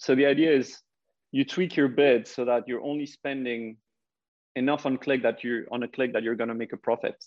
So 0.00 0.14
the 0.14 0.24
idea 0.24 0.50
is 0.50 0.80
you 1.30 1.44
tweak 1.44 1.76
your 1.76 1.88
bid 1.88 2.26
so 2.26 2.46
that 2.46 2.66
you're 2.66 2.82
only 2.82 3.04
spending 3.04 3.76
enough 4.56 4.86
on 4.86 4.96
click 4.96 5.22
that 5.22 5.44
you're 5.44 5.64
on 5.70 5.82
a 5.82 5.88
click 5.88 6.14
that 6.14 6.22
you're 6.22 6.34
going 6.34 6.48
to 6.48 6.54
make 6.54 6.72
a 6.72 6.78
profit. 6.78 7.22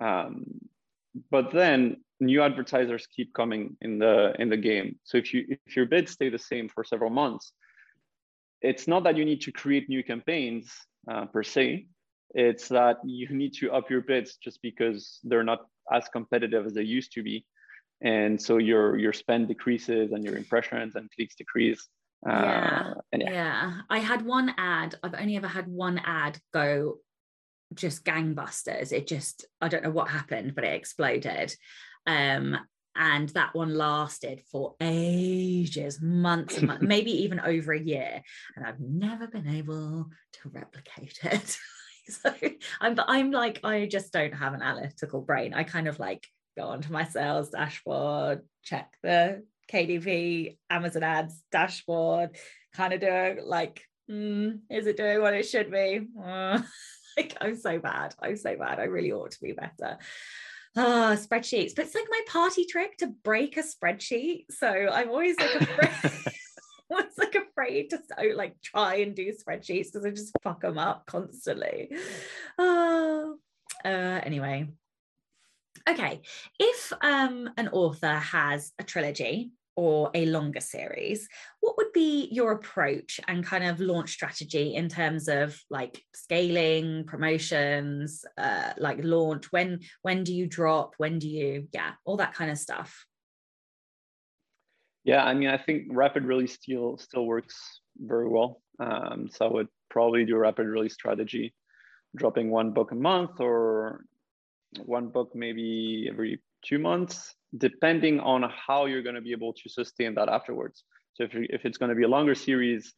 Um, 0.00 0.44
but 1.30 1.52
then 1.52 1.96
new 2.20 2.40
advertisers 2.40 3.08
keep 3.08 3.34
coming 3.34 3.76
in 3.80 3.98
the 3.98 4.32
in 4.38 4.48
the 4.48 4.56
game. 4.56 4.96
So 5.02 5.18
if 5.18 5.34
you 5.34 5.44
if 5.48 5.74
your 5.74 5.86
bids 5.86 6.12
stay 6.12 6.28
the 6.28 6.38
same 6.38 6.68
for 6.68 6.84
several 6.84 7.10
months, 7.10 7.52
it's 8.62 8.86
not 8.86 9.02
that 9.04 9.16
you 9.16 9.24
need 9.24 9.40
to 9.42 9.52
create 9.52 9.88
new 9.88 10.04
campaigns 10.04 10.72
uh, 11.10 11.26
per 11.26 11.42
se. 11.42 11.86
It's 12.30 12.68
that 12.68 12.98
you 13.04 13.28
need 13.28 13.54
to 13.54 13.72
up 13.72 13.90
your 13.90 14.02
bids 14.02 14.36
just 14.36 14.62
because 14.62 15.18
they're 15.24 15.44
not 15.44 15.66
as 15.92 16.08
competitive 16.08 16.64
as 16.64 16.74
they 16.74 16.82
used 16.82 17.12
to 17.14 17.22
be, 17.24 17.44
and 18.02 18.40
so 18.40 18.58
your 18.58 18.96
your 18.98 19.12
spend 19.12 19.48
decreases 19.48 20.12
and 20.12 20.24
your 20.24 20.36
impressions 20.36 20.94
and 20.94 21.10
clicks 21.10 21.34
decrease 21.34 21.88
uh, 22.28 22.94
yeah. 23.12 23.30
yeah. 23.30 23.72
I 23.90 23.98
had 23.98 24.24
one 24.24 24.54
ad. 24.56 24.96
I've 25.02 25.14
only 25.14 25.36
ever 25.36 25.48
had 25.48 25.68
one 25.68 26.00
ad 26.04 26.38
go 26.52 26.98
just 27.74 28.04
gangbusters. 28.04 28.92
It 28.92 29.06
just, 29.06 29.46
I 29.60 29.68
don't 29.68 29.84
know 29.84 29.90
what 29.90 30.08
happened, 30.08 30.54
but 30.54 30.64
it 30.64 30.74
exploded. 30.74 31.54
Um, 32.06 32.56
and 32.96 33.28
that 33.30 33.54
one 33.54 33.74
lasted 33.74 34.42
for 34.52 34.76
ages, 34.80 36.00
months, 36.00 36.62
months 36.62 36.82
maybe 36.86 37.10
even 37.24 37.40
over 37.40 37.72
a 37.72 37.80
year. 37.80 38.22
And 38.56 38.64
I've 38.64 38.80
never 38.80 39.26
been 39.26 39.48
able 39.48 40.10
to 40.34 40.48
replicate 40.48 41.18
it. 41.22 41.58
so 42.08 42.34
I'm, 42.80 42.98
I'm 43.06 43.30
like, 43.32 43.60
I 43.64 43.86
just 43.86 44.12
don't 44.12 44.34
have 44.34 44.54
an 44.54 44.62
analytical 44.62 45.22
brain. 45.22 45.54
I 45.54 45.64
kind 45.64 45.88
of 45.88 45.98
like 45.98 46.26
go 46.56 46.64
onto 46.64 46.92
my 46.92 47.04
sales 47.04 47.50
dashboard, 47.50 48.42
check 48.62 48.94
the 49.02 49.42
KDP, 49.72 50.56
Amazon 50.70 51.02
ads, 51.02 51.42
dashboard, 51.50 52.36
kind 52.74 52.92
of 52.92 53.00
doing 53.00 53.40
like, 53.44 53.82
mm, 54.10 54.60
is 54.70 54.86
it 54.86 54.96
doing 54.96 55.20
what 55.20 55.34
it 55.34 55.46
should 55.46 55.70
be? 55.70 56.06
Uh, 56.22 56.60
like, 57.16 57.36
I'm 57.40 57.56
so 57.56 57.78
bad. 57.78 58.14
I'm 58.20 58.36
so 58.36 58.56
bad. 58.56 58.78
I 58.78 58.84
really 58.84 59.12
ought 59.12 59.32
to 59.32 59.40
be 59.40 59.52
better. 59.52 59.98
Oh, 60.76 61.16
spreadsheets. 61.16 61.74
But 61.74 61.86
it's 61.86 61.94
like 61.94 62.08
my 62.10 62.20
party 62.28 62.64
trick 62.64 62.96
to 62.98 63.06
break 63.06 63.56
a 63.56 63.62
spreadsheet. 63.62 64.46
So 64.50 64.68
I'm 64.68 65.10
always 65.10 65.38
like 65.38 65.54
afraid. 65.60 66.22
I 66.90 66.94
was 66.96 67.18
like 67.18 67.34
afraid 67.34 67.90
to 67.90 67.98
so, 67.98 68.36
like 68.36 68.60
try 68.62 68.96
and 68.96 69.14
do 69.16 69.32
spreadsheets 69.32 69.86
because 69.86 70.04
I 70.04 70.10
just 70.10 70.36
fuck 70.42 70.60
them 70.60 70.78
up 70.78 71.06
constantly. 71.06 71.90
Oh, 72.58 73.36
uh, 73.84 73.88
anyway, 73.88 74.68
Okay, 75.88 76.22
if 76.58 76.92
um, 77.02 77.50
an 77.58 77.68
author 77.68 78.14
has 78.14 78.72
a 78.78 78.84
trilogy 78.84 79.52
or 79.76 80.10
a 80.14 80.24
longer 80.26 80.60
series, 80.60 81.28
what 81.60 81.76
would 81.76 81.92
be 81.92 82.28
your 82.32 82.52
approach 82.52 83.20
and 83.28 83.44
kind 83.44 83.64
of 83.64 83.80
launch 83.80 84.12
strategy 84.12 84.74
in 84.76 84.88
terms 84.88 85.28
of 85.28 85.60
like 85.68 86.02
scaling, 86.14 87.04
promotions, 87.04 88.24
uh, 88.38 88.72
like 88.78 88.98
launch? 89.02 89.52
When 89.52 89.80
when 90.00 90.24
do 90.24 90.32
you 90.32 90.46
drop? 90.46 90.94
When 90.96 91.18
do 91.18 91.28
you 91.28 91.68
yeah, 91.72 91.92
all 92.06 92.16
that 92.16 92.34
kind 92.34 92.50
of 92.50 92.56
stuff. 92.56 93.04
Yeah, 95.04 95.22
I 95.22 95.34
mean, 95.34 95.50
I 95.50 95.58
think 95.58 95.88
rapid 95.90 96.24
release 96.24 96.54
still 96.54 96.96
still 96.96 97.26
works 97.26 97.80
very 97.98 98.28
well. 98.28 98.62
Um, 98.80 99.28
so 99.30 99.44
I 99.44 99.52
would 99.52 99.68
probably 99.90 100.24
do 100.24 100.36
a 100.36 100.38
rapid 100.38 100.66
release 100.66 100.94
strategy, 100.94 101.54
dropping 102.16 102.50
one 102.50 102.72
book 102.72 102.90
a 102.92 102.94
month 102.94 103.38
or 103.38 104.06
one 104.84 105.08
book 105.08 105.30
maybe 105.34 106.08
every 106.10 106.40
two 106.64 106.78
months, 106.78 107.34
depending 107.56 108.20
on 108.20 108.50
how 108.66 108.86
you're 108.86 109.02
going 109.02 109.14
to 109.14 109.20
be 109.20 109.32
able 109.32 109.52
to 109.52 109.68
sustain 109.68 110.14
that 110.14 110.28
afterwards. 110.28 110.84
So 111.14 111.24
if, 111.24 111.30
if 111.34 111.64
it's 111.64 111.78
going 111.78 111.90
to 111.90 111.94
be 111.94 112.04
a 112.04 112.08
longer 112.08 112.34
series 112.34 112.92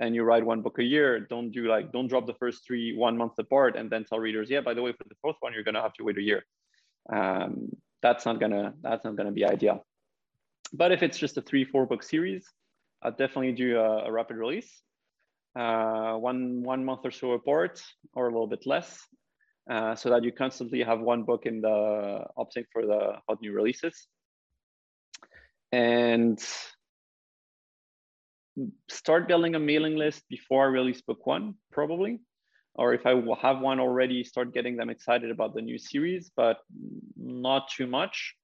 and 0.00 0.14
you 0.14 0.22
write 0.24 0.44
one 0.44 0.60
book 0.60 0.78
a 0.78 0.82
year, 0.82 1.20
don't 1.20 1.50
do 1.50 1.66
like, 1.68 1.92
don't 1.92 2.08
drop 2.08 2.26
the 2.26 2.34
first 2.34 2.66
three 2.66 2.94
one 2.96 3.16
month 3.16 3.32
apart 3.38 3.76
and 3.76 3.88
then 3.90 4.04
tell 4.04 4.18
readers, 4.18 4.50
yeah, 4.50 4.60
by 4.60 4.74
the 4.74 4.82
way, 4.82 4.92
for 4.92 5.04
the 5.08 5.14
fourth 5.22 5.36
one, 5.40 5.52
you're 5.54 5.62
going 5.62 5.76
to 5.76 5.82
have 5.82 5.94
to 5.94 6.04
wait 6.04 6.18
a 6.18 6.22
year. 6.22 6.44
Um, 7.12 7.68
that's 8.02 8.26
not 8.26 8.38
gonna, 8.38 8.74
that's 8.82 9.04
not 9.04 9.16
gonna 9.16 9.32
be 9.32 9.46
ideal. 9.46 9.86
But 10.72 10.92
if 10.92 11.02
it's 11.02 11.16
just 11.16 11.38
a 11.38 11.42
three, 11.42 11.64
four 11.64 11.86
book 11.86 12.02
series, 12.02 12.44
I'll 13.02 13.12
definitely 13.12 13.52
do 13.52 13.78
a, 13.78 14.04
a 14.04 14.12
rapid 14.12 14.36
release. 14.36 14.70
Uh, 15.56 16.14
one 16.14 16.62
one 16.62 16.84
month 16.84 17.00
or 17.04 17.10
so 17.10 17.32
apart, 17.32 17.80
or 18.12 18.28
a 18.28 18.30
little 18.30 18.46
bit 18.46 18.66
less, 18.66 18.98
uh, 19.70 19.94
so 19.94 20.10
that 20.10 20.24
you 20.24 20.32
constantly 20.32 20.82
have 20.82 21.00
one 21.00 21.22
book 21.22 21.46
in 21.46 21.60
the 21.60 22.24
opting 22.36 22.64
for 22.72 22.86
the 22.86 23.14
hot 23.28 23.40
new 23.40 23.52
releases. 23.52 24.06
And 25.72 26.42
start 28.88 29.26
building 29.26 29.54
a 29.54 29.58
mailing 29.58 29.96
list 29.96 30.22
before 30.28 30.64
I 30.64 30.68
release 30.68 31.00
book 31.00 31.26
one, 31.26 31.54
probably. 31.72 32.20
Or 32.76 32.92
if 32.92 33.06
I 33.06 33.14
have 33.40 33.60
one 33.60 33.80
already, 33.80 34.24
start 34.24 34.52
getting 34.52 34.76
them 34.76 34.90
excited 34.90 35.30
about 35.30 35.54
the 35.54 35.62
new 35.62 35.78
series, 35.78 36.30
but 36.36 36.58
not 37.16 37.68
too 37.70 37.86
much. 37.86 38.34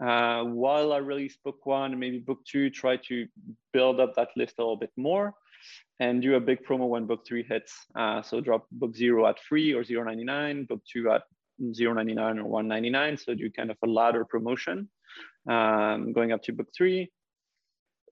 Uh, 0.00 0.44
while 0.44 0.92
I 0.92 0.98
release 0.98 1.36
book 1.44 1.66
one, 1.66 1.90
and 1.90 2.00
maybe 2.00 2.18
book 2.18 2.38
two, 2.46 2.70
try 2.70 2.96
to 3.08 3.26
build 3.72 4.00
up 4.00 4.14
that 4.14 4.28
list 4.36 4.54
a 4.58 4.62
little 4.62 4.76
bit 4.76 4.92
more 4.96 5.34
and 6.00 6.22
do 6.22 6.34
a 6.34 6.40
big 6.40 6.64
promo 6.64 6.88
when 6.88 7.06
book 7.06 7.26
three 7.26 7.42
hits. 7.42 7.74
Uh, 7.94 8.22
so 8.22 8.40
drop 8.40 8.66
book 8.72 8.94
zero 8.94 9.26
at 9.26 9.40
free 9.40 9.72
or 9.72 9.82
0.99, 9.82 10.68
book 10.68 10.80
two 10.90 11.10
at 11.10 11.22
0.99 11.60 12.44
or 12.44 12.62
1.99. 12.62 13.24
So 13.24 13.34
do 13.34 13.50
kind 13.50 13.70
of 13.70 13.76
a 13.84 13.86
ladder 13.88 14.24
promotion 14.24 14.88
um, 15.48 16.12
going 16.12 16.32
up 16.32 16.42
to 16.44 16.52
book 16.52 16.68
three 16.76 17.10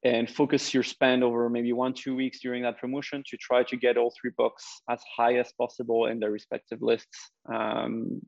and 0.04 0.30
focus 0.30 0.72
your 0.72 0.82
spend 0.82 1.24
over 1.24 1.48
maybe 1.48 1.72
one, 1.72 1.92
two 1.92 2.14
weeks 2.14 2.40
during 2.40 2.62
that 2.62 2.78
promotion 2.78 3.22
to 3.26 3.36
try 3.36 3.62
to 3.64 3.76
get 3.76 3.96
all 3.96 4.12
three 4.20 4.30
books 4.36 4.64
as 4.88 5.00
high 5.16 5.36
as 5.36 5.52
possible 5.58 6.06
in 6.06 6.20
their 6.20 6.30
respective 6.30 6.80
lists. 6.82 7.30
Um, 7.52 8.20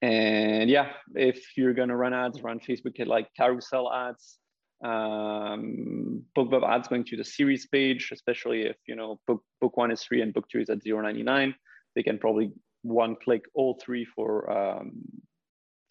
and 0.00 0.70
yeah, 0.70 0.90
if 1.14 1.56
you're 1.56 1.74
gonna 1.74 1.96
run 1.96 2.14
ads, 2.14 2.42
run 2.42 2.60
Facebook 2.60 3.04
like 3.06 3.28
carousel 3.36 3.92
ads, 3.92 4.38
um, 4.84 6.22
BookBub 6.36 6.68
ads 6.68 6.88
going 6.88 7.04
to 7.04 7.16
the 7.16 7.24
series 7.24 7.66
page, 7.66 8.10
especially 8.12 8.62
if 8.62 8.76
you 8.86 8.94
know 8.94 9.20
book 9.26 9.42
book 9.60 9.76
one 9.76 9.90
is 9.90 10.04
free 10.04 10.22
and 10.22 10.32
book 10.32 10.48
two 10.50 10.60
is 10.60 10.70
at 10.70 10.84
0.99. 10.84 11.54
They 11.96 12.02
can 12.02 12.18
probably 12.18 12.52
one 12.82 13.16
click 13.22 13.44
all 13.54 13.78
three 13.82 14.04
for 14.04 14.50
um, 14.50 15.02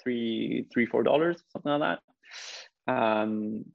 three 0.01 0.67
three 0.71 0.85
four 0.85 1.03
dollars 1.03 1.43
something 1.51 1.71
like 1.71 1.99
that. 2.87 2.93
Um, 2.93 3.65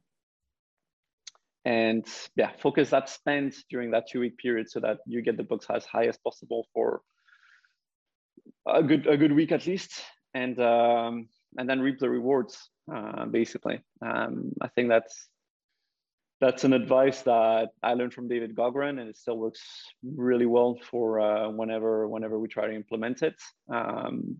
and 1.64 2.06
yeah, 2.34 2.50
focus 2.58 2.90
that 2.90 3.08
spend 3.08 3.54
during 3.70 3.90
that 3.90 4.08
two 4.10 4.20
week 4.20 4.38
period 4.38 4.70
so 4.70 4.80
that 4.80 4.98
you 5.06 5.22
get 5.22 5.36
the 5.36 5.42
books 5.42 5.66
as 5.68 5.84
high 5.84 6.06
as 6.06 6.16
possible 6.16 6.66
for 6.72 7.02
a 8.66 8.82
good 8.82 9.06
a 9.06 9.16
good 9.16 9.32
week 9.32 9.52
at 9.52 9.66
least, 9.66 9.92
and 10.34 10.58
um, 10.58 11.28
and 11.58 11.68
then 11.68 11.80
reap 11.80 11.98
the 11.98 12.08
rewards 12.08 12.70
uh, 12.92 13.26
basically. 13.26 13.80
Um, 14.00 14.52
I 14.60 14.68
think 14.68 14.88
that's 14.88 15.28
that's 16.40 16.64
an 16.64 16.72
advice 16.72 17.22
that 17.22 17.68
I 17.84 17.94
learned 17.94 18.14
from 18.14 18.26
David 18.26 18.56
Gaughran, 18.56 19.00
and 19.00 19.08
it 19.08 19.16
still 19.16 19.38
works 19.38 19.62
really 20.02 20.46
well 20.46 20.76
for 20.90 21.20
uh, 21.20 21.48
whenever 21.50 22.08
whenever 22.08 22.38
we 22.38 22.48
try 22.48 22.66
to 22.66 22.74
implement 22.74 23.22
it. 23.22 23.36
Um, 23.72 24.38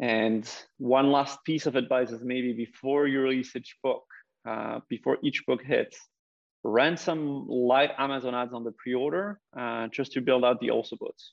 and 0.00 0.48
one 0.78 1.10
last 1.12 1.38
piece 1.44 1.66
of 1.66 1.76
advice 1.76 2.10
is 2.10 2.22
maybe 2.22 2.52
before 2.52 3.06
you 3.06 3.20
release 3.20 3.54
each 3.56 3.76
book, 3.82 4.04
uh, 4.46 4.80
before 4.88 5.18
each 5.22 5.46
book 5.46 5.62
hits, 5.62 5.98
run 6.64 6.96
some 6.96 7.46
light 7.48 7.92
Amazon 7.98 8.34
ads 8.34 8.52
on 8.52 8.64
the 8.64 8.72
pre-order 8.72 9.40
uh, 9.58 9.86
just 9.88 10.12
to 10.12 10.20
build 10.20 10.44
out 10.44 10.60
the 10.60 10.70
also 10.70 10.96
boughts. 10.96 11.32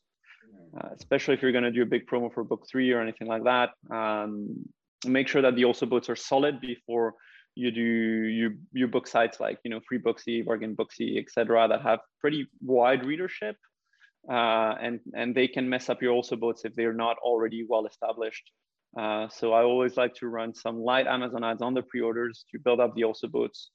Uh, 0.80 0.90
especially 0.96 1.34
if 1.36 1.42
you're 1.42 1.52
going 1.52 1.64
to 1.64 1.72
do 1.72 1.84
a 1.84 1.86
big 1.86 2.08
promo 2.08 2.34
for 2.34 2.44
book 2.44 2.66
three 2.70 2.92
or 2.92 3.02
anything 3.02 3.28
like 3.28 3.44
that. 3.44 3.72
Um, 3.92 4.68
make 5.06 5.28
sure 5.28 5.42
that 5.42 5.56
the 5.56 5.66
also 5.66 5.86
boughts 5.86 6.10
are 6.10 6.16
solid 6.16 6.62
before 6.62 7.14
you 7.56 7.72
do 7.72 7.82
you 7.82 8.58
you 8.72 8.88
book 8.88 9.08
sites 9.08 9.40
like 9.40 9.60
you 9.64 9.72
know 9.72 9.80
Freebooksy 9.92 10.44
bargain 10.46 10.76
booksy 10.76 11.20
etc 11.22 11.68
that 11.68 11.82
have 11.82 12.00
pretty 12.20 12.48
wide 12.62 13.06
readership 13.06 13.58
uh, 14.30 14.74
and 14.82 15.00
and 15.14 15.36
they 15.36 15.48
can 15.48 15.70
mess 15.70 15.90
up 15.90 16.02
your 16.02 16.14
also 16.14 16.36
boughts 16.36 16.66
if 16.66 16.74
they're 16.76 16.94
not 16.94 17.18
already 17.24 17.66
well 17.68 17.86
established 17.86 18.50
Uh, 18.98 19.28
so 19.30 19.54
I 19.54 19.64
always 19.64 19.98
like 19.98 20.14
to 20.16 20.28
run 20.28 20.54
some 20.54 20.80
light 20.80 21.08
Amazon 21.08 21.44
ads 21.44 21.62
on 21.62 21.74
the 21.74 21.82
pre-orders 21.82 22.46
to 22.52 22.60
build 22.60 22.80
up 22.80 22.94
the 22.96 23.06
also 23.06 23.28
boughts, 23.28 23.72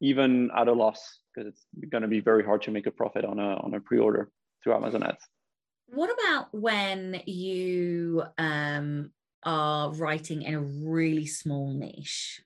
even 0.00 0.50
at 0.56 0.66
a 0.68 0.72
loss, 0.72 1.20
because 1.34 1.48
it's 1.48 1.64
going 1.90 2.02
to 2.02 2.08
be 2.08 2.20
very 2.20 2.44
hard 2.44 2.62
to 2.62 2.70
make 2.70 2.86
a 2.86 2.90
profit 2.90 3.24
on 3.24 3.38
a 3.38 3.56
on 3.64 3.74
a 3.74 3.80
pre-order 3.80 4.30
through 4.62 4.74
Amazon 4.74 5.04
ads. 5.04 5.24
What 5.86 6.10
about 6.10 6.52
when 6.52 7.22
you 7.24 8.24
um, 8.36 9.10
are 9.42 9.92
writing 9.92 10.42
in 10.42 10.54
a 10.54 10.60
really 10.60 11.26
small 11.26 11.72
niche? 11.72 12.42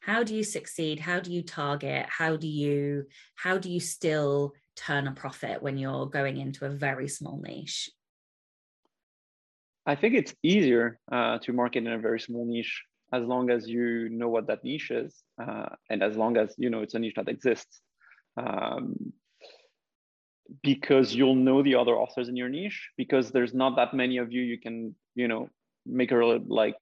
How 0.00 0.22
do 0.22 0.34
you 0.34 0.44
succeed? 0.44 1.00
How 1.00 1.20
do 1.20 1.32
you 1.32 1.42
target? 1.42 2.06
How 2.08 2.36
do 2.36 2.46
you 2.46 3.06
how 3.34 3.58
do 3.58 3.70
you 3.70 3.80
still 3.80 4.52
turn 4.76 5.08
a 5.08 5.12
profit 5.12 5.62
when 5.62 5.78
you're 5.78 6.06
going 6.06 6.36
into 6.36 6.64
a 6.64 6.70
very 6.70 7.08
small 7.08 7.40
niche? 7.42 7.90
I 9.84 9.94
think 9.94 10.14
it's 10.14 10.34
easier 10.42 10.98
uh, 11.10 11.38
to 11.38 11.52
market 11.52 11.86
in 11.86 11.92
a 11.92 11.98
very 11.98 12.20
small 12.20 12.44
niche 12.44 12.84
as 13.12 13.24
long 13.24 13.50
as 13.50 13.68
you 13.68 14.08
know 14.08 14.28
what 14.28 14.48
that 14.48 14.64
niche 14.64 14.90
is, 14.90 15.14
uh, 15.40 15.68
and 15.90 16.02
as 16.02 16.16
long 16.16 16.36
as 16.36 16.54
you 16.58 16.70
know 16.70 16.82
it's 16.82 16.94
a 16.94 16.98
niche 16.98 17.14
that 17.16 17.28
exists. 17.28 17.80
Um, 18.36 19.12
because 20.62 21.14
you'll 21.14 21.34
know 21.34 21.62
the 21.62 21.74
other 21.74 21.96
authors 21.96 22.28
in 22.28 22.36
your 22.36 22.48
niche 22.48 22.90
because 22.96 23.32
there's 23.32 23.54
not 23.54 23.74
that 23.74 23.92
many 23.92 24.18
of 24.18 24.30
you 24.30 24.42
you 24.42 24.58
can 24.58 24.94
you 25.16 25.26
know 25.26 25.48
make 25.86 26.12
a 26.12 26.16
like 26.48 26.76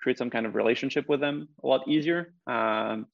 create 0.00 0.18
some 0.18 0.30
kind 0.30 0.46
of 0.46 0.54
relationship 0.54 1.08
with 1.08 1.20
them 1.20 1.48
a 1.62 1.66
lot 1.66 1.86
easier. 1.88 2.34
Um, 2.46 3.06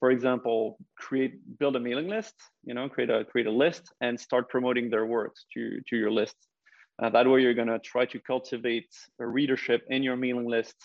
for 0.00 0.10
example 0.10 0.76
create 0.98 1.34
build 1.58 1.76
a 1.76 1.80
mailing 1.80 2.08
list 2.08 2.34
you 2.64 2.74
know 2.74 2.88
create 2.88 3.08
a 3.08 3.24
create 3.24 3.46
a 3.46 3.56
list 3.64 3.84
and 4.02 4.20
start 4.20 4.50
promoting 4.50 4.90
their 4.90 5.06
works 5.06 5.46
to 5.52 5.80
to 5.88 5.96
your 5.96 6.10
list. 6.10 6.36
Uh, 7.00 7.08
that 7.10 7.26
way 7.26 7.40
you're 7.40 7.54
to 7.54 7.78
try 7.78 8.04
to 8.04 8.18
cultivate 8.20 8.92
a 9.18 9.26
readership 9.26 9.80
in 9.88 10.02
your 10.02 10.16
mailing 10.16 10.46
list 10.46 10.76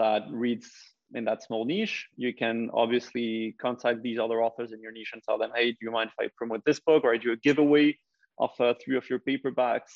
that 0.00 0.22
reads 0.30 0.68
in 1.14 1.24
that 1.24 1.42
small 1.42 1.64
niche. 1.64 2.06
You 2.16 2.32
can 2.34 2.70
obviously 2.72 3.54
contact 3.60 4.02
these 4.02 4.18
other 4.18 4.42
authors 4.42 4.72
in 4.72 4.80
your 4.80 4.92
niche 4.92 5.10
and 5.12 5.22
tell 5.22 5.38
them 5.38 5.50
hey 5.56 5.72
do 5.72 5.78
you 5.82 5.90
mind 5.90 6.10
if 6.12 6.18
i 6.24 6.30
promote 6.36 6.62
this 6.64 6.80
book 6.80 7.02
or 7.04 7.12
i 7.12 7.18
do 7.26 7.32
a 7.32 7.36
giveaway 7.36 7.96
of 8.38 8.50
uh, 8.60 8.74
three 8.80 8.96
of 8.96 9.08
your 9.10 9.20
paperbacks 9.28 9.92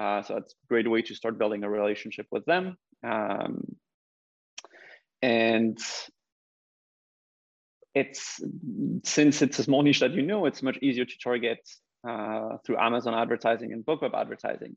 uh, 0.00 0.22
so 0.22 0.34
that's 0.34 0.52
a 0.52 0.66
great 0.68 0.90
way 0.90 1.02
to 1.02 1.14
start 1.14 1.38
building 1.38 1.64
a 1.64 1.70
relationship 1.70 2.26
with 2.30 2.44
them. 2.44 2.76
Um, 3.06 3.76
and 5.22 5.78
it's 7.94 8.40
since 9.04 9.42
it's 9.42 9.58
a 9.58 9.62
small 9.64 9.82
niche 9.82 10.00
that 10.00 10.12
you 10.12 10.22
know 10.22 10.46
it's 10.46 10.62
much 10.62 10.78
easier 10.82 11.04
to 11.04 11.18
target 11.22 11.58
uh, 12.08 12.56
through 12.64 12.78
amazon 12.78 13.14
advertising 13.14 13.72
and 13.72 13.84
BookBub 13.84 14.14
advertising. 14.14 14.76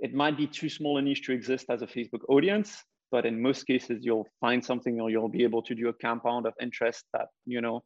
It 0.00 0.14
might 0.14 0.36
be 0.36 0.46
too 0.46 0.68
small 0.68 0.98
a 0.98 1.02
niche 1.02 1.22
to 1.26 1.32
exist 1.32 1.66
as 1.68 1.82
a 1.82 1.86
facebook 1.86 2.22
audience 2.28 2.82
but 3.10 3.26
in 3.26 3.40
most 3.40 3.66
cases 3.66 3.98
you'll 4.02 4.28
find 4.40 4.64
something 4.64 5.00
or 5.00 5.10
you'll 5.10 5.28
be 5.28 5.42
able 5.42 5.62
to 5.62 5.74
do 5.74 5.88
a 5.88 5.92
compound 5.92 6.46
of 6.46 6.54
interest 6.60 7.04
that 7.12 7.28
you 7.46 7.60
know 7.60 7.82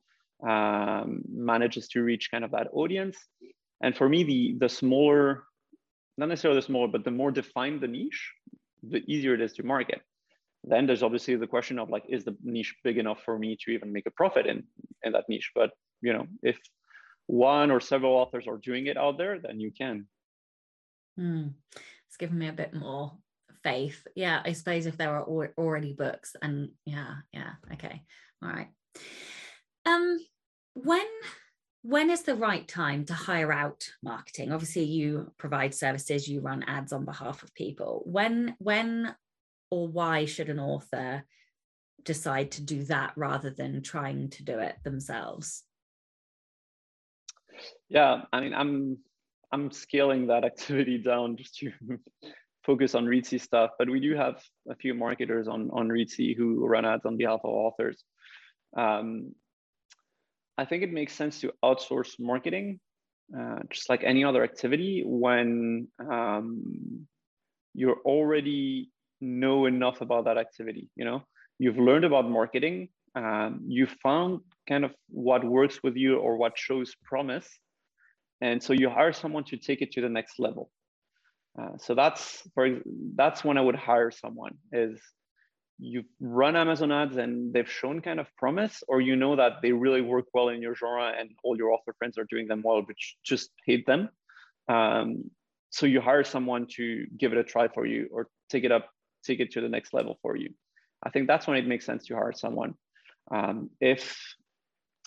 um, 0.46 1.22
manages 1.28 1.88
to 1.88 2.02
reach 2.02 2.30
kind 2.30 2.44
of 2.44 2.50
that 2.50 2.68
audience. 2.72 3.16
And 3.82 3.96
for 3.96 4.08
me 4.08 4.24
the 4.24 4.56
the 4.58 4.68
smaller 4.68 5.44
not 6.16 6.28
necessarily 6.28 6.60
the 6.60 6.66
smaller 6.66 6.88
but 6.88 7.04
the 7.04 7.10
more 7.10 7.30
defined 7.30 7.80
the 7.80 7.88
niche 7.88 8.32
the 8.90 9.02
easier 9.10 9.34
it 9.34 9.40
is 9.40 9.52
to 9.54 9.62
market. 9.62 10.00
Then 10.62 10.86
there's 10.86 11.02
obviously 11.02 11.36
the 11.36 11.46
question 11.46 11.78
of 11.78 11.90
like 11.90 12.04
is 12.08 12.24
the 12.24 12.36
niche 12.42 12.74
big 12.84 12.98
enough 12.98 13.22
for 13.24 13.38
me 13.38 13.56
to 13.64 13.70
even 13.70 13.92
make 13.92 14.06
a 14.06 14.10
profit 14.10 14.46
in 14.46 14.64
in 15.02 15.12
that 15.12 15.28
niche? 15.28 15.52
But 15.54 15.70
you 16.00 16.12
know 16.12 16.26
if 16.42 16.58
one 17.26 17.70
or 17.70 17.80
several 17.80 18.14
authors 18.14 18.46
are 18.46 18.58
doing 18.58 18.86
it 18.86 18.96
out 18.96 19.18
there 19.18 19.38
then 19.38 19.60
you 19.60 19.70
can. 19.70 20.06
Mm. 21.18 21.52
it's 22.08 22.16
given 22.18 22.38
me 22.38 22.48
a 22.48 22.52
bit 22.52 22.74
more 22.74 23.12
faith. 23.62 24.06
Yeah 24.14 24.42
i 24.44 24.52
suppose 24.52 24.86
if 24.86 24.96
there 24.96 25.14
are 25.16 25.52
already 25.56 25.92
books 25.92 26.36
and 26.42 26.70
yeah 26.84 27.14
yeah 27.32 27.52
okay 27.72 28.02
all 28.42 28.50
right. 28.50 28.68
Um 29.86 30.18
when 30.74 31.06
when 31.84 32.08
is 32.08 32.22
the 32.22 32.34
right 32.34 32.66
time 32.66 33.04
to 33.04 33.12
hire 33.12 33.52
out 33.52 33.86
marketing? 34.02 34.52
Obviously 34.52 34.84
you 34.84 35.30
provide 35.36 35.74
services 35.74 36.26
you 36.26 36.40
run 36.40 36.62
ads 36.66 36.94
on 36.94 37.04
behalf 37.04 37.42
of 37.42 37.54
people. 37.54 38.02
When 38.06 38.56
when 38.58 39.14
or 39.70 39.86
why 39.86 40.24
should 40.24 40.48
an 40.48 40.58
author 40.58 41.24
decide 42.02 42.52
to 42.52 42.62
do 42.62 42.84
that 42.84 43.12
rather 43.16 43.50
than 43.50 43.82
trying 43.82 44.30
to 44.30 44.42
do 44.44 44.58
it 44.58 44.76
themselves? 44.82 45.62
Yeah 47.88 48.22
i 48.32 48.40
mean 48.40 48.54
i'm 48.54 48.98
i'm 49.52 49.70
scaling 49.70 50.26
that 50.26 50.44
activity 50.52 50.98
down 50.98 51.36
just 51.36 51.56
to 51.58 51.70
focus 52.64 52.94
on 52.94 53.04
Reedsy 53.04 53.38
stuff, 53.40 53.72
but 53.78 53.90
we 53.90 54.00
do 54.00 54.14
have 54.14 54.42
a 54.70 54.74
few 54.74 54.94
marketers 54.94 55.48
on, 55.48 55.70
on 55.72 55.88
Reedsy 55.88 56.34
who 56.34 56.66
run 56.66 56.84
ads 56.84 57.04
on 57.04 57.16
behalf 57.16 57.40
of 57.44 57.50
authors. 57.50 58.02
Um, 58.76 59.34
I 60.56 60.64
think 60.64 60.82
it 60.82 60.92
makes 60.92 61.12
sense 61.12 61.40
to 61.40 61.52
outsource 61.64 62.18
marketing, 62.18 62.80
uh, 63.36 63.60
just 63.70 63.88
like 63.88 64.04
any 64.04 64.24
other 64.24 64.44
activity, 64.44 65.02
when 65.04 65.88
um, 65.98 67.06
you 67.74 67.92
already 68.04 68.90
know 69.20 69.66
enough 69.66 70.00
about 70.00 70.24
that 70.26 70.38
activity. 70.38 70.88
You 70.94 71.04
know, 71.04 71.22
you've 71.58 71.78
learned 71.78 72.04
about 72.04 72.30
marketing, 72.30 72.88
um, 73.14 73.60
you 73.66 73.86
found 74.02 74.40
kind 74.68 74.84
of 74.84 74.92
what 75.08 75.44
works 75.44 75.80
with 75.82 75.96
you 75.96 76.18
or 76.18 76.36
what 76.36 76.56
shows 76.56 76.94
promise, 77.04 77.48
and 78.40 78.62
so 78.62 78.72
you 78.72 78.90
hire 78.90 79.12
someone 79.12 79.44
to 79.44 79.56
take 79.56 79.82
it 79.82 79.92
to 79.92 80.00
the 80.00 80.08
next 80.08 80.38
level. 80.38 80.70
Uh, 81.60 81.76
so 81.78 81.94
that's 81.94 82.42
for 82.54 82.80
that's 83.14 83.44
when 83.44 83.56
I 83.56 83.60
would 83.60 83.76
hire 83.76 84.10
someone 84.10 84.54
is 84.72 85.00
you 85.78 86.04
run 86.20 86.56
Amazon 86.56 86.92
ads 86.92 87.16
and 87.16 87.52
they've 87.52 87.70
shown 87.70 88.00
kind 88.00 88.20
of 88.20 88.26
promise, 88.36 88.82
or 88.88 89.00
you 89.00 89.16
know 89.16 89.36
that 89.36 89.62
they 89.62 89.72
really 89.72 90.00
work 90.00 90.26
well 90.32 90.48
in 90.48 90.62
your 90.62 90.74
genre 90.74 91.12
and 91.18 91.30
all 91.42 91.56
your 91.56 91.72
author 91.72 91.94
friends 91.98 92.18
are 92.18 92.24
doing 92.24 92.46
them 92.46 92.62
well, 92.64 92.82
but 92.82 92.96
just 93.24 93.50
hate 93.66 93.86
them. 93.86 94.08
Um, 94.68 95.30
so 95.70 95.86
you 95.86 96.00
hire 96.00 96.24
someone 96.24 96.66
to 96.76 97.06
give 97.18 97.32
it 97.32 97.38
a 97.38 97.44
try 97.44 97.68
for 97.68 97.84
you 97.84 98.08
or 98.12 98.28
take 98.48 98.64
it 98.64 98.72
up, 98.72 98.88
take 99.24 99.40
it 99.40 99.52
to 99.52 99.60
the 99.60 99.68
next 99.68 99.92
level 99.92 100.18
for 100.22 100.36
you. 100.36 100.50
I 101.02 101.10
think 101.10 101.26
that's 101.26 101.46
when 101.46 101.56
it 101.56 101.66
makes 101.66 101.84
sense 101.84 102.06
to 102.06 102.14
hire 102.14 102.32
someone. 102.32 102.74
Um, 103.30 103.70
if 103.80 104.16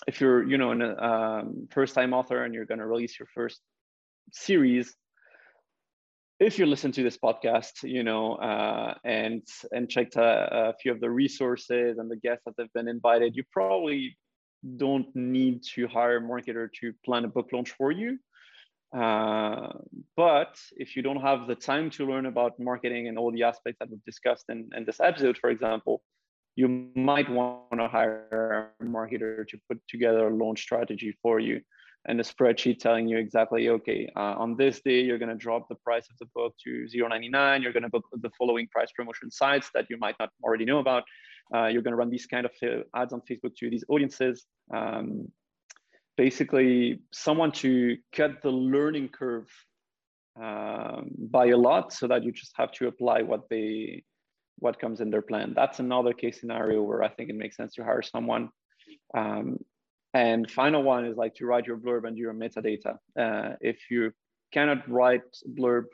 if 0.06 0.20
you're 0.20 0.48
you 0.48 0.58
know 0.58 0.72
a 0.72 1.04
um, 1.04 1.68
first 1.70 1.94
time 1.94 2.12
author 2.12 2.44
and 2.44 2.54
you're 2.54 2.66
going 2.66 2.78
to 2.78 2.86
release 2.86 3.18
your 3.18 3.28
first 3.34 3.60
series 4.32 4.94
if 6.40 6.58
you 6.58 6.66
listen 6.66 6.92
to 6.92 7.02
this 7.02 7.18
podcast, 7.18 7.82
you 7.82 8.04
know, 8.04 8.34
uh, 8.34 8.94
and 9.04 9.42
and 9.72 9.88
checked 9.88 10.16
a, 10.16 10.68
a, 10.70 10.74
few 10.80 10.92
of 10.92 11.00
the 11.00 11.10
resources 11.10 11.98
and 11.98 12.10
the 12.10 12.16
guests 12.16 12.44
that 12.46 12.54
have 12.58 12.72
been 12.72 12.88
invited, 12.88 13.36
you 13.36 13.42
probably 13.52 14.16
don't 14.76 15.14
need 15.14 15.62
to 15.74 15.88
hire 15.88 16.18
a 16.18 16.20
marketer 16.20 16.68
to 16.80 16.92
plan 17.04 17.24
a 17.24 17.28
book 17.28 17.48
launch 17.52 17.72
for 17.72 17.90
you. 17.90 18.18
Uh, 18.96 19.68
but 20.16 20.56
if 20.76 20.96
you 20.96 21.02
don't 21.02 21.20
have 21.20 21.46
the 21.46 21.54
time 21.54 21.90
to 21.90 22.06
learn 22.06 22.26
about 22.26 22.58
marketing 22.58 23.08
and 23.08 23.18
all 23.18 23.30
the 23.30 23.42
aspects 23.42 23.78
that 23.80 23.90
we've 23.90 24.04
discussed 24.04 24.46
in, 24.48 24.68
in 24.76 24.84
this 24.84 25.00
episode, 25.00 25.36
for 25.38 25.50
example, 25.50 26.02
you 26.56 26.88
might 26.94 27.28
want 27.30 27.70
to 27.72 27.88
hire 27.88 28.72
a 28.80 28.84
marketer 28.84 29.46
to 29.46 29.58
put 29.68 29.80
together 29.88 30.28
a 30.28 30.34
launch 30.34 30.62
strategy 30.62 31.16
for 31.22 31.38
you 31.38 31.60
and 32.08 32.18
a 32.20 32.24
spreadsheet 32.24 32.78
telling 32.80 33.06
you 33.06 33.18
exactly, 33.18 33.68
okay, 33.68 34.10
uh, 34.16 34.34
on 34.38 34.56
this 34.56 34.80
day, 34.80 35.02
you're 35.02 35.18
going 35.18 35.28
to 35.28 35.34
drop 35.34 35.68
the 35.68 35.74
price 35.74 36.06
of 36.10 36.16
the 36.18 36.26
book 36.34 36.54
to 36.64 36.86
0.99. 36.92 37.62
You're 37.62 37.72
going 37.72 37.82
to 37.82 37.90
book 37.90 38.04
the 38.12 38.30
following 38.38 38.66
price 38.68 38.90
promotion 38.96 39.30
sites 39.30 39.68
that 39.74 39.86
you 39.90 39.98
might 39.98 40.16
not 40.18 40.30
already 40.42 40.64
know 40.64 40.78
about. 40.78 41.04
Uh, 41.54 41.66
you're 41.66 41.82
going 41.82 41.92
to 41.92 41.96
run 41.96 42.08
these 42.08 42.26
kind 42.26 42.46
of 42.46 42.52
uh, 42.62 42.82
ads 42.96 43.12
on 43.12 43.20
Facebook 43.30 43.54
to 43.56 43.68
these 43.68 43.84
audiences. 43.90 44.46
Um, 44.74 45.30
basically, 46.16 47.00
someone 47.12 47.52
to 47.52 47.98
cut 48.12 48.42
the 48.42 48.50
learning 48.50 49.10
curve 49.10 49.48
um, 50.42 51.10
by 51.18 51.46
a 51.48 51.58
lot 51.58 51.92
so 51.92 52.06
that 52.08 52.24
you 52.24 52.32
just 52.32 52.52
have 52.56 52.72
to 52.72 52.88
apply 52.88 53.22
what 53.22 53.50
they 53.50 54.02
what 54.60 54.80
comes 54.80 55.00
in 55.00 55.10
their 55.10 55.22
plan. 55.22 55.52
That's 55.54 55.78
another 55.78 56.12
case 56.12 56.40
scenario 56.40 56.82
where 56.82 57.02
I 57.04 57.08
think 57.08 57.30
it 57.30 57.36
makes 57.36 57.56
sense 57.56 57.74
to 57.74 57.84
hire 57.84 58.02
someone. 58.02 58.48
Um, 59.14 59.58
and 60.18 60.50
final 60.50 60.82
one 60.82 61.04
is 61.04 61.16
like 61.16 61.36
to 61.36 61.46
write 61.46 61.66
your 61.68 61.76
blurb 61.76 62.04
and 62.04 62.18
your 62.18 62.34
metadata. 62.34 62.96
Uh, 63.16 63.54
if 63.60 63.78
you 63.88 64.10
cannot 64.52 64.88
write 64.90 65.22
blurb, 65.56 65.84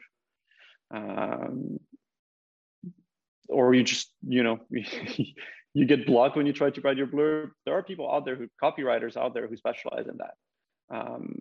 um, 0.90 1.78
or 3.50 3.74
you 3.74 3.82
just, 3.82 4.10
you 4.26 4.42
know, 4.42 4.60
you 4.70 5.84
get 5.84 6.06
blocked 6.06 6.36
when 6.36 6.46
you 6.46 6.54
try 6.54 6.70
to 6.70 6.80
write 6.80 6.96
your 6.96 7.06
blurb, 7.06 7.50
there 7.66 7.76
are 7.76 7.82
people 7.82 8.10
out 8.10 8.24
there 8.24 8.36
who, 8.36 8.48
copywriters 8.62 9.14
out 9.18 9.34
there 9.34 9.46
who 9.46 9.58
specialize 9.58 10.06
in 10.06 10.16
that. 10.16 10.96
Um, 10.96 11.34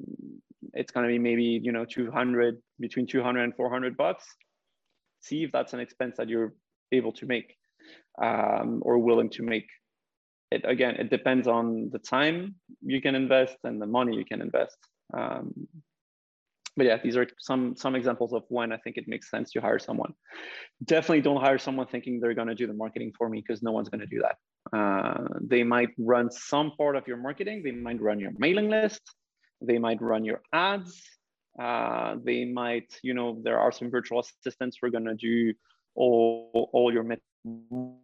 it's 0.74 0.92
going 0.92 1.06
to 1.08 1.12
be 1.12 1.20
maybe, 1.20 1.62
you 1.64 1.72
know, 1.72 1.86
200, 1.86 2.62
between 2.82 3.08
200 3.08 3.44
and 3.44 3.56
400 3.56 3.96
bucks. 3.96 4.26
See 5.22 5.44
if 5.44 5.54
that's 5.54 5.72
an 5.72 5.80
expense 5.80 6.18
that 6.18 6.28
you're 6.28 6.54
able 6.92 7.14
to 7.14 7.26
make 7.26 7.56
um, 8.22 8.82
or 8.82 8.98
willing 8.98 9.30
to 9.38 9.44
make 9.44 9.70
it 10.56 10.62
again 10.76 10.96
it 11.04 11.10
depends 11.10 11.46
on 11.48 11.90
the 11.94 12.00
time 12.00 12.56
you 12.82 13.00
can 13.06 13.16
invest 13.24 13.58
and 13.64 13.82
the 13.82 13.92
money 13.98 14.16
you 14.16 14.26
can 14.32 14.42
invest 14.42 14.78
um, 15.14 15.46
but 16.76 16.86
yeah, 16.86 16.98
these 17.04 17.16
are 17.18 17.28
some 17.40 17.76
some 17.76 17.96
examples 17.96 18.34
of 18.34 18.44
when 18.50 18.72
I 18.72 18.78
think 18.78 18.98
it 18.98 19.08
makes 19.08 19.30
sense 19.30 19.52
to 19.52 19.62
hire 19.62 19.80
someone. 19.80 20.14
Definitely 20.84 21.22
don't 21.22 21.42
hire 21.42 21.60
someone 21.60 21.88
thinking 21.88 22.20
they're 22.20 22.34
going 22.34 22.48
to 22.48 22.56
do 22.56 22.68
the 22.68 22.74
marketing 22.74 23.14
for 23.18 23.30
me 23.30 23.44
because 23.46 23.62
no 23.62 23.72
one's 23.72 23.90
going 23.90 24.02
to 24.02 24.08
do 24.08 24.22
that. 24.22 24.38
Uh, 24.76 25.28
they 25.42 25.64
might 25.64 25.90
run 26.00 26.32
some 26.32 26.72
part 26.72 26.96
of 26.96 27.08
your 27.08 27.18
marketing. 27.18 27.62
They 27.64 27.72
might 27.72 28.02
run 28.02 28.20
your 28.20 28.32
mailing 28.38 28.70
list. 28.70 29.02
They 29.62 29.78
might 29.78 30.02
run 30.02 30.26
your 30.26 30.42
ads. 30.52 31.00
Uh, 31.62 32.16
they 32.24 32.46
might, 32.46 32.92
you 33.04 33.14
know, 33.14 33.40
there 33.44 33.60
are 33.60 33.72
some 33.72 33.92
virtual 33.92 34.20
assistants 34.20 34.78
who 34.82 34.88
are 34.88 34.90
going 34.90 35.06
to 35.06 35.16
do 35.16 35.54
all 35.96 36.70
all 36.74 36.92
your 36.92 37.04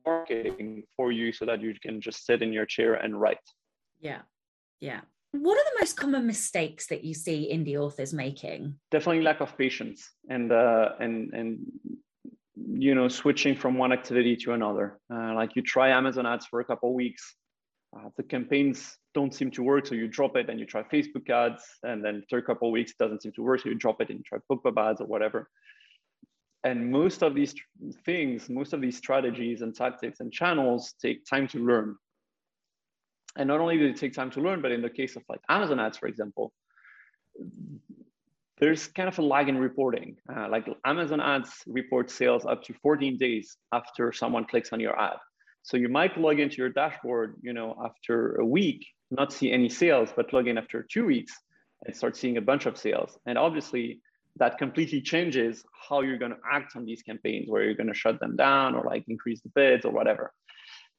marketing 0.06 0.84
for 0.96 1.12
you 1.12 1.32
so 1.32 1.46
that 1.46 1.62
you 1.62 1.74
can 1.82 2.02
just 2.02 2.26
sit 2.26 2.42
in 2.42 2.52
your 2.52 2.66
chair 2.66 2.96
and 2.96 3.20
write. 3.20 3.38
Yeah, 4.00 4.22
yeah 4.80 5.02
what 5.32 5.58
are 5.58 5.64
the 5.64 5.80
most 5.80 5.96
common 5.96 6.26
mistakes 6.26 6.88
that 6.88 7.04
you 7.04 7.14
see 7.14 7.52
indie 7.54 7.78
authors 7.78 8.14
making? 8.14 8.76
Definitely 8.90 9.22
lack 9.22 9.42
of 9.42 9.58
patience 9.58 10.12
and 10.30 10.52
uh, 10.52 10.94
and 11.00 11.34
and 11.34 11.60
you 12.56 12.96
know 12.96 13.08
switching 13.08 13.56
from 13.56 13.78
one 13.78 13.92
activity 13.92 14.36
to 14.38 14.54
another. 14.54 15.00
Uh, 15.14 15.34
like 15.36 15.56
you 15.56 15.62
try 15.62 15.90
Amazon 15.90 16.26
ads 16.26 16.48
for 16.48 16.62
a 16.62 16.66
couple 16.66 16.94
weeks, 16.94 17.36
uh, 17.96 18.10
the 18.18 18.24
campaigns 18.24 18.98
don't 19.14 19.34
seem 19.34 19.52
to 19.52 19.64
work, 19.64 19.86
so 19.86 19.94
you 19.94 20.08
drop 20.08 20.36
it 20.36 20.50
and 20.50 20.60
you 20.60 20.66
try 20.66 20.82
Facebook 20.84 21.30
ads, 21.30 21.64
and 21.84 22.04
then 22.04 22.22
after 22.24 22.38
a 22.38 22.44
couple 22.44 22.72
weeks 22.72 22.92
it 22.92 22.98
doesn't 22.98 23.22
seem 23.22 23.32
to 23.34 23.44
work, 23.44 23.62
so 23.62 23.70
you 23.70 23.76
drop 23.76 24.02
it 24.02 24.10
and 24.10 24.20
you 24.20 24.24
try 24.24 24.40
BookBub 24.52 24.78
ads 24.90 25.02
or 25.02 25.06
whatever. 25.06 25.48
And 26.64 26.92
most 26.92 27.24
of 27.24 27.36
these 27.36 27.56
things, 28.06 28.50
most 28.50 28.74
of 28.74 28.82
these 28.82 28.98
strategies 28.98 29.62
and 29.62 29.74
tactics 29.74 30.20
and 30.20 30.32
channels 30.32 30.94
take 31.02 31.26
time 31.26 31.48
to 31.50 31.60
learn 31.60 31.96
and 33.38 33.48
not 33.48 33.60
only 33.60 33.78
do 33.78 33.88
they 33.88 33.98
take 33.98 34.14
time 34.14 34.32
to 34.32 34.42
learn, 34.42 34.62
but 34.62 34.72
in 34.72 34.82
the 34.82 34.90
case 34.90 35.16
of 35.16 35.24
like 35.30 35.42
Amazon 35.50 35.80
ads, 35.80 35.98
for 35.98 36.08
example, 36.08 36.52
there's 38.60 38.88
kind 38.88 39.08
of 39.08 39.18
a 39.20 39.22
lag 39.22 39.48
in 39.48 39.58
reporting. 39.58 40.18
Uh, 40.36 40.50
like 40.50 40.68
Amazon 40.86 41.22
ads 41.22 41.50
report 41.68 42.10
sales 42.10 42.46
up 42.46 42.64
to 42.64 42.74
14 42.74 43.18
days 43.18 43.58
after 43.72 44.12
someone 44.12 44.46
clicks 44.46 44.74
on 44.74 44.80
your 44.80 45.00
ad. 45.00 45.18
So 45.62 45.78
you 45.78 45.90
might 45.90 46.18
log 46.18 46.40
into 46.40 46.58
your 46.58 46.70
dashboard, 46.70 47.36
you 47.42 47.54
know, 47.54 47.76
after 47.86 48.36
a 48.36 48.46
week, 48.46 48.86
not 49.12 49.32
see 49.32 49.52
any 49.52 49.70
sales, 49.70 50.10
but 50.16 50.34
log 50.34 50.48
in 50.48 50.58
after 50.58 50.86
two 50.92 51.06
weeks 51.06 51.34
and 51.86 51.96
start 51.96 52.18
seeing 52.18 52.38
a 52.38 52.42
bunch 52.42 52.66
of 52.66 52.78
sales. 52.78 53.18
And 53.26 53.38
obviously, 53.38 54.02
that 54.40 54.58
completely 54.58 55.02
changes 55.02 55.64
how 55.90 56.02
you're 56.02 56.18
going 56.18 56.32
to 56.32 56.38
act 56.50 56.76
on 56.76 56.86
these 56.86 57.02
campaigns, 57.02 57.50
where 57.50 57.64
you're 57.64 57.76
going 57.76 57.88
to 57.88 57.94
shut 57.94 58.20
them 58.20 58.36
down 58.36 58.76
or 58.76 58.84
like 58.84 59.04
increase 59.08 59.42
the 59.42 59.50
bids 59.54 59.86
or 59.86 59.92
whatever. 59.92 60.34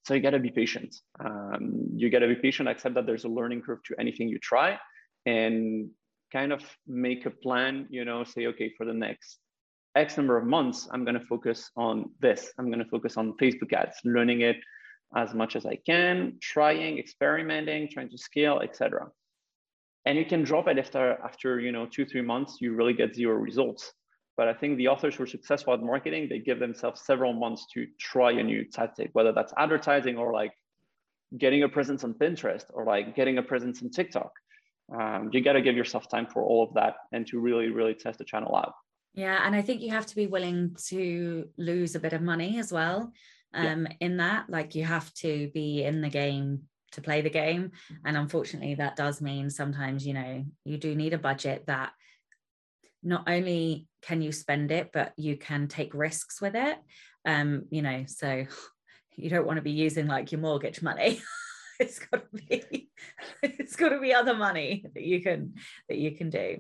So 0.07 0.15
you 0.15 0.21
got 0.21 0.31
to 0.31 0.39
be 0.39 0.51
patient. 0.51 0.97
Um, 1.25 1.89
you 1.95 2.11
got 2.11 2.21
to 2.21 2.29
be 2.29 2.37
patient, 2.37 2.69
accept 2.69 2.95
that 2.95 3.07
there's 3.07 3.25
a 3.25 3.29
learning 3.29 3.63
curve 3.63 3.83
to 3.85 3.95
anything 3.99 4.29
you 4.29 4.39
try, 4.39 4.79
and 5.27 5.91
kind 6.33 6.53
of 6.53 6.63
make 6.87 7.27
a 7.27 7.31
plan. 7.31 7.87
You 7.91 8.05
know, 8.05 8.25
say, 8.25 8.47
okay, 8.49 8.73
for 8.77 8.87
the 8.87 8.95
next 8.95 9.39
X 9.95 10.17
number 10.17 10.37
of 10.37 10.47
months, 10.47 10.89
I'm 10.93 11.05
going 11.05 11.19
to 11.19 11.27
focus 11.27 11.71
on 11.77 12.11
this. 12.21 12.53
I'm 12.59 12.67
going 12.67 12.83
to 12.83 12.91
focus 12.91 13.17
on 13.17 13.37
Facebook 13.41 13.73
ads, 13.73 13.97
learning 14.05 14.43
it 14.43 14.57
as 15.17 15.35
much 15.35 15.57
as 15.57 15.67
I 15.67 15.77
can, 15.77 16.39
trying, 16.41 16.99
experimenting, 16.99 17.89
trying 17.91 18.11
to 18.11 18.19
scale, 18.19 18.61
etc. 18.61 19.09
And 20.07 20.17
you 20.17 20.25
can 20.25 20.43
drop 20.43 20.67
it 20.69 20.79
after 20.79 21.19
after 21.23 21.61
you 21.61 21.73
know 21.73 21.87
two 21.87 22.07
three 22.07 22.23
months. 22.23 22.59
You 22.61 22.75
really 22.75 22.95
get 22.95 23.15
zero 23.15 23.35
results. 23.35 23.93
But 24.37 24.49
I 24.49 24.55
think 24.55 24.79
the 24.79 24.89
authors 24.89 25.17
who 25.17 25.25
are 25.25 25.27
successful 25.27 25.75
at 25.75 25.83
marketing, 25.83 26.29
they 26.31 26.39
give 26.39 26.59
themselves 26.59 27.03
several 27.05 27.35
months 27.35 27.67
to 27.75 27.87
try 27.99 28.31
a 28.33 28.43
new 28.43 28.65
tactic, 28.65 29.11
whether 29.13 29.33
that's 29.33 29.53
advertising 29.59 30.17
or 30.17 30.33
like 30.33 30.53
getting 31.37 31.63
a 31.63 31.69
presence 31.69 32.05
on 32.05 32.15
Pinterest 32.15 32.65
or 32.71 32.87
like 32.87 33.15
getting 33.15 33.37
a 33.37 33.43
presence 33.43 33.83
on 33.83 33.91
TikTok. 33.91 34.33
Um, 34.99 35.31
you 35.33 35.43
got 35.43 35.53
to 35.53 35.63
give 35.63 35.77
yourself 35.77 36.09
time 36.09 36.27
for 36.27 36.43
all 36.43 36.65
of 36.67 36.75
that 36.75 36.95
and 37.13 37.27
to 37.29 37.39
really, 37.39 37.69
really 37.69 37.95
test 37.95 38.19
the 38.19 38.25
channel 38.25 38.57
out. 38.57 38.73
Yeah. 39.15 39.41
And 39.45 39.55
I 39.55 39.63
think 39.63 39.83
you 39.83 39.91
have 39.91 40.07
to 40.07 40.17
be 40.17 40.27
willing 40.27 40.77
to 40.87 41.49
lose 41.57 41.95
a 41.95 42.01
bit 42.01 42.13
of 42.13 42.23
money 42.23 42.59
as 42.59 42.73
well 42.73 43.13
um, 43.55 43.87
yeah. 43.87 43.97
in 44.01 44.17
that. 44.19 44.49
Like 44.49 44.75
you 44.75 44.85
have 44.85 45.13
to 45.15 45.51
be 45.53 45.85
in 45.85 46.01
the 46.01 46.09
game 46.09 46.63
to 46.93 47.01
play 47.01 47.21
the 47.21 47.31
game. 47.31 47.73
And 48.05 48.17
unfortunately, 48.17 48.75
that 48.77 48.97
does 48.97 49.21
mean 49.21 49.51
sometimes, 49.51 50.07
you 50.07 50.15
know, 50.15 50.45
you 50.65 50.79
do 50.79 50.95
need 50.95 51.15
a 51.15 51.19
budget 51.19 51.65
that 51.67 51.93
not 53.03 53.29
only 53.29 53.87
can 54.03 54.23
you 54.23 54.33
spend 54.33 54.71
it, 54.71 54.91
but 54.93 55.13
you 55.17 55.37
can 55.37 55.69
take 55.69 55.95
risks 55.95 56.41
with 56.41 56.55
it. 56.55 56.79
Um, 57.25 57.65
you 57.71 57.83
know, 57.83 58.05
so 58.07 58.47
you 59.17 59.31
don't 59.31 59.47
want 59.47 59.57
to 59.57 59.63
be 59.63 59.73
using 59.73 60.07
like 60.07 60.33
your 60.33 60.41
mortgage 60.41 60.83
money. 60.83 61.23
it's 61.81 61.99
got 61.99 62.31
to 62.31 62.43
be 62.43 62.91
it's 63.43 63.75
got 63.75 63.89
to 63.89 63.99
be 63.99 64.13
other 64.13 64.35
money 64.35 64.85
that 64.95 65.03
you 65.03 65.23
can 65.23 65.55
that 65.89 65.99
you 65.99 66.13
can 66.13 66.31
do. 66.31 66.59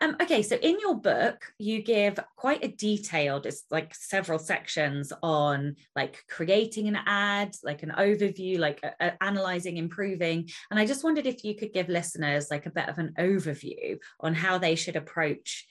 Um, 0.00 0.16
okay 0.20 0.42
so 0.42 0.56
in 0.56 0.78
your 0.80 0.94
book 0.94 1.52
you 1.58 1.82
give 1.82 2.18
quite 2.36 2.62
a 2.64 2.68
detailed 2.68 3.46
it's 3.46 3.64
like 3.70 3.94
several 3.94 4.38
sections 4.38 5.10
on 5.22 5.76
like 5.94 6.22
creating 6.28 6.88
an 6.88 6.98
ad 7.06 7.54
like 7.64 7.82
an 7.82 7.94
overview 7.96 8.58
like 8.58 8.84
uh, 9.00 9.10
analyzing 9.20 9.76
improving. 9.76 10.48
And 10.70 10.80
i 10.80 10.86
just 10.86 11.04
wondered 11.04 11.26
if 11.26 11.44
you 11.44 11.54
could 11.54 11.72
give 11.72 11.88
listeners 11.88 12.50
like 12.50 12.66
a 12.66 12.70
bit 12.70 12.88
of 12.88 12.98
an 12.98 13.14
overview 13.18 13.98
on 14.20 14.34
how 14.34 14.58
they 14.58 14.74
should 14.74 14.96
approach 14.96 15.66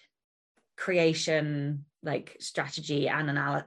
creation 0.78 1.86
like 2.04 2.36
strategy 2.40 3.08
and 3.08 3.30
anal- 3.30 3.64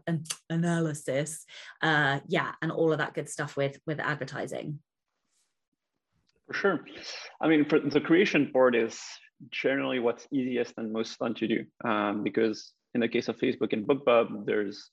analysis 0.51 1.45
uh 1.83 2.21
yeah 2.29 2.53
and 2.63 2.71
all 2.71 2.93
of 2.93 2.99
that 2.99 3.15
good 3.15 3.29
stuff 3.29 3.57
with 3.57 3.79
with 3.87 3.99
advertising 3.99 4.79
for 6.49 6.55
sure 6.55 6.81
i 7.41 7.47
mean 7.47 7.65
for 7.65 7.79
the 7.79 8.01
creation 8.01 8.51
part 8.53 8.75
is 8.75 8.99
generally 9.51 10.01
what's 10.01 10.27
easiest 10.33 10.75
and 10.79 10.93
most 10.93 11.17
fun 11.17 11.35
to 11.35 11.47
do 11.47 11.65
um, 11.85 12.25
because 12.25 12.73
in 12.95 13.01
the 13.01 13.09
case 13.09 13.29
of 13.29 13.37
facebook 13.39 13.73
and 13.73 13.87
bookbub 13.87 14.45
there's 14.45 14.91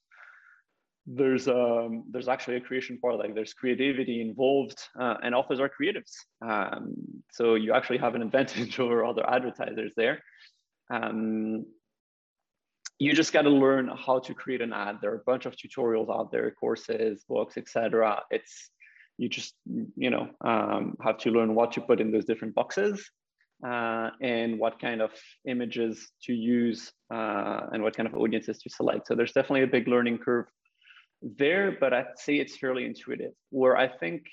there's 1.07 1.47
um, 1.47 2.03
there's 2.11 2.27
actually 2.27 2.57
a 2.57 2.61
creation 2.61 2.99
part 2.99 3.17
like 3.17 3.33
there's 3.33 3.53
creativity 3.53 4.21
involved 4.21 4.77
uh, 4.99 5.15
and 5.23 5.33
authors 5.33 5.59
are 5.59 5.69
creatives 5.69 6.13
um, 6.45 6.93
so 7.31 7.55
you 7.55 7.73
actually 7.73 7.97
have 7.97 8.15
an 8.15 8.21
advantage 8.21 8.79
over 8.83 9.05
other 9.05 9.27
advertisers 9.29 9.93
there 9.95 10.19
um, 10.91 11.65
you 12.99 13.13
just 13.13 13.33
got 13.33 13.41
to 13.41 13.49
learn 13.49 13.89
how 13.89 14.19
to 14.19 14.33
create 14.33 14.61
an 14.61 14.71
ad. 14.71 14.99
There 15.01 15.11
are 15.11 15.17
a 15.17 15.23
bunch 15.25 15.45
of 15.45 15.55
tutorials 15.55 16.09
out 16.09 16.31
there, 16.31 16.49
courses, 16.51 17.25
books, 17.27 17.57
etc. 17.57 18.21
It's 18.31 18.69
you 19.17 19.29
just 19.29 19.53
you 19.95 20.09
know 20.09 20.29
um, 20.41 20.95
have 21.01 21.17
to 21.19 21.31
learn 21.31 21.55
what 21.55 21.71
to 21.73 21.81
put 21.81 22.01
in 22.01 22.11
those 22.11 22.25
different 22.25 22.53
boxes 22.53 23.09
uh, 23.65 24.09
and 24.21 24.59
what 24.59 24.79
kind 24.79 25.01
of 25.01 25.11
images 25.47 26.11
to 26.23 26.33
use 26.33 26.91
uh, 27.13 27.61
and 27.71 27.81
what 27.81 27.95
kind 27.95 28.07
of 28.07 28.15
audiences 28.15 28.57
to 28.59 28.69
select. 28.69 29.07
So 29.07 29.15
there's 29.15 29.31
definitely 29.31 29.63
a 29.63 29.67
big 29.67 29.87
learning 29.87 30.19
curve 30.19 30.45
there, 31.21 31.77
but 31.79 31.93
I'd 31.93 32.17
say 32.17 32.35
it's 32.35 32.57
fairly 32.57 32.85
intuitive. 32.85 33.31
Where 33.49 33.77
I 33.77 33.87
think 33.87 34.23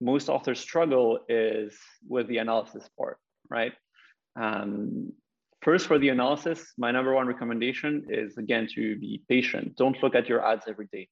most 0.00 0.28
authors 0.28 0.58
struggle 0.58 1.20
is 1.28 1.76
with 2.08 2.26
the 2.26 2.38
analysis 2.38 2.88
part, 2.98 3.18
right? 3.48 3.72
Um, 4.34 5.12
First, 5.62 5.86
for 5.86 5.96
the 5.96 6.08
analysis, 6.08 6.72
my 6.76 6.90
number 6.90 7.14
one 7.14 7.28
recommendation 7.28 8.06
is 8.08 8.36
again 8.36 8.66
to 8.74 8.96
be 8.98 9.22
patient. 9.28 9.76
Don't 9.76 9.96
look 10.02 10.16
at 10.16 10.28
your 10.28 10.44
ads 10.44 10.64
every 10.66 10.88
day. 10.92 11.08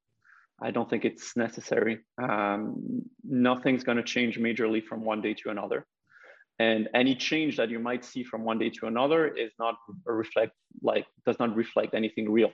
I 0.63 0.71
don't 0.71 0.89
think 0.89 1.05
it's 1.05 1.37
necessary. 1.37 2.01
Um, 2.23 3.03
nothing's 3.25 3.85
going 3.85 3.97
to 3.97 4.03
change 4.03 4.39
majorly 4.39 4.85
from 4.85 5.05
one 5.05 5.23
day 5.23 5.35
to 5.35 5.51
another. 5.51 5.87
And 6.59 6.89
any 6.95 7.15
change 7.15 7.57
that 7.57 7.71
you 7.71 7.79
might 7.79 8.05
see 8.05 8.23
from 8.23 8.45
one 8.45 8.59
day 8.59 8.71
to 8.71 8.87
another 8.87 9.27
is 9.29 9.53
not 9.59 9.77
a 10.07 10.13
reflect 10.13 10.53
like 10.83 11.07
does 11.25 11.39
not 11.39 11.57
reflect 11.57 11.95
anything 11.95 12.31
real. 12.31 12.53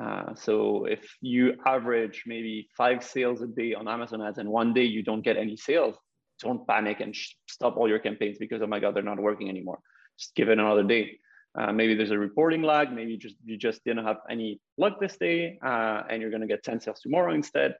Uh, 0.00 0.34
so 0.34 0.84
if 0.84 1.00
you 1.20 1.54
average 1.66 2.24
maybe 2.26 2.68
five 2.76 3.02
sales 3.02 3.40
a 3.42 3.46
day 3.46 3.74
on 3.74 3.88
Amazon 3.88 4.20
ads 4.22 4.38
and 4.38 4.48
one 4.48 4.74
day 4.74 4.84
you 4.84 5.02
don't 5.02 5.22
get 5.22 5.36
any 5.36 5.56
sales, 5.56 5.96
don't 6.40 6.66
panic 6.66 7.00
and 7.00 7.14
sh- 7.16 7.34
stop 7.48 7.76
all 7.76 7.88
your 7.88 7.98
campaigns 7.98 8.36
because 8.38 8.60
oh 8.62 8.66
my 8.66 8.80
god 8.80 8.94
they're 8.94 9.02
not 9.02 9.20
working 9.20 9.48
anymore 9.48 9.78
just 10.18 10.34
give 10.34 10.48
it 10.48 10.58
another 10.58 10.84
day. 10.84 11.18
Uh, 11.58 11.72
maybe 11.72 11.94
there's 11.94 12.10
a 12.10 12.18
reporting 12.18 12.62
lag. 12.62 12.92
Maybe 12.92 13.12
you 13.12 13.18
just 13.18 13.36
you 13.44 13.56
just 13.56 13.84
didn't 13.84 14.04
have 14.04 14.18
any 14.30 14.60
luck 14.78 15.00
this 15.00 15.16
day, 15.18 15.58
uh, 15.64 16.02
and 16.08 16.22
you're 16.22 16.30
going 16.30 16.40
to 16.40 16.46
get 16.46 16.62
10 16.62 16.80
sales 16.80 17.00
tomorrow 17.00 17.34
instead. 17.34 17.76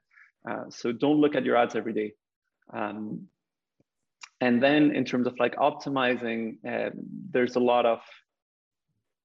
Uh, 0.48 0.64
so 0.68 0.92
don't 0.92 1.18
look 1.18 1.34
at 1.34 1.44
your 1.44 1.56
ads 1.56 1.74
every 1.74 1.92
day. 1.92 2.12
Um, 2.72 3.28
and 4.40 4.62
then 4.62 4.94
in 4.94 5.04
terms 5.04 5.26
of 5.26 5.38
like 5.38 5.56
optimizing, 5.56 6.56
uh, 6.68 6.90
there's 7.30 7.56
a 7.56 7.60
lot 7.60 7.86
of. 7.86 8.00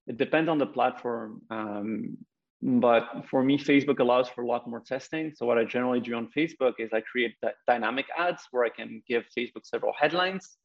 It 0.06 0.16
depends 0.16 0.48
on 0.48 0.56
the 0.56 0.66
platform, 0.66 1.42
um, 1.50 2.16
but 2.62 3.26
for 3.30 3.42
me, 3.42 3.58
Facebook 3.58 3.98
allows 3.98 4.30
for 4.30 4.40
a 4.40 4.46
lot 4.46 4.66
more 4.66 4.80
testing. 4.80 5.34
So 5.36 5.44
what 5.44 5.58
I 5.58 5.64
generally 5.64 6.00
do 6.00 6.14
on 6.14 6.30
Facebook 6.34 6.74
is 6.78 6.88
I 6.94 7.02
create 7.02 7.34
dynamic 7.66 8.06
ads 8.16 8.44
where 8.50 8.64
I 8.64 8.70
can 8.70 9.02
give 9.06 9.24
Facebook 9.36 9.64
several 9.66 9.92
headlines 10.00 10.56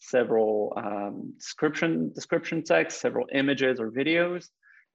several 0.00 0.72
um, 0.76 1.34
description 1.38 2.12
description 2.14 2.62
text, 2.62 3.00
several 3.00 3.26
images 3.32 3.80
or 3.80 3.90
videos, 3.90 4.46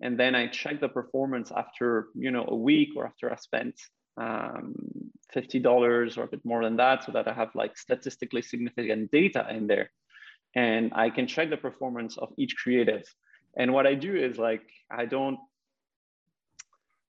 and 0.02 0.20
then 0.20 0.36
I 0.36 0.48
check 0.48 0.80
the 0.80 0.90
performance 0.90 1.52
after 1.56 2.08
you 2.16 2.32
know 2.32 2.46
a 2.48 2.56
week 2.56 2.90
or 2.96 3.06
after 3.06 3.32
I 3.32 3.36
spent 3.36 3.76
um, 4.18 4.76
fifty 5.32 5.60
dollars 5.60 6.18
or 6.18 6.24
a 6.24 6.28
bit 6.28 6.44
more 6.44 6.64
than 6.64 6.78
that, 6.78 7.04
so 7.04 7.12
that 7.12 7.28
I 7.28 7.34
have 7.34 7.54
like 7.56 7.78
statistically 7.78 8.42
significant 8.42 9.12
data 9.12 9.48
in 9.50 9.68
there, 9.68 9.92
and 10.56 10.92
I 10.94 11.10
can 11.10 11.28
check 11.28 11.50
the 11.50 11.58
performance 11.58 12.18
of 12.18 12.30
each 12.38 12.56
creative. 12.56 13.04
And 13.56 13.74
what 13.74 13.86
I 13.86 13.96
do 13.96 14.16
is 14.16 14.38
like 14.38 14.64
I 14.92 15.06
don't 15.06 15.38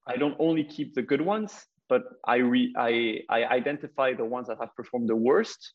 I 0.07 0.17
don't 0.17 0.37
only 0.39 0.65
keep 0.65 0.95
the 0.95 1.03
good 1.03 1.21
ones, 1.21 1.53
but 1.89 2.03
I 2.27 2.37
re 2.37 2.75
I 2.77 3.21
I 3.29 3.45
identify 3.45 4.13
the 4.15 4.25
ones 4.25 4.49
that 4.49 4.59
have 4.61 4.75
performed 4.77 5.09
the 5.09 5.17
worst, 5.17 5.73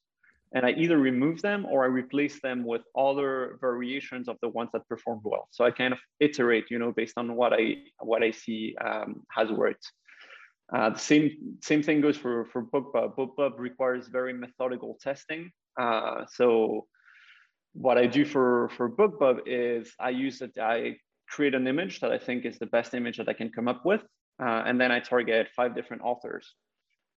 and 0.53 0.65
I 0.65 0.71
either 0.71 0.97
remove 0.97 1.41
them 1.41 1.65
or 1.65 1.83
I 1.83 1.87
replace 1.87 2.41
them 2.41 2.65
with 2.65 2.81
other 2.97 3.57
variations 3.61 4.27
of 4.27 4.37
the 4.41 4.49
ones 4.49 4.69
that 4.73 4.87
performed 4.87 5.21
well. 5.23 5.47
So 5.51 5.63
I 5.63 5.71
kind 5.71 5.93
of 5.93 5.99
iterate, 6.19 6.65
you 6.71 6.79
know, 6.79 6.91
based 6.91 7.17
on 7.17 7.35
what 7.35 7.53
I 7.53 7.77
what 7.99 8.23
I 8.23 8.31
see 8.31 8.75
um, 8.83 9.23
has 9.35 9.51
worked. 9.51 9.91
Uh, 10.73 10.89
the 10.91 10.99
same 10.99 11.57
same 11.61 11.83
thing 11.83 12.01
goes 12.01 12.17
for 12.17 12.45
for 12.45 12.63
BookBub. 12.63 13.15
BookBub 13.15 13.59
requires 13.59 14.07
very 14.07 14.33
methodical 14.33 14.97
testing. 15.01 15.51
Uh, 15.79 16.25
so 16.31 16.87
what 17.73 17.97
I 17.97 18.07
do 18.07 18.25
for 18.25 18.69
for 18.69 18.89
BookBub 18.89 19.41
is 19.45 19.93
I 19.99 20.09
use 20.09 20.41
it. 20.41 20.57
I 20.59 20.97
create 21.27 21.53
an 21.53 21.67
image 21.67 21.99
that 21.99 22.11
I 22.11 22.17
think 22.17 22.45
is 22.45 22.57
the 22.57 22.65
best 22.65 22.95
image 22.95 23.17
that 23.17 23.29
I 23.29 23.33
can 23.33 23.51
come 23.51 23.67
up 23.67 23.85
with, 23.85 24.01
uh, 24.41 24.63
and 24.65 24.81
then 24.81 24.91
I 24.91 24.99
target 24.99 25.47
five 25.55 25.75
different 25.75 26.01
authors. 26.03 26.55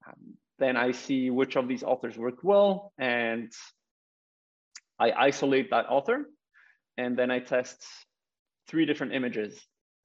Um, 0.08 0.36
then 0.60 0.78
I 0.78 0.92
see 0.92 1.30
which 1.30 1.56
of 1.56 1.68
these 1.68 1.84
authors 1.84 2.18
work 2.18 2.44
well, 2.44 2.94
and 2.98 3.52
I 5.00 5.12
isolate 5.12 5.70
that 5.72 5.86
author, 5.90 6.26
and 6.98 7.18
then 7.18 7.32
I 7.32 7.40
test 7.40 7.84
three 8.68 8.86
different 8.86 9.14
images, 9.14 9.60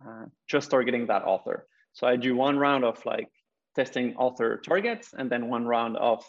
uh, 0.04 0.26
just 0.48 0.70
targeting 0.70 1.06
that 1.06 1.24
author. 1.24 1.66
So 1.92 2.06
I 2.06 2.16
do 2.16 2.36
one 2.36 2.58
round 2.58 2.84
of 2.84 3.04
like 3.04 3.28
testing 3.76 4.16
author 4.16 4.60
targets, 4.64 5.12
and 5.12 5.30
then 5.30 5.48
one 5.48 5.66
round 5.66 5.96
of 5.96 6.24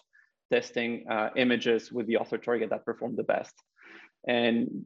testing 0.51 1.05
uh, 1.09 1.29
images 1.35 1.91
with 1.91 2.07
the 2.07 2.17
author 2.17 2.37
target 2.37 2.69
that 2.69 2.85
performed 2.85 3.17
the 3.17 3.23
best. 3.23 3.53
And 4.27 4.85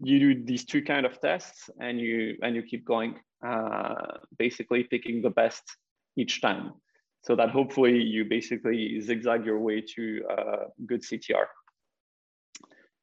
you 0.00 0.18
do 0.18 0.44
these 0.44 0.64
two 0.64 0.82
kind 0.82 1.04
of 1.06 1.20
tests, 1.20 1.70
and 1.80 2.00
you 2.00 2.36
and 2.42 2.54
you 2.54 2.62
keep 2.62 2.84
going, 2.84 3.16
uh, 3.46 4.18
basically 4.38 4.84
picking 4.84 5.22
the 5.22 5.30
best 5.30 5.62
each 6.16 6.40
time, 6.40 6.72
so 7.22 7.36
that 7.36 7.50
hopefully 7.50 8.00
you 8.00 8.24
basically 8.24 9.00
zigzag 9.00 9.44
your 9.44 9.58
way 9.58 9.80
to 9.80 10.22
a 10.28 10.32
uh, 10.32 10.64
good 10.86 11.02
CTR. 11.02 11.46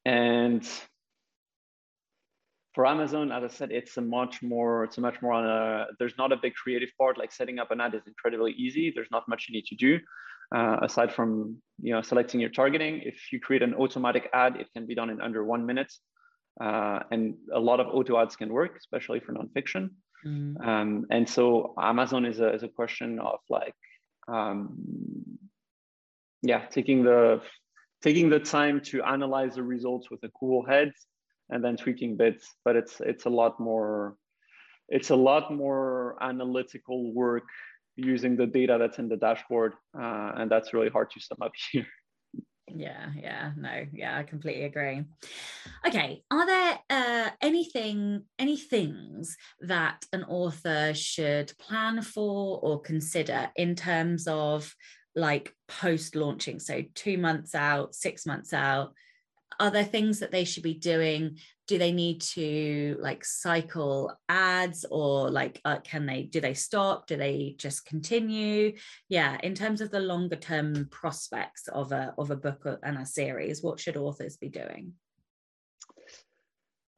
And 0.05 0.67
for 2.73 2.85
Amazon, 2.85 3.31
as 3.31 3.43
I 3.43 3.47
said, 3.47 3.71
it's 3.71 3.97
a 3.97 4.01
much 4.01 4.41
more, 4.41 4.83
it's 4.83 4.97
a 4.97 5.01
much 5.01 5.21
more 5.21 5.33
on 5.33 5.45
a, 5.45 5.87
there's 5.97 6.17
not 6.17 6.31
a 6.31 6.37
big 6.37 6.53
creative 6.55 6.89
part, 6.97 7.17
like 7.17 7.31
setting 7.31 7.57
up 7.59 7.71
an 7.71 7.81
ad 7.81 7.95
is 7.95 8.01
incredibly 8.05 8.51
easy. 8.51 8.91
There's 8.93 9.11
not 9.11 9.27
much 9.27 9.45
you 9.47 9.53
need 9.55 9.65
to 9.67 9.75
do 9.75 9.99
uh, 10.53 10.77
aside 10.81 11.13
from, 11.13 11.57
you 11.81 11.93
know, 11.93 12.01
selecting 12.01 12.39
your 12.39 12.49
targeting. 12.49 13.01
If 13.03 13.31
you 13.31 13.39
create 13.39 13.63
an 13.63 13.73
automatic 13.75 14.29
ad, 14.33 14.57
it 14.57 14.67
can 14.73 14.85
be 14.85 14.95
done 14.95 15.09
in 15.09 15.21
under 15.21 15.43
one 15.43 15.65
minute. 15.65 15.91
Uh, 16.61 16.99
and 17.11 17.35
a 17.53 17.59
lot 17.59 17.79
of 17.79 17.87
auto 17.87 18.21
ads 18.21 18.35
can 18.35 18.51
work, 18.51 18.77
especially 18.77 19.19
for 19.19 19.33
nonfiction. 19.33 19.89
Mm. 20.25 20.65
Um, 20.65 21.05
and 21.11 21.27
so 21.27 21.73
Amazon 21.79 22.25
is 22.25 22.39
a, 22.39 22.53
is 22.53 22.63
a 22.63 22.67
question 22.67 23.19
of 23.19 23.39
like, 23.49 23.75
um, 24.27 25.37
yeah, 26.41 26.65
taking 26.65 27.03
the, 27.03 27.41
taking 28.01 28.29
the 28.29 28.39
time 28.39 28.81
to 28.81 29.01
analyze 29.03 29.55
the 29.55 29.63
results 29.63 30.09
with 30.11 30.23
a 30.23 30.29
cool 30.39 30.65
head 30.65 30.91
and 31.49 31.63
then 31.63 31.77
tweaking 31.77 32.17
bits 32.17 32.55
but 32.63 32.75
it's 32.75 33.01
it's 33.01 33.25
a 33.25 33.29
lot 33.29 33.59
more 33.59 34.15
it's 34.89 35.09
a 35.09 35.15
lot 35.15 35.53
more 35.53 36.15
analytical 36.21 37.13
work 37.13 37.43
using 37.95 38.35
the 38.35 38.45
data 38.45 38.77
that's 38.79 38.99
in 38.99 39.07
the 39.07 39.17
dashboard 39.17 39.73
uh, 39.99 40.31
and 40.35 40.51
that's 40.51 40.73
really 40.73 40.89
hard 40.89 41.09
to 41.09 41.19
sum 41.19 41.37
up 41.41 41.51
here 41.71 41.87
yeah 42.67 43.09
yeah 43.15 43.51
no 43.55 43.85
yeah 43.93 44.17
i 44.17 44.23
completely 44.23 44.63
agree. 44.63 45.03
Okay 45.85 46.23
are 46.31 46.45
there 46.45 46.79
uh, 46.89 47.29
anything 47.41 48.23
any 48.39 48.57
things 48.57 49.37
that 49.61 50.05
an 50.13 50.23
author 50.23 50.93
should 50.93 51.53
plan 51.59 52.01
for 52.01 52.59
or 52.61 52.81
consider 52.81 53.49
in 53.55 53.75
terms 53.75 54.27
of 54.27 54.73
like 55.15 55.53
post 55.67 56.15
launching 56.15 56.59
so 56.59 56.81
two 56.93 57.17
months 57.17 57.55
out 57.55 57.95
six 57.95 58.25
months 58.25 58.51
out 58.51 58.93
are 59.59 59.71
there 59.71 59.83
things 59.83 60.19
that 60.19 60.31
they 60.31 60.43
should 60.43 60.63
be 60.63 60.73
doing? 60.73 61.37
Do 61.67 61.77
they 61.77 61.91
need 61.91 62.21
to 62.21 62.97
like 62.99 63.25
cycle 63.25 64.15
ads 64.29 64.85
or 64.91 65.29
like 65.31 65.61
uh, 65.65 65.79
can 65.79 66.05
they 66.05 66.23
do 66.23 66.39
they 66.39 66.53
stop? 66.53 67.07
Do 67.07 67.15
they 67.15 67.55
just 67.57 67.85
continue? 67.85 68.73
Yeah 69.09 69.37
in 69.43 69.55
terms 69.55 69.81
of 69.81 69.91
the 69.91 69.99
longer 69.99 70.35
term 70.35 70.87
prospects 70.91 71.67
of 71.67 71.91
a 71.91 72.13
of 72.17 72.31
a 72.31 72.35
book 72.35 72.79
and 72.83 72.97
a 72.97 73.05
series 73.05 73.63
what 73.63 73.79
should 73.79 73.97
authors 73.97 74.37
be 74.37 74.49
doing? 74.49 74.93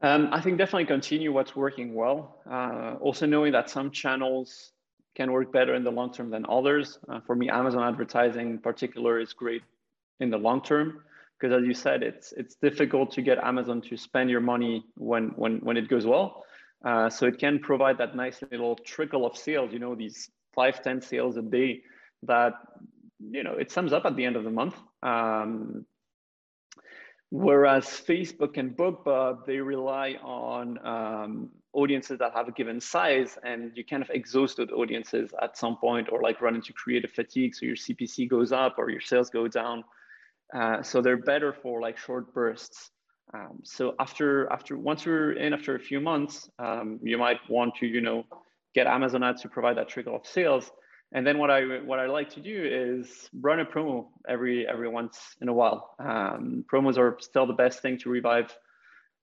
Um, 0.01 0.29
i 0.31 0.39
think 0.41 0.57
definitely 0.57 0.85
continue 0.85 1.31
what's 1.33 1.55
working 1.55 1.95
well 1.95 2.35
uh, 2.49 2.95
also 2.99 3.25
knowing 3.25 3.51
that 3.53 3.69
some 3.69 3.89
channels 3.89 4.73
can 5.15 5.31
work 5.31 5.51
better 5.51 5.73
in 5.73 5.83
the 5.83 5.91
long 5.91 6.13
term 6.13 6.29
than 6.29 6.45
others. 6.47 6.99
Uh, 7.09 7.19
for 7.25 7.35
me 7.35 7.49
amazon 7.49 7.81
advertising 7.81 8.49
in 8.51 8.59
particular 8.59 9.19
is 9.19 9.33
great 9.33 9.63
in 10.19 10.29
the 10.29 10.37
long 10.37 10.61
term 10.61 11.03
because 11.39 11.55
as 11.55 11.67
you 11.67 11.73
said, 11.73 12.03
it's 12.03 12.33
it's 12.33 12.55
difficult 12.55 13.11
to 13.11 13.21
get 13.21 13.37
Amazon 13.37 13.81
to 13.81 13.97
spend 13.97 14.29
your 14.29 14.41
money 14.41 14.85
when 14.95 15.29
when 15.35 15.57
when 15.59 15.77
it 15.77 15.87
goes 15.87 16.05
well. 16.05 16.43
Uh, 16.85 17.09
so 17.09 17.25
it 17.25 17.39
can 17.39 17.59
provide 17.59 17.97
that 17.97 18.15
nice 18.15 18.41
little 18.51 18.75
trickle 18.75 19.25
of 19.25 19.35
sales. 19.35 19.71
You 19.73 19.79
know, 19.79 19.95
these 19.95 20.29
five 20.53 20.81
ten 20.81 21.01
sales 21.01 21.37
a 21.37 21.41
day 21.41 21.81
that 22.23 22.53
you 23.19 23.43
know 23.43 23.53
it 23.53 23.71
sums 23.71 23.93
up 23.93 24.05
at 24.05 24.15
the 24.15 24.25
end 24.25 24.35
of 24.35 24.43
the 24.43 24.51
month. 24.51 24.75
Um, 25.03 25.85
whereas 27.29 27.85
Facebook 27.85 28.57
and 28.57 28.75
BookBub 28.75 29.45
they 29.45 29.57
rely 29.57 30.13
on 30.23 30.77
um, 30.85 31.49
audiences 31.73 32.17
that 32.19 32.33
have 32.33 32.47
a 32.47 32.51
given 32.51 32.79
size, 32.79 33.37
and 33.43 33.71
you 33.75 33.85
kind 33.85 34.01
of 34.01 34.09
exhaust 34.09 34.57
those 34.57 34.71
audiences 34.71 35.31
at 35.41 35.57
some 35.57 35.77
point, 35.77 36.09
or 36.11 36.21
like 36.21 36.41
run 36.41 36.55
into 36.55 36.73
creative 36.73 37.11
fatigue, 37.11 37.53
so 37.53 37.65
your 37.65 37.75
CPC 37.75 38.29
goes 38.29 38.51
up 38.51 38.75
or 38.77 38.89
your 38.89 39.01
sales 39.01 39.29
go 39.29 39.47
down. 39.47 39.83
Uh, 40.53 40.81
so 40.81 41.01
they're 41.01 41.17
better 41.17 41.53
for 41.53 41.81
like 41.81 41.97
short 41.97 42.33
bursts. 42.33 42.91
Um, 43.33 43.59
so 43.63 43.93
after 43.99 44.51
after 44.51 44.77
once 44.77 45.05
you're 45.05 45.33
in 45.33 45.53
after 45.53 45.75
a 45.75 45.79
few 45.79 45.99
months, 45.99 46.49
um, 46.59 46.99
you 47.03 47.17
might 47.17 47.39
want 47.49 47.75
to 47.75 47.85
you 47.85 48.01
know 48.01 48.25
get 48.73 48.87
Amazon 48.87 49.23
ads 49.23 49.41
to 49.41 49.49
provide 49.49 49.77
that 49.77 49.89
trickle 49.89 50.15
of 50.15 50.25
sales. 50.25 50.71
And 51.13 51.25
then 51.25 51.37
what 51.37 51.51
I 51.51 51.61
what 51.83 51.99
I 51.99 52.05
like 52.07 52.29
to 52.31 52.39
do 52.39 52.63
is 52.65 53.29
run 53.39 53.59
a 53.59 53.65
promo 53.65 54.07
every 54.27 54.67
every 54.67 54.87
once 54.87 55.19
in 55.41 55.49
a 55.49 55.53
while. 55.53 55.95
Um, 55.99 56.63
promos 56.71 56.97
are 56.97 57.17
still 57.19 57.45
the 57.45 57.53
best 57.53 57.81
thing 57.81 57.97
to 57.99 58.09
revive 58.09 58.55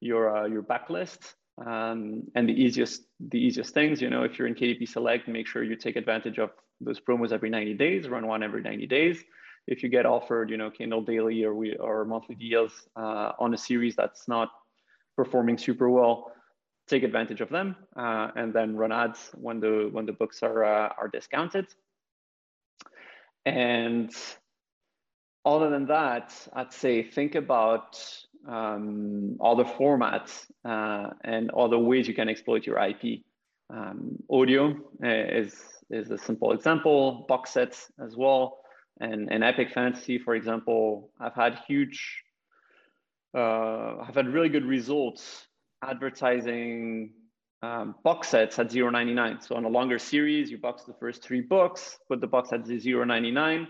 your 0.01 0.37
uh, 0.37 0.47
your 0.47 0.63
backlist. 0.63 1.35
Um, 1.65 2.25
and 2.35 2.49
the 2.49 2.53
easiest 2.53 3.03
the 3.21 3.39
easiest 3.39 3.73
things, 3.73 4.03
you 4.03 4.11
know, 4.11 4.25
if 4.25 4.39
you're 4.39 4.49
in 4.49 4.55
KDP 4.55 4.89
Select, 4.89 5.29
make 5.29 5.47
sure 5.47 5.63
you 5.63 5.77
take 5.77 5.97
advantage 5.97 6.39
of 6.39 6.51
those 6.81 7.01
promos 7.01 7.33
every 7.33 7.49
90 7.49 7.75
days. 7.75 8.09
Run 8.09 8.27
one 8.27 8.43
every 8.43 8.61
90 8.61 8.87
days 8.87 9.25
if 9.67 9.83
you 9.83 9.89
get 9.89 10.07
offered, 10.07 10.51
you 10.51 10.57
know, 10.57 10.71
Kindle 10.71 11.03
daily 11.03 11.45
or 11.45 11.55
we 11.55 11.77
or 11.77 12.05
monthly 12.05 12.35
deals 12.35 12.73
uh, 12.97 13.33
on 13.39 13.55
a 13.55 13.57
series 13.57 13.97
that's 13.97 14.29
not 14.29 14.51
performing 15.17 15.57
super 15.57 15.89
well, 15.89 16.33
take 16.87 17.03
advantage 17.03 17.41
of 17.41 17.49
them 17.49 17.77
uh, 17.97 18.29
and 18.37 18.53
then 18.53 18.77
run 18.77 18.93
ads 18.93 19.31
when 19.35 19.61
the 19.61 19.89
when 19.93 20.07
the 20.07 20.13
books 20.13 20.43
are 20.43 20.65
uh, 20.65 20.93
are 20.99 21.09
discounted. 21.09 21.67
And 23.47 24.15
other 25.45 25.71
than 25.71 25.87
that, 25.87 26.33
I'd 26.53 26.73
say 26.73 27.03
think 27.03 27.35
about 27.35 27.99
um, 28.49 29.37
other 29.43 29.65
formats 29.65 30.47
uh, 30.65 31.11
and 31.23 31.51
other 31.53 31.79
ways 31.79 32.07
you 32.09 32.15
can 32.15 32.29
exploit 32.29 32.67
your 32.67 32.79
IP. 32.79 33.23
Um, 33.71 34.17
audio 34.31 34.75
uh, 35.03 35.09
is 35.09 35.55
is 35.91 36.11
a 36.11 36.19
simple 36.19 36.53
example. 36.53 37.25
Box 37.29 37.51
sets 37.51 37.91
as 37.99 38.15
well 38.15 38.59
and, 39.01 39.31
and 39.33 39.43
epic 39.43 39.73
fantasy, 39.73 40.19
for 40.19 40.35
example, 40.35 41.11
I've 41.21 41.35
had 41.35 41.59
huge, 41.67 42.23
uh, 43.37 43.97
I've 43.99 44.15
had 44.15 44.29
really 44.29 44.49
good 44.49 44.65
results 44.65 45.47
advertising 45.83 47.11
um, 47.63 47.95
box 48.05 48.29
sets 48.29 48.59
at 48.59 48.69
0.99. 48.69 49.47
So 49.47 49.57
on 49.57 49.65
a 49.65 49.69
longer 49.69 49.99
series, 49.99 50.51
you 50.51 50.59
box 50.59 50.85
the 50.85 50.95
first 50.95 51.23
three 51.23 51.41
books, 51.41 51.99
put 52.09 52.21
the 52.21 52.27
box 52.27 52.53
at 52.53 52.65
0.99, 52.65 53.67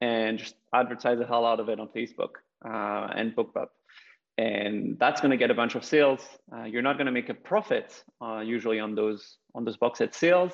and 0.00 0.38
just 0.38 0.56
advertise 0.74 1.18
the 1.18 1.26
hell 1.26 1.44
out 1.44 1.60
of 1.60 1.68
it 1.68 1.78
on 1.78 1.88
Facebook 1.88 2.36
uh, 2.64 3.12
and 3.14 3.34
BookBub. 3.36 3.68
And 4.38 4.98
that's 4.98 5.20
going 5.20 5.30
to 5.30 5.36
get 5.36 5.50
a 5.50 5.54
bunch 5.54 5.76
of 5.76 5.84
sales. 5.84 6.20
Uh, 6.54 6.64
you're 6.64 6.82
not 6.82 6.98
going 6.98 7.06
to 7.06 7.12
make 7.12 7.30
a 7.30 7.34
profit 7.34 8.02
uh, 8.20 8.40
usually 8.40 8.80
on 8.80 8.94
those 8.94 9.38
on 9.54 9.64
those 9.64 9.78
box 9.78 9.98
set 9.98 10.14
sales, 10.14 10.52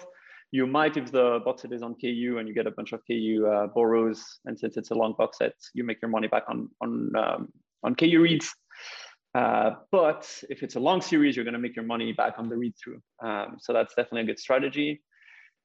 you 0.53 0.67
might, 0.67 0.99
if 0.99 1.11
the 1.11 1.41
box 1.45 1.63
set 1.63 1.73
is 1.73 1.83
on 1.83 1.95
KU 1.95 2.37
and 2.39 2.47
you 2.47 2.55
get 2.55 2.67
a 2.67 2.71
bunch 2.71 2.93
of 2.93 3.01
KU 3.07 3.47
uh, 3.51 3.67
borrows, 3.69 4.23
and 4.45 4.57
since 4.57 4.77
it's 4.77 4.91
a 4.91 4.95
long 4.95 5.15
box 5.17 5.39
set, 5.39 5.55
you 5.75 5.83
make 5.83 6.01
your 6.03 6.11
money 6.11 6.29
back 6.29 6.45
on 6.47 6.69
on 6.81 7.17
um, 7.17 7.49
on 7.83 7.95
KU 7.95 8.21
reads. 8.21 8.55
Uh, 9.35 9.71
but 9.91 10.29
if 10.51 10.63
it's 10.63 10.77
a 10.77 10.81
long 10.81 11.01
series, 11.01 11.35
you're 11.35 11.45
going 11.45 11.55
to 11.55 11.59
make 11.59 11.75
your 11.75 11.87
money 11.87 12.13
back 12.13 12.35
on 12.37 12.51
the 12.51 12.57
read 12.57 12.75
through. 12.77 13.01
Um, 13.23 13.57
so 13.59 13.73
that's 13.73 13.95
definitely 13.95 14.21
a 14.21 14.25
good 14.27 14.39
strategy. 14.39 15.03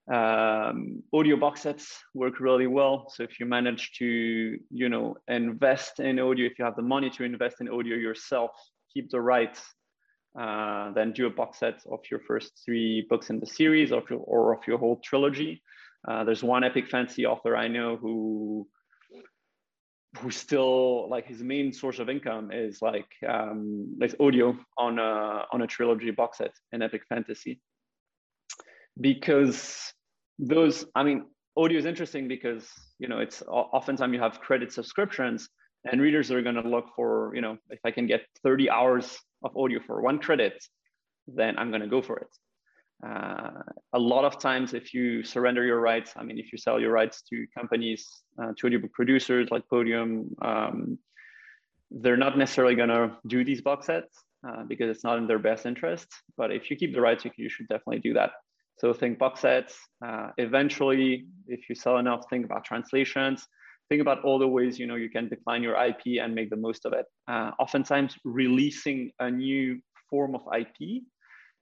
Um, 0.09 1.03
audio 1.13 1.35
box 1.35 1.63
sets 1.63 1.99
work 2.13 2.39
really 2.39 2.67
well. 2.67 3.11
So 3.13 3.23
if 3.23 3.41
you 3.41 3.45
manage 3.45 3.91
to, 3.97 4.57
you 4.71 4.87
know, 4.87 5.17
invest 5.27 5.99
in 5.99 6.17
audio, 6.17 6.45
if 6.45 6.57
you 6.57 6.63
have 6.63 6.77
the 6.77 6.81
money 6.81 7.09
to 7.09 7.25
invest 7.25 7.57
in 7.59 7.67
audio 7.67 7.97
yourself, 7.97 8.51
keep 8.93 9.09
the 9.09 9.19
rights 9.19 9.61
uh, 10.39 10.91
then 10.91 11.13
do 11.13 11.25
a 11.25 11.29
box 11.29 11.59
set 11.59 11.81
of 11.91 11.99
your 12.11 12.19
first 12.19 12.61
three 12.63 13.05
books 13.09 13.29
in 13.29 13.39
the 13.39 13.45
series 13.45 13.91
or, 13.91 14.03
or 14.11 14.53
of 14.53 14.59
your 14.67 14.77
whole 14.77 14.99
trilogy. 15.03 15.61
Uh, 16.07 16.23
there's 16.23 16.43
one 16.43 16.63
epic 16.63 16.87
fantasy 16.87 17.25
author 17.25 17.55
I 17.55 17.67
know 17.67 17.97
who 17.97 18.67
who 20.19 20.31
still 20.31 21.09
like 21.09 21.27
his 21.27 21.43
main 21.43 21.71
source 21.73 21.99
of 21.99 22.09
income 22.09 22.51
is 22.51 22.81
like 22.81 23.09
um, 23.27 23.95
like 23.99 24.15
audio 24.19 24.57
on 24.77 24.99
a 24.99 25.45
on 25.51 25.61
a 25.61 25.67
trilogy 25.67 26.11
box 26.11 26.39
set 26.39 26.51
in 26.71 26.81
epic 26.81 27.03
fantasy 27.09 27.61
because 28.99 29.93
those 30.39 30.85
i 30.95 31.03
mean 31.03 31.25
audio 31.55 31.77
is 31.77 31.85
interesting 31.85 32.27
because 32.27 32.67
you 32.99 33.07
know 33.07 33.19
it's 33.19 33.43
oftentimes 33.47 34.13
you 34.13 34.19
have 34.19 34.39
credit 34.39 34.71
subscriptions 34.71 35.49
and 35.85 36.01
readers 36.01 36.31
are 36.31 36.41
going 36.41 36.55
to 36.55 36.67
look 36.67 36.89
for 36.95 37.31
you 37.35 37.41
know 37.41 37.57
if 37.69 37.79
i 37.85 37.91
can 37.91 38.07
get 38.07 38.21
30 38.43 38.69
hours 38.69 39.17
of 39.43 39.55
audio 39.55 39.79
for 39.85 40.01
one 40.01 40.19
credit 40.19 40.63
then 41.27 41.57
i'm 41.57 41.69
going 41.69 41.81
to 41.81 41.87
go 41.87 42.01
for 42.01 42.17
it 42.17 42.27
uh, 43.05 43.61
a 43.93 43.99
lot 43.99 44.25
of 44.25 44.39
times 44.39 44.73
if 44.73 44.93
you 44.93 45.23
surrender 45.23 45.63
your 45.63 45.79
rights 45.79 46.13
i 46.15 46.23
mean 46.23 46.37
if 46.39 46.51
you 46.51 46.57
sell 46.57 46.79
your 46.79 46.91
rights 46.91 47.21
to 47.21 47.45
companies 47.55 48.07
uh, 48.41 48.51
to 48.57 48.67
audiobook 48.67 48.93
producers 48.93 49.49
like 49.51 49.67
podium 49.69 50.35
um, 50.41 50.97
they're 51.91 52.17
not 52.17 52.37
necessarily 52.37 52.75
going 52.75 52.89
to 52.89 53.15
do 53.27 53.45
these 53.45 53.61
box 53.61 53.85
sets 53.85 54.23
uh, 54.47 54.63
because 54.67 54.89
it's 54.89 55.03
not 55.03 55.17
in 55.17 55.27
their 55.27 55.39
best 55.39 55.65
interest 55.65 56.07
but 56.37 56.51
if 56.51 56.69
you 56.69 56.75
keep 56.75 56.93
the 56.93 57.01
rights 57.01 57.23
you, 57.23 57.31
you 57.37 57.49
should 57.49 57.67
definitely 57.67 57.99
do 57.99 58.13
that 58.13 58.31
so 58.77 58.93
think 58.93 59.17
box 59.17 59.41
sets. 59.41 59.75
Uh, 60.05 60.29
eventually, 60.37 61.25
if 61.47 61.67
you 61.67 61.75
sell 61.75 61.97
enough, 61.97 62.25
think 62.29 62.45
about 62.45 62.63
translations. 62.63 63.47
Think 63.89 64.01
about 64.01 64.23
all 64.23 64.37
the 64.37 64.47
ways 64.47 64.77
you 64.77 64.87
know 64.87 64.95
you 64.95 65.09
can 65.09 65.29
define 65.29 65.63
your 65.63 65.75
IP 65.81 66.21
and 66.21 66.35
make 66.35 66.49
the 66.49 66.57
most 66.57 66.85
of 66.85 66.93
it. 66.93 67.05
Uh, 67.27 67.51
oftentimes, 67.59 68.15
releasing 68.23 69.11
a 69.19 69.31
new 69.31 69.79
form 70.09 70.35
of 70.35 70.41
IP 70.57 71.03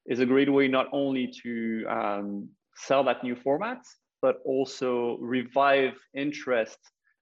is 0.08 0.20
a 0.20 0.26
great 0.26 0.52
way 0.52 0.68
not 0.68 0.88
only 0.92 1.32
to 1.44 1.86
um, 1.90 2.50
sell 2.76 3.04
that 3.04 3.24
new 3.24 3.36
format, 3.36 3.82
but 4.22 4.38
also 4.46 5.18
revive 5.18 5.94
interest 6.16 6.78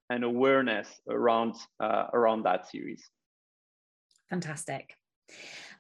and 0.10 0.24
awareness 0.24 0.88
around 1.10 1.56
uh, 1.80 2.06
around 2.14 2.44
that 2.44 2.70
series. 2.70 3.10
Fantastic. 4.30 4.96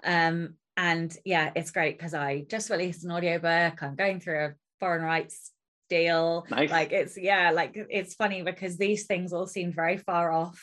Um, 0.04 0.56
and 0.78 1.16
yeah 1.26 1.52
it's 1.56 1.72
great 1.72 1.98
because 1.98 2.14
i 2.14 2.46
just 2.50 2.70
released 2.70 3.04
an 3.04 3.12
audiobook 3.12 3.82
i'm 3.84 3.96
going 3.96 4.20
through 4.20 4.46
a 4.46 4.54
foreign 4.80 5.04
rights 5.04 5.52
deal 5.94 6.46
nice. 6.50 6.72
like 6.72 6.91
it's 6.91 7.18
yeah 7.18 7.52
like 7.52 7.74
it's 7.76 8.16
funny 8.16 8.41
because 8.41 8.78
these 8.78 9.06
things 9.06 9.34
all 9.34 9.48
seem 9.48 9.72
very 9.72 9.98
far 9.98 10.32
off. 10.32 10.60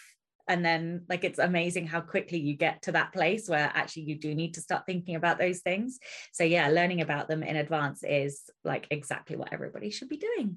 And 0.48 0.64
then 0.64 1.04
like 1.08 1.22
it's 1.22 1.38
amazing 1.38 1.86
how 1.86 2.00
quickly 2.00 2.38
you 2.38 2.56
get 2.56 2.82
to 2.82 2.92
that 2.92 3.12
place 3.12 3.48
where 3.48 3.70
actually 3.72 4.06
you 4.10 4.16
do 4.18 4.34
need 4.34 4.54
to 4.54 4.60
start 4.60 4.84
thinking 4.84 5.14
about 5.14 5.38
those 5.38 5.60
things. 5.60 6.00
So 6.32 6.42
yeah 6.42 6.68
learning 6.68 7.00
about 7.02 7.28
them 7.28 7.44
in 7.44 7.54
advance 7.54 8.02
is 8.02 8.42
like 8.64 8.88
exactly 8.90 9.36
what 9.36 9.52
everybody 9.52 9.90
should 9.90 10.08
be 10.08 10.16
doing. 10.16 10.56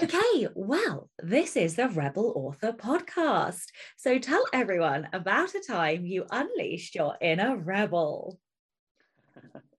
Okay 0.00 0.46
well 0.54 1.10
this 1.20 1.56
is 1.56 1.74
the 1.74 1.88
rebel 1.88 2.32
author 2.36 2.72
podcast. 2.72 3.66
So 3.96 4.18
tell 4.18 4.44
everyone 4.52 5.08
about 5.12 5.56
a 5.56 5.60
time 5.60 6.06
you 6.06 6.26
unleashed 6.30 6.94
your 6.94 7.16
inner 7.20 7.56
rebel. 7.56 8.38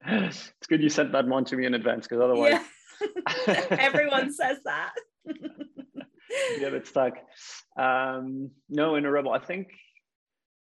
It's 0.09 0.67
good 0.69 0.82
you 0.82 0.89
sent 0.89 1.11
that 1.11 1.28
one 1.28 1.43
to 1.45 1.57
me 1.57 1.65
in 1.65 1.73
advance 1.73 2.07
because 2.07 2.23
otherwise 2.23 2.53
yeah. 2.53 2.63
everyone 3.71 4.33
says 4.33 4.57
that. 4.65 4.93
Yeah 6.59 6.67
it's 6.67 6.89
stuck. 6.89 7.13
Um, 7.79 8.51
no 8.69 8.95
in 8.95 9.05
a 9.05 9.11
rebel 9.11 9.31
i 9.31 9.39
think 9.39 9.69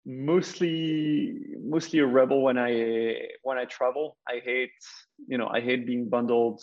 mostly 0.05 1.35
mostly 1.63 2.01
a 2.01 2.07
rebel 2.07 2.43
when 2.43 2.59
i 2.59 3.15
when 3.43 3.57
i 3.57 3.65
travel. 3.65 4.19
I 4.29 4.41
hate 4.45 4.79
you 5.27 5.39
know 5.39 5.49
i 5.49 5.61
hate 5.61 5.87
being 5.87 6.09
bundled 6.09 6.63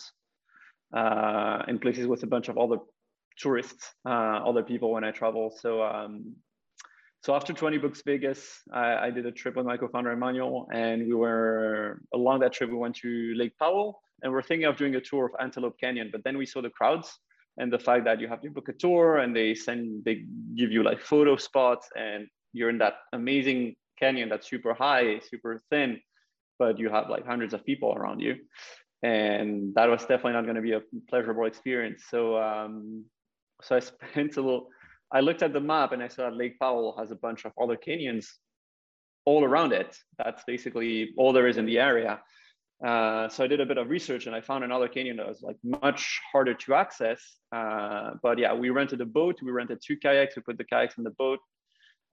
uh, 0.96 1.62
in 1.66 1.80
places 1.80 2.06
with 2.06 2.22
a 2.22 2.26
bunch 2.26 2.48
of 2.48 2.58
other 2.58 2.78
tourists 3.36 3.84
uh, 4.08 4.38
other 4.50 4.62
people 4.62 4.92
when 4.92 5.04
i 5.04 5.10
travel. 5.10 5.52
So 5.60 5.82
um, 5.82 6.36
so 7.26 7.34
after 7.34 7.52
20 7.52 7.78
Books 7.78 8.02
Vegas, 8.06 8.62
I, 8.72 9.06
I, 9.06 9.10
did 9.10 9.26
a 9.26 9.32
trip 9.32 9.56
with 9.56 9.66
my 9.66 9.76
co-founder 9.76 10.12
Emmanuel, 10.12 10.68
and 10.72 11.08
we 11.08 11.12
were 11.12 12.00
along 12.14 12.38
that 12.40 12.52
trip. 12.52 12.70
We 12.70 12.76
went 12.76 12.94
to 12.98 13.34
Lake 13.34 13.58
Powell, 13.58 14.00
and 14.22 14.32
we're 14.32 14.42
thinking 14.42 14.66
of 14.66 14.76
doing 14.76 14.94
a 14.94 15.00
tour 15.00 15.26
of 15.26 15.32
Antelope 15.40 15.78
Canyon. 15.78 16.10
But 16.10 16.24
then 16.24 16.38
we 16.38 16.46
saw 16.46 16.62
the 16.62 16.70
crowds 16.70 17.18
and 17.58 17.72
the 17.72 17.78
fact 17.78 18.04
that 18.04 18.20
you 18.20 18.28
have 18.28 18.40
to 18.42 18.50
book 18.50 18.68
a 18.68 18.72
tour, 18.72 19.18
and 19.18 19.34
they 19.34 19.54
send 19.54 20.04
they 20.04 20.24
give 20.56 20.70
you 20.72 20.82
like 20.82 21.00
photo 21.00 21.36
spots, 21.36 21.88
and 21.96 22.26
you're 22.52 22.70
in 22.70 22.78
that 22.78 22.94
amazing 23.12 23.76
canyon 23.98 24.28
that's 24.28 24.48
super 24.48 24.74
high, 24.74 25.20
super 25.20 25.60
thin, 25.70 26.00
but 26.58 26.78
you 26.78 26.90
have 26.90 27.08
like 27.08 27.26
hundreds 27.26 27.54
of 27.54 27.64
people 27.64 27.94
around 27.94 28.20
you, 28.20 28.36
and 29.02 29.74
that 29.74 29.88
was 29.88 30.02
definitely 30.02 30.32
not 30.32 30.44
going 30.44 30.56
to 30.56 30.62
be 30.62 30.72
a 30.72 30.82
pleasurable 31.08 31.46
experience. 31.46 32.04
So 32.10 32.36
um, 32.36 33.04
so 33.62 33.76
I 33.76 33.80
spent 34.12 34.36
a 34.36 34.42
little 34.42 34.68
I 35.12 35.20
looked 35.20 35.42
at 35.42 35.52
the 35.52 35.60
map 35.60 35.92
and 35.92 36.02
I 36.02 36.08
saw 36.08 36.24
that 36.24 36.36
Lake 36.36 36.58
Powell 36.58 36.96
has 36.98 37.10
a 37.10 37.16
bunch 37.16 37.44
of 37.44 37.52
other 37.60 37.76
canyons 37.76 38.38
all 39.24 39.44
around 39.44 39.72
it. 39.72 39.96
That's 40.18 40.42
basically 40.46 41.12
all 41.16 41.32
there 41.32 41.46
is 41.46 41.56
in 41.56 41.66
the 41.66 41.78
area. 41.78 42.20
Uh, 42.84 43.28
so 43.28 43.42
I 43.42 43.46
did 43.46 43.60
a 43.60 43.66
bit 43.66 43.78
of 43.78 43.88
research 43.88 44.26
and 44.26 44.36
I 44.36 44.40
found 44.40 44.62
another 44.62 44.88
canyon 44.88 45.16
that 45.16 45.26
was 45.26 45.42
like 45.42 45.56
much 45.64 46.20
harder 46.30 46.54
to 46.54 46.74
access. 46.74 47.20
Uh, 47.54 48.10
but 48.22 48.38
yeah, 48.38 48.52
we 48.52 48.70
rented 48.70 49.00
a 49.00 49.06
boat. 49.06 49.40
We 49.42 49.50
rented 49.50 49.80
two 49.84 49.96
kayaks. 49.96 50.36
We 50.36 50.42
put 50.42 50.58
the 50.58 50.64
kayaks 50.64 50.98
in 50.98 51.04
the 51.04 51.10
boat. 51.10 51.38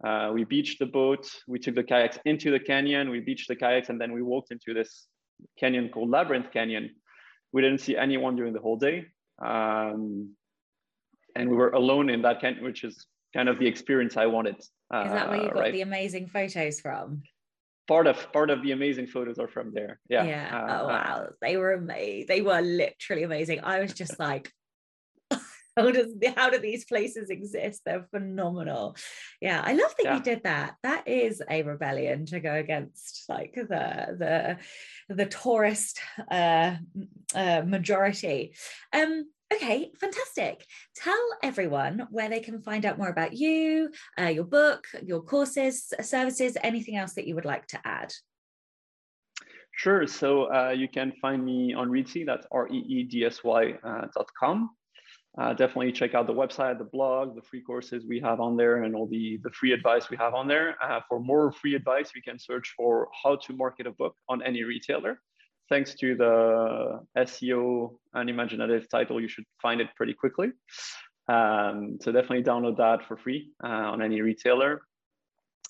Uh, 0.06 0.32
we 0.34 0.46
beached 0.46 0.80
the 0.80 0.86
boat. 0.86 1.30
We 1.48 1.60
took 1.60 1.76
the 1.76 1.84
kayaks 1.84 2.18
into 2.26 2.50
the 2.52 2.60
canyon. 2.60 3.10
We 3.10 3.20
beached 3.20 3.50
the 3.50 3.56
kayaks 3.56 3.90
and 3.90 4.00
then 4.00 4.14
we 4.14 4.22
walked 4.22 4.52
into 4.52 4.74
this 4.74 5.08
canyon 5.60 5.90
called 5.90 6.10
Labyrinth 6.10 6.52
Canyon. 6.52 6.92
We 7.52 7.62
didn't 7.62 7.80
see 7.80 7.98
anyone 7.98 8.36
during 8.36 8.54
the 8.54 8.60
whole 8.62 8.78
day. 8.78 9.06
Um, 9.44 10.36
and 11.36 11.50
we 11.50 11.58
were 11.58 11.72
alone 11.72 12.10
in 12.10 12.22
that 12.22 12.40
canyon, 12.40 12.64
which 12.64 12.84
is 12.84 13.06
kind 13.34 13.50
of 13.50 13.60
the 13.60 13.68
experience 13.68 14.16
I 14.16 14.28
wanted. 14.28 14.56
Uh, 14.94 15.04
is 15.06 15.12
that 15.12 15.30
where 15.30 15.42
you 15.42 15.48
got 15.48 15.56
right? 15.56 15.74
the 15.74 15.82
amazing 15.82 16.28
photos 16.28 16.80
from? 16.80 17.24
Part 17.88 18.08
of 18.08 18.32
part 18.32 18.50
of 18.50 18.62
the 18.64 18.72
amazing 18.72 19.08
photos 19.08 19.40
are 19.40 19.48
from 19.48 19.74
there. 19.74 20.00
Yeah. 20.10 20.24
Yeah. 20.24 20.50
Uh, 20.58 20.82
oh 20.82 20.88
wow, 20.88 21.28
they 21.42 21.58
were 21.58 21.74
amazing. 21.74 22.28
They 22.28 22.42
were 22.42 22.62
literally 22.62 23.24
amazing. 23.24 23.60
I 23.64 23.80
was 23.80 23.94
just 23.94 24.18
like, 24.20 24.50
how 25.78 25.92
does 25.92 26.14
how 26.38 26.50
do 26.50 26.60
these 26.60 26.86
places 26.86 27.30
exist? 27.30 27.82
They're 27.86 28.08
phenomenal. 28.12 28.96
Yeah, 29.42 29.62
I 29.64 29.74
love 29.74 29.94
that 29.98 30.06
yeah. 30.06 30.16
you 30.16 30.24
did 30.24 30.44
that. 30.44 30.76
That 30.84 31.08
is 31.08 31.42
a 31.50 31.64
rebellion 31.64 32.26
to 32.28 32.40
go 32.40 32.54
against 32.54 33.26
like 33.28 33.54
the 33.56 34.58
the 35.10 35.14
the 35.14 35.26
tourist 35.26 36.00
uh, 36.32 36.76
uh, 37.36 37.64
majority. 37.66 38.54
Um, 38.94 39.26
Okay, 39.52 39.92
fantastic. 40.00 40.66
Tell 40.96 41.20
everyone 41.42 42.08
where 42.12 42.30
they 42.30 42.40
can 42.40 42.62
find 42.62 42.86
out 42.86 42.98
more 42.98 43.10
about 43.10 43.34
you, 43.34 43.90
uh, 44.20 44.28
your 44.28 44.46
book, 44.46 44.88
your 45.04 45.22
courses, 45.22 45.94
services, 46.02 46.58
anything 46.64 46.96
else 46.96 47.14
that 47.14 47.28
you 47.28 47.36
would 47.36 47.46
like 47.46 47.68
to 47.68 47.80
add. 47.86 48.14
Sure. 49.76 50.06
So 50.08 50.54
uh, 50.54 50.70
you 50.70 50.88
can 50.88 51.14
find 51.22 51.44
me 51.44 51.74
on 51.74 51.90
Reedsy, 51.90 52.26
that's 52.26 52.46
R-E-E-D-S-Y 52.52 53.74
uh, 53.84 54.08
dot 54.16 54.30
com. 54.40 54.70
Uh, 55.36 55.52
definitely 55.52 55.92
check 55.92 56.14
out 56.14 56.28
the 56.28 56.34
website, 56.34 56.78
the 56.78 56.84
blog, 56.84 57.36
the 57.36 57.42
free 57.42 57.62
courses 57.62 58.06
we 58.08 58.20
have 58.20 58.40
on 58.40 58.56
there, 58.56 58.84
and 58.84 58.96
all 58.96 59.08
the, 59.08 59.40
the 59.44 59.50
free 59.50 59.72
advice 59.72 60.12
we 60.12 60.18
have 60.18 60.36
on 60.36 60.48
there. 60.48 60.76
Uh, 60.82 61.00
for 61.10 61.20
more 61.20 61.52
free 61.52 61.74
advice, 61.74 62.12
you 62.16 62.22
can 62.22 62.38
search 62.38 62.74
for 62.78 63.08
how 63.24 63.36
to 63.36 63.54
market 63.54 63.88
a 63.88 63.92
book 63.92 64.16
on 64.30 64.44
any 64.44 64.64
retailer 64.64 65.20
thanks 65.74 65.96
to 65.96 66.16
the 66.16 67.00
SEO 67.18 67.96
and 68.14 68.30
imaginative 68.30 68.88
title, 68.90 69.20
you 69.20 69.28
should 69.28 69.46
find 69.60 69.82
it 69.82 69.88
pretty 69.98 70.14
quickly. 70.14 70.50
Um, 71.28 71.98
so 72.00 72.12
definitely 72.12 72.44
download 72.44 72.78
that 72.78 73.08
for 73.08 73.18
free 73.18 73.50
uh, 73.64 73.88
on 73.94 74.04
any 74.04 74.22
retailer. 74.22 74.82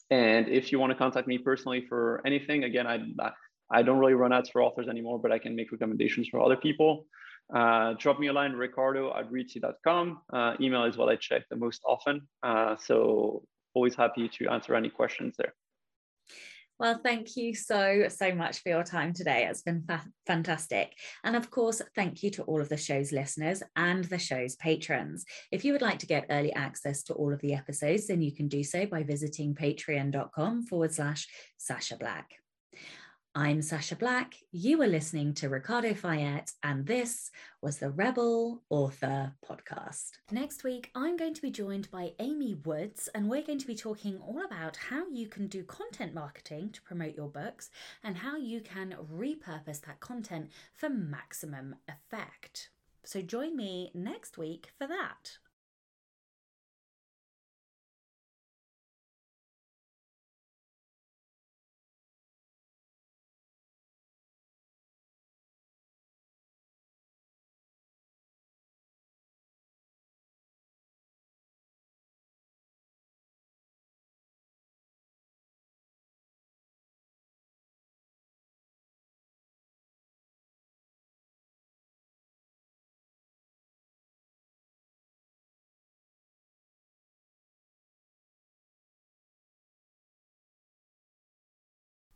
And 0.09 0.49
if 0.49 0.73
you 0.73 0.79
want 0.81 0.91
to 0.91 0.97
contact 0.97 1.25
me 1.25 1.37
personally 1.37 1.85
for 1.87 2.21
anything, 2.25 2.65
again, 2.65 2.85
I, 2.85 2.97
I 3.71 3.81
don't 3.81 3.97
really 3.97 4.13
run 4.13 4.33
ads 4.33 4.49
for 4.49 4.61
authors 4.61 4.89
anymore, 4.89 5.19
but 5.19 5.31
I 5.31 5.39
can 5.39 5.55
make 5.55 5.71
recommendations 5.71 6.27
for 6.27 6.41
other 6.41 6.57
people. 6.57 7.05
Uh, 7.55 7.93
drop 7.97 8.19
me 8.19 8.27
a 8.27 8.33
line, 8.33 8.51
ricardo 8.51 9.17
at 9.17 9.31
reedsy.com. 9.31 10.19
Uh, 10.33 10.55
email 10.59 10.83
is 10.83 10.97
what 10.97 11.07
I 11.07 11.15
check 11.15 11.43
the 11.49 11.55
most 11.55 11.81
often. 11.87 12.27
Uh, 12.41 12.75
so 12.75 13.43
always 13.73 13.95
happy 13.95 14.27
to 14.37 14.49
answer 14.49 14.75
any 14.75 14.89
questions 14.89 15.35
there. 15.37 15.53
Well, 16.79 16.99
thank 17.03 17.37
you 17.37 17.53
so, 17.53 18.07
so 18.09 18.33
much 18.33 18.61
for 18.61 18.69
your 18.69 18.83
time 18.83 19.13
today. 19.13 19.47
It's 19.49 19.61
been 19.61 19.83
fa- 19.87 20.05
fantastic. 20.25 20.93
And 21.23 21.35
of 21.35 21.49
course, 21.49 21.81
thank 21.95 22.23
you 22.23 22.31
to 22.31 22.43
all 22.43 22.59
of 22.59 22.69
the 22.69 22.77
show's 22.77 23.11
listeners 23.11 23.61
and 23.75 24.03
the 24.05 24.17
show's 24.17 24.55
patrons. 24.55 25.23
If 25.51 25.63
you 25.63 25.71
would 25.73 25.81
like 25.81 25.99
to 25.99 26.07
get 26.07 26.25
early 26.29 26.53
access 26.53 27.03
to 27.03 27.13
all 27.13 27.31
of 27.31 27.41
the 27.41 27.53
episodes, 27.53 28.07
then 28.07 28.21
you 28.21 28.35
can 28.35 28.47
do 28.47 28.63
so 28.63 28.85
by 28.85 29.03
visiting 29.03 29.53
patreon.com 29.55 30.65
forward 30.65 30.93
slash 30.93 31.27
Sacha 31.57 31.95
Black. 31.95 32.29
I'm 33.35 33.63
Sacha 33.63 33.95
Black. 33.95 34.35
You 34.51 34.79
are 34.83 34.87
listening 34.87 35.33
to 35.35 35.49
Ricardo 35.49 35.95
Fayet, 35.95 36.53
and 36.61 36.85
this 36.85 37.31
was 37.63 37.79
the 37.79 37.89
Rebel 37.89 38.61
Author 38.69 39.33
Podcast. 39.43 40.19
Next 40.29 40.63
week, 40.63 40.91
I'm 40.93 41.17
going 41.17 41.33
to 41.33 41.41
be 41.41 41.49
joined 41.49 41.89
by 41.89 42.13
Amy 42.19 42.53
Woods, 42.53 43.09
and 43.15 43.27
we're 43.27 43.41
going 43.41 43.57
to 43.57 43.65
be 43.65 43.73
talking 43.73 44.19
all 44.19 44.45
about 44.45 44.77
how 44.77 45.07
you 45.07 45.27
can 45.27 45.47
do 45.47 45.63
content 45.63 46.13
marketing 46.13 46.69
to 46.73 46.81
promote 46.83 47.15
your 47.15 47.27
books 47.27 47.71
and 48.03 48.15
how 48.15 48.37
you 48.37 48.61
can 48.61 48.95
repurpose 49.11 49.81
that 49.81 49.99
content 49.99 50.51
for 50.75 50.89
maximum 50.89 51.77
effect. 51.87 52.69
So 53.03 53.23
join 53.23 53.57
me 53.57 53.89
next 53.95 54.37
week 54.37 54.69
for 54.77 54.85
that. 54.85 55.39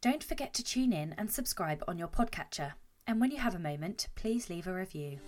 Don't 0.08 0.24
forget 0.24 0.54
to 0.54 0.64
tune 0.64 0.94
in 0.94 1.14
and 1.18 1.30
subscribe 1.30 1.84
on 1.86 1.98
your 1.98 2.08
podcatcher. 2.08 2.72
And 3.06 3.20
when 3.20 3.30
you 3.30 3.40
have 3.40 3.56
a 3.56 3.60
moment, 3.60 4.08
please 4.16 4.50
leave 4.50 4.66
a 4.66 4.74
review. 4.74 5.20